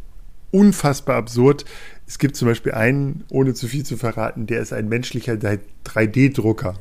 unfassbar 0.52 1.16
absurd. 1.16 1.66
Es 2.08 2.20
gibt 2.20 2.36
zum 2.36 2.48
Beispiel 2.48 2.74
einen, 2.74 3.24
ohne 3.30 3.54
zu 3.54 3.68
viel 3.68 3.86
zu 3.86 3.98
verraten, 3.98 4.48
der 4.48 4.62
ist 4.62 4.74
ein 4.74 4.90
menschlicher 4.90 5.34
3D-Drucker 5.86 6.76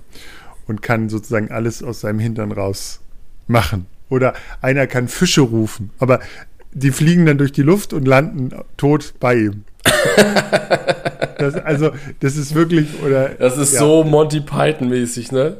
und 0.66 0.82
kann 0.82 1.08
sozusagen 1.08 1.50
alles 1.50 1.82
aus 1.82 2.00
seinem 2.00 2.18
Hintern 2.18 2.52
raus 2.52 3.00
machen. 3.46 3.86
Oder 4.10 4.34
einer 4.60 4.86
kann 4.86 5.08
Fische 5.08 5.40
rufen, 5.40 5.90
aber 5.98 6.20
die 6.72 6.90
fliegen 6.92 7.24
dann 7.26 7.38
durch 7.38 7.52
die 7.52 7.62
Luft 7.62 7.92
und 7.94 8.06
landen 8.06 8.50
tot 8.76 9.14
bei 9.18 9.36
ihm. 9.36 9.64
das, 11.38 11.54
also, 11.54 11.90
das 12.20 12.36
ist 12.36 12.54
wirklich, 12.54 12.88
oder. 13.04 13.30
Das 13.30 13.56
ist 13.56 13.72
ja, 13.74 13.80
so 13.80 14.04
Monty 14.04 14.40
Python-mäßig, 14.40 15.32
ne? 15.32 15.58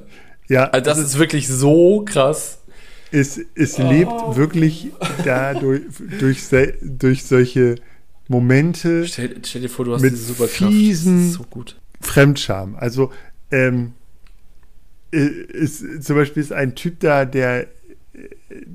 Ja, 0.49 0.65
Also 0.71 0.85
das 0.85 0.99
ist 0.99 1.19
wirklich 1.19 1.49
so 1.49 2.05
krass. 2.05 2.59
es, 3.13 3.41
es 3.55 3.79
lebt 3.79 4.13
wirklich 4.37 4.91
dadurch, 5.25 5.83
durch, 6.19 6.41
durch 6.83 7.25
solche 7.25 7.77
Momente 8.29 9.07
Stell, 9.07 9.37
stell 9.45 9.63
dir 9.63 9.69
vor, 9.69 9.85
du 9.85 9.95
hast 9.95 10.03
Mit 10.03 10.13
diese 10.13 10.25
Superkraft. 10.25 10.73
fiesen- 10.73 11.19
Das 11.19 11.27
ist 11.31 11.33
so 11.35 11.45
gut. 11.45 11.81
Fremdscham. 12.01 12.77
Also, 12.77 13.11
ähm, 13.51 13.93
äh, 15.13 15.19
ist, 15.19 16.05
zum 16.05 16.17
Beispiel 16.17 16.43
ist 16.43 16.53
ein 16.53 16.75
Typ 16.75 17.01
da, 17.01 17.25
der, 17.25 17.67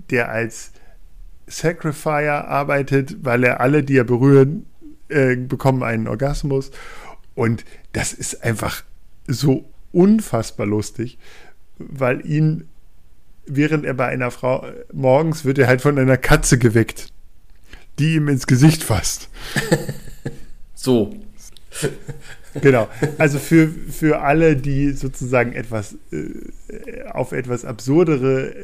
der 0.10 0.30
als 0.30 0.72
Sacrifier 1.48 2.48
arbeitet, 2.48 3.24
weil 3.24 3.44
er 3.44 3.60
alle, 3.60 3.84
die 3.84 3.98
er 3.98 4.04
berühren, 4.04 4.66
äh, 5.10 5.36
bekommen 5.36 5.84
einen 5.84 6.08
Orgasmus. 6.08 6.72
Und 7.36 7.66
das 7.94 8.14
ist 8.14 8.44
einfach 8.44 8.84
so 9.28 9.66
unfassbar 9.92 10.66
lustig, 10.66 11.18
weil 11.78 12.26
ihn, 12.26 12.68
während 13.46 13.86
er 13.86 13.94
bei 13.94 14.08
einer 14.08 14.32
Frau 14.32 14.66
morgens 14.92 15.46
wird 15.46 15.60
er 15.60 15.68
halt 15.68 15.82
von 15.82 15.98
einer 16.00 16.18
Katze 16.18 16.58
geweckt, 16.58 17.12
die 18.00 18.16
ihm 18.16 18.28
ins 18.28 18.48
Gesicht 18.48 18.84
fasst. 18.84 19.30
so. 20.74 21.16
Genau. 22.62 22.88
Also 23.18 23.38
für, 23.38 23.68
für 23.68 24.22
alle, 24.22 24.56
die 24.56 24.92
sozusagen 24.92 25.54
etwas 25.54 25.98
äh, 26.12 27.04
auf 27.12 27.34
etwas 27.34 27.66
absurdere, 27.66 28.56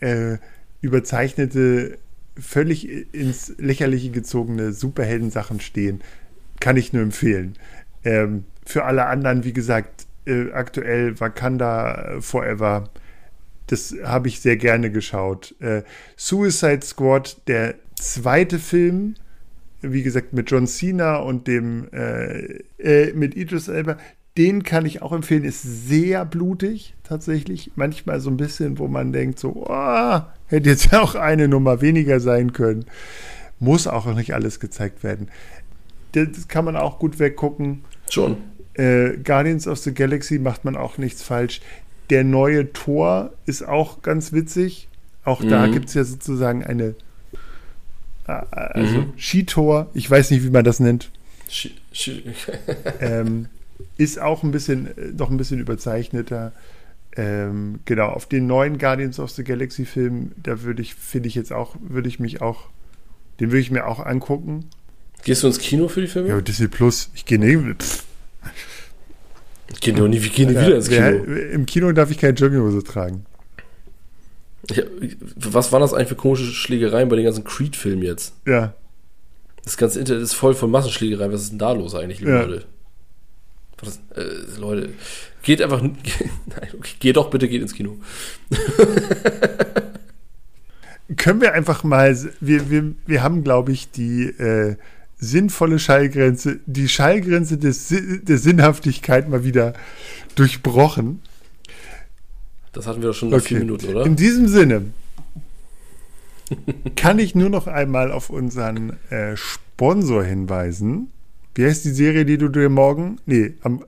äh, 0.00 0.38
überzeichnete, 0.80 1.98
völlig 2.36 3.14
ins 3.14 3.54
Lächerliche 3.58 4.10
gezogene 4.10 4.72
Superheldensachen 4.72 5.60
stehen, 5.60 6.02
kann 6.60 6.76
ich 6.76 6.92
nur 6.92 7.02
empfehlen. 7.02 7.54
Ähm, 8.04 8.44
für 8.66 8.84
alle 8.84 9.06
anderen, 9.06 9.44
wie 9.44 9.52
gesagt, 9.52 10.06
äh, 10.26 10.50
aktuell 10.52 11.18
Wakanda 11.20 12.16
Forever, 12.20 12.90
das 13.66 13.94
habe 14.04 14.28
ich 14.28 14.40
sehr 14.40 14.56
gerne 14.56 14.90
geschaut. 14.90 15.54
Äh, 15.60 15.82
Suicide 16.16 16.82
Squad, 16.82 17.40
der 17.46 17.76
zweite 17.98 18.58
Film, 18.58 19.14
wie 19.80 20.02
gesagt, 20.02 20.32
mit 20.32 20.50
John 20.50 20.66
Cena 20.66 21.16
und 21.16 21.46
dem 21.46 21.88
äh, 21.92 22.62
äh, 22.78 23.12
mit 23.14 23.36
Idris 23.36 23.68
Elba, 23.68 23.98
den 24.36 24.62
kann 24.62 24.86
ich 24.86 25.02
auch 25.02 25.12
empfehlen. 25.12 25.44
Ist 25.44 25.62
sehr 25.62 26.24
blutig 26.24 26.94
tatsächlich. 27.04 27.72
Manchmal 27.76 28.20
so 28.20 28.30
ein 28.30 28.36
bisschen, 28.36 28.78
wo 28.78 28.88
man 28.88 29.12
denkt, 29.12 29.38
so, 29.38 29.66
oh, 29.68 30.20
hätte 30.46 30.70
jetzt 30.70 30.92
auch 30.94 31.14
eine 31.14 31.48
Nummer 31.48 31.80
weniger 31.80 32.20
sein 32.20 32.52
können. 32.52 32.86
Muss 33.60 33.86
auch 33.86 34.06
nicht 34.14 34.34
alles 34.34 34.60
gezeigt 34.60 35.04
werden. 35.04 35.28
Das 36.12 36.48
kann 36.48 36.64
man 36.64 36.76
auch 36.76 36.98
gut 36.98 37.18
weggucken. 37.18 37.84
Schon. 38.08 38.36
Äh, 38.74 39.16
Guardians 39.18 39.66
of 39.68 39.78
the 39.78 39.94
Galaxy 39.94 40.38
macht 40.38 40.64
man 40.64 40.76
auch 40.76 40.98
nichts 40.98 41.22
falsch. 41.22 41.60
Der 42.10 42.24
neue 42.24 42.72
Tor 42.72 43.32
ist 43.46 43.66
auch 43.66 44.02
ganz 44.02 44.32
witzig. 44.32 44.88
Auch 45.24 45.40
mhm. 45.40 45.48
da 45.48 45.66
gibt 45.68 45.88
es 45.88 45.94
ja 45.94 46.04
sozusagen 46.04 46.64
eine 46.64 46.94
also 48.26 49.00
mhm. 49.00 49.12
Skitor, 49.18 49.90
ich 49.94 50.10
weiß 50.10 50.30
nicht, 50.30 50.44
wie 50.44 50.50
man 50.50 50.64
das 50.64 50.80
nennt. 50.80 51.10
Ski, 51.48 51.72
Ski. 51.92 52.24
ähm, 53.00 53.46
ist 53.96 54.20
auch 54.20 54.42
ein 54.42 54.50
bisschen, 54.50 54.88
noch 55.16 55.30
ein 55.30 55.36
bisschen 55.36 55.60
überzeichneter. 55.60 56.52
Ähm, 57.16 57.80
genau, 57.84 58.08
auf 58.08 58.26
den 58.26 58.46
neuen 58.46 58.78
Guardians 58.78 59.20
of 59.20 59.30
the 59.30 59.44
Galaxy 59.44 59.84
Film, 59.84 60.32
da 60.42 60.62
würde 60.62 60.82
ich, 60.82 60.94
finde 60.94 61.28
ich 61.28 61.34
jetzt 61.34 61.52
auch, 61.52 61.76
würde 61.80 62.08
ich 62.08 62.18
mich 62.18 62.42
auch, 62.42 62.68
den 63.40 63.50
würde 63.50 63.60
ich 63.60 63.70
mir 63.70 63.86
auch 63.86 64.04
angucken. 64.04 64.66
Gehst 65.22 65.42
du 65.42 65.46
ins 65.46 65.58
Kino 65.58 65.88
für 65.88 66.00
die 66.00 66.06
Filme? 66.06 66.28
Ja, 66.28 66.40
Disney 66.40 66.68
Plus. 66.68 67.10
Ich 67.14 67.24
gehe 67.24 67.38
nie. 67.38 67.56
Ich 69.68 69.80
gehe 69.80 69.94
nie, 69.94 70.18
geh 70.18 70.44
nie 70.44 70.50
wieder 70.50 70.76
ins 70.76 70.88
Kino. 70.88 71.24
Im 71.52 71.66
Kino 71.66 71.92
darf 71.92 72.10
ich 72.10 72.18
keine 72.18 72.34
Jogginghose 72.34 72.82
tragen. 72.82 73.24
Ja, 74.70 74.82
was 75.36 75.72
waren 75.72 75.80
das 75.80 75.92
eigentlich 75.92 76.08
für 76.08 76.14
komische 76.16 76.44
Schlägereien 76.44 77.08
bei 77.08 77.16
den 77.16 77.24
ganzen 77.24 77.44
Creed-Filmen 77.44 78.02
jetzt? 78.02 78.34
Ja. 78.46 78.74
Das 79.62 79.76
ganze 79.76 80.00
Internet 80.00 80.22
ist 80.22 80.34
voll 80.34 80.54
von 80.54 80.70
Massenschlägereien. 80.70 81.32
Was 81.32 81.42
ist 81.42 81.50
denn 81.50 81.58
da 81.58 81.72
los 81.72 81.94
eigentlich, 81.94 82.20
liebe 82.20 82.32
ja. 82.32 82.42
Leute? 82.42 82.64
Das, 83.84 84.00
äh, 84.16 84.58
Leute, 84.58 84.90
geht 85.42 85.62
einfach. 85.62 85.80
Nein, 85.82 86.68
okay, 86.76 86.94
geht 86.98 87.16
doch 87.16 87.30
bitte, 87.30 87.48
geht 87.48 87.62
ins 87.62 87.74
Kino. 87.74 87.96
Können 91.16 91.40
wir 91.40 91.52
einfach 91.52 91.84
mal. 91.84 92.18
Wir, 92.40 92.70
wir, 92.70 92.92
wir 93.06 93.22
haben, 93.22 93.44
glaube 93.44 93.72
ich, 93.72 93.90
die. 93.90 94.24
Äh, 94.24 94.76
sinnvolle 95.16 95.78
Schallgrenze, 95.78 96.60
die 96.66 96.88
Schallgrenze 96.88 97.56
des, 97.56 97.88
der 97.88 98.38
Sinnhaftigkeit 98.38 99.28
mal 99.28 99.44
wieder 99.44 99.74
durchbrochen. 100.34 101.22
Das 102.72 102.86
hatten 102.86 103.00
wir 103.00 103.08
doch 103.08 103.14
schon 103.14 103.30
nach 103.30 103.38
okay. 103.38 103.48
vier 103.48 103.58
Minuten, 103.60 103.86
oder? 103.86 104.04
In 104.04 104.16
diesem 104.16 104.48
Sinne 104.48 104.86
kann 106.96 107.18
ich 107.18 107.34
nur 107.34 107.48
noch 107.48 107.66
einmal 107.66 108.12
auf 108.12 108.30
unseren 108.30 108.98
äh, 109.10 109.36
Sponsor 109.36 110.24
hinweisen. 110.24 111.10
Wie 111.54 111.64
heißt 111.64 111.84
die 111.84 111.90
Serie, 111.90 112.24
die 112.24 112.38
du 112.38 112.48
dir 112.48 112.68
morgen, 112.68 113.20
nee, 113.26 113.54
am, 113.62 113.84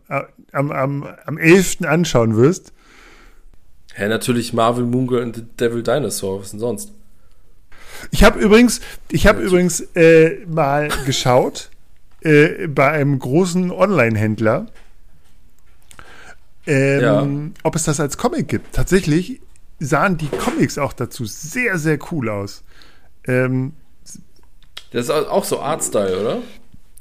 am, 0.52 0.70
am, 0.70 1.06
am 1.24 1.38
11. 1.38 1.82
anschauen 1.82 2.36
wirst? 2.36 2.72
Ja, 3.98 4.08
natürlich 4.08 4.52
Marvel 4.52 4.84
Moongirl 4.84 5.22
und 5.22 5.36
The 5.36 5.42
Devil 5.58 5.82
Dinosaur. 5.82 6.40
Was 6.40 6.50
denn 6.50 6.60
sonst? 6.60 6.92
Ich 8.10 8.22
habe 8.24 8.38
übrigens, 8.38 8.80
ich 9.10 9.26
habe 9.26 9.40
ja, 9.40 9.48
übrigens 9.48 9.80
äh, 9.94 10.44
mal 10.46 10.88
geschaut 11.06 11.70
äh, 12.20 12.68
bei 12.68 12.90
einem 12.90 13.18
großen 13.18 13.70
Online-Händler 13.70 14.66
ähm, 16.66 17.52
ja. 17.54 17.60
ob 17.62 17.76
es 17.76 17.84
das 17.84 18.00
als 18.00 18.18
Comic 18.18 18.48
gibt. 18.48 18.74
Tatsächlich 18.74 19.40
sahen 19.78 20.16
die 20.16 20.28
Comics 20.28 20.78
auch 20.78 20.92
dazu 20.92 21.24
sehr, 21.24 21.78
sehr 21.78 21.98
cool 22.10 22.28
aus. 22.28 22.62
Ähm, 23.26 23.74
das 24.92 25.06
ist 25.06 25.10
auch 25.10 25.44
so 25.44 25.60
Artstyle, 25.60 26.18
oder? 26.20 26.38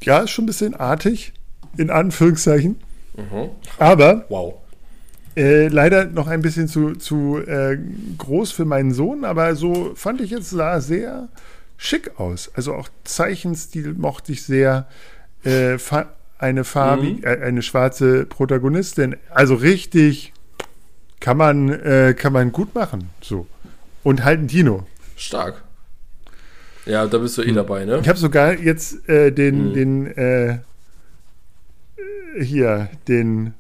Ja, 0.02 0.20
ist 0.20 0.32
schon 0.32 0.44
ein 0.44 0.48
bisschen 0.48 0.76
artig, 0.76 1.34
in 1.78 1.90
Anführungszeichen. 1.90 2.80
Mhm. 3.16 3.50
Aber 3.78 4.26
wow. 4.30 4.56
Äh, 5.36 5.68
leider 5.68 6.06
noch 6.06 6.28
ein 6.28 6.42
bisschen 6.42 6.68
zu, 6.68 6.94
zu 6.96 7.40
äh, 7.46 7.78
groß 8.18 8.52
für 8.52 8.64
meinen 8.64 8.94
Sohn, 8.94 9.26
aber 9.26 9.56
so 9.56 9.94
fand 9.96 10.22
ich 10.22 10.32
jetzt 10.32 10.50
sah 10.50 10.80
sehr 10.80 11.28
schick 11.78 12.20
aus. 12.20 12.50
Also 12.54 12.74
auch 12.74 12.88
Zeichenstil 13.04 13.94
mochte 13.94 14.32
ich 14.32 14.44
sehr. 14.44 14.88
Äh, 15.44 15.78
eine 16.38 16.64
farbige, 16.64 17.18
mhm. 17.18 17.24
äh, 17.24 17.46
eine 17.46 17.62
schwarze 17.62 18.26
Protagonistin. 18.26 19.16
Also 19.30 19.56
richtig 19.56 20.34
kann 21.20 21.38
man, 21.38 21.70
äh, 21.70 22.14
kann 22.18 22.34
man 22.34 22.52
gut 22.52 22.76
machen. 22.76 23.10
So. 23.22 23.48
Und 24.04 24.24
halt 24.24 24.40
ein 24.40 24.48
Dino. 24.48 24.86
Stark. 25.16 25.64
Ja, 26.86 27.08
da 27.08 27.18
bist 27.18 27.38
du 27.38 27.42
eh 27.42 27.48
hm. 27.48 27.56
dabei, 27.56 27.86
ne? 27.86 28.00
Ich 28.02 28.08
habe 28.08 28.20
sogar 28.20 28.60
jetzt 28.60 29.08
äh, 29.10 29.32
den, 29.32 29.70
mhm. 29.70 29.74
den, 29.74 30.08
äh, 30.18 30.60
hier, 32.40 32.90
den 33.08 33.54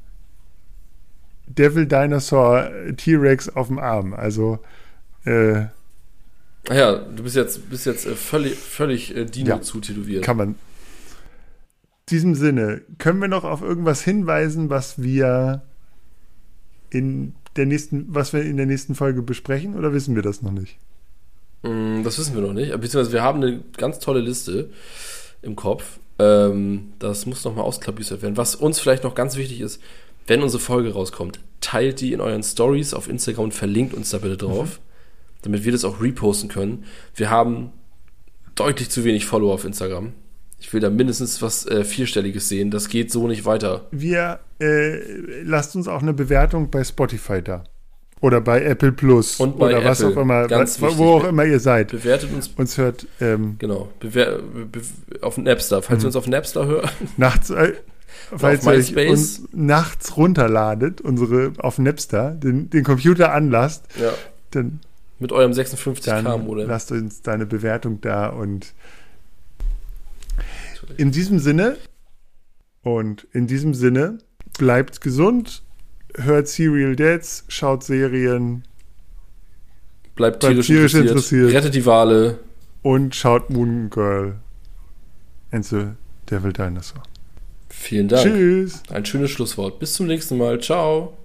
Devil 1.48 1.86
Dinosaur 1.86 2.70
T-Rex 2.98 3.50
auf 3.50 3.68
dem 3.68 3.80
Arm. 3.80 4.14
Also, 4.14 4.60
äh, 5.26 5.66
ja, 6.70 6.96
du 6.96 7.24
bist 7.24 7.36
jetzt, 7.36 7.70
bist 7.70 7.86
jetzt 7.86 8.06
äh, 8.06 8.16
völlig, 8.16 8.56
völlig 8.56 9.16
äh, 9.16 9.26
Dino 9.26 9.50
ja, 9.50 9.62
zutätowiert. 9.62 10.24
Kann 10.24 10.38
man, 10.38 10.56
diesem 12.10 12.36
Sinne, 12.36 12.82
können 12.98 13.20
wir 13.22 13.28
noch 13.28 13.44
auf 13.44 13.62
irgendwas 13.62 14.02
hinweisen, 14.04 14.70
was 14.70 15.02
wir 15.02 15.64
in 16.90 17.34
der 17.56 17.66
nächsten, 17.66 18.06
was 18.14 18.34
wir 18.34 18.42
in 18.44 18.58
der 18.58 18.66
nächsten 18.66 18.96
Folge 18.96 19.22
besprechen, 19.22 19.76
oder 19.76 19.94
wissen 19.94 20.16
wir 20.16 20.22
das 20.22 20.42
noch 20.42 20.52
nicht? 20.52 20.78
Mm, 21.66 22.04
das 22.04 22.18
wissen 22.20 22.36
wir 22.36 22.42
noch 22.42 22.54
nicht. 22.54 22.72
Beziehungsweise 22.72 23.12
wir 23.12 23.24
haben 23.24 23.42
eine 23.42 23.62
ganz 23.78 24.00
tolle 24.00 24.20
Liste 24.20 24.70
im 25.42 25.56
Kopf. 25.56 26.00
Ähm, 26.20 26.94
das 27.00 27.26
muss 27.26 27.44
nochmal 27.44 27.66
ausklabüstert 27.66 28.22
werden. 28.22 28.38
Was 28.38 28.56
uns 28.56 28.80
vielleicht 28.80 29.04
noch 29.04 29.16
ganz 29.16 29.36
wichtig 29.36 29.62
ist, 29.62 29.82
wenn 30.28 30.42
unsere 30.42 30.62
Folge 30.62 30.94
rauskommt, 30.94 31.40
teilt 31.62 32.02
die 32.02 32.14
in 32.14 32.22
euren 32.22 32.44
Stories 32.44 32.94
auf 32.94 33.10
Instagram 33.10 33.46
und 33.46 33.54
verlinkt 33.54 33.94
uns 33.94 34.12
da 34.12 34.20
bitte 34.20 34.38
drauf, 34.38 34.80
mhm. 34.80 35.42
damit 35.44 35.66
wir 35.66 35.72
das 35.72 35.86
auch 35.86 36.02
reposten 36.02 36.50
können. 36.50 36.86
Wir 37.16 37.30
haben 37.30 37.72
deutlich 38.56 38.90
zu 38.90 39.04
wenig 39.04 39.26
Follower 39.26 39.54
auf 39.54 39.66
Instagram. 39.66 40.14
Ich 40.60 40.72
will 40.74 40.80
da 40.80 40.90
mindestens 40.90 41.42
was 41.42 41.68
äh, 41.68 41.84
Vierstelliges 41.84 42.50
sehen. 42.50 42.72
Das 42.72 42.90
geht 42.90 43.12
so 43.12 43.28
nicht 43.28 43.46
weiter. 43.46 43.88
Wir 43.92 44.40
äh, 44.60 45.42
lasst 45.44 45.76
uns 45.76 45.88
auch 45.88 46.02
eine 46.02 46.14
Bewertung 46.14 46.72
bei 46.72 46.84
Spotify 46.84 47.42
da. 47.42 47.66
Oder 48.22 48.42
bei 48.42 48.64
Apple 48.64 48.92
Plus. 48.92 49.40
Und 49.40 49.60
bei 49.60 49.68
oder 49.68 49.78
Apple. 49.78 49.90
was 49.90 50.04
auch 50.04 50.18
immer, 50.18 50.48
Ganz 50.48 50.82
was, 50.82 50.98
wo 50.98 51.16
auch 51.16 51.26
immer 51.26 51.46
ihr 51.46 51.60
seid. 51.60 51.90
Bewertet 51.92 52.32
uns. 52.34 52.48
Uns 52.56 52.78
hört. 52.78 53.06
Ähm, 53.20 53.58
genau. 53.60 53.90
Bewer 54.00 54.40
be 54.40 54.82
auf 55.22 55.38
Napster. 55.38 55.82
Falls 55.82 56.00
ihr 56.00 56.06
mhm. 56.06 56.08
uns 56.08 56.16
auf 56.16 56.28
Napster 56.28 56.66
hört. 56.66 56.94
Nachts. 57.18 57.50
Äh, 57.50 57.74
falls 58.36 58.66
ihr 58.66 59.10
uns 59.10 59.44
nachts 59.52 60.18
runterladet, 60.18 61.02
unsere 61.02 61.54
auf 61.58 61.78
Napster, 61.78 62.32
den, 62.32 62.70
den 62.70 62.84
Computer 62.84 63.34
anlasst, 63.34 63.86
ja. 64.00 64.12
dann. 64.52 64.80
Mit 65.20 65.32
eurem 65.32 65.52
56K-Modem. 65.52 66.68
Lasst 66.68 66.92
uns 66.92 67.22
deine 67.22 67.46
Bewertung 67.46 68.02
da 68.02 68.28
und 68.28 68.74
in 70.98 71.12
diesem 71.12 71.40
Sinne 71.40 71.78
und 72.84 73.28
in 73.32 73.48
diesem 73.48 73.74
Sinne 73.74 74.20
bleibt 74.58 75.02
gesund, 75.02 75.64
hört 76.18 76.48
Serial 76.48 76.96
Dads, 76.96 77.46
schaut 77.48 77.84
Serien, 77.84 78.64
bleibt 80.16 80.42
tierisch, 80.42 80.68
tierisch 80.68 80.94
interessiert, 80.94 81.10
interessiert, 81.10 81.54
rettet 81.54 81.76
die 81.76 81.86
Wale 81.86 82.40
und 82.82 83.16
schaut 83.16 83.50
Moon 83.50 83.90
Girl 83.90 84.36
and 85.52 85.66
the 85.66 85.88
Devil 86.30 86.54
Dinosaur. 86.54 87.04
Vielen 87.70 88.08
Dank. 88.08 88.24
Tschüss. 88.24 88.84
Ein 88.90 89.06
schönes 89.06 89.32
Schlusswort. 89.32 89.80
Bis 89.80 89.94
zum 89.94 90.08
nächsten 90.08 90.38
Mal. 90.38 90.62
Ciao. 90.62 91.18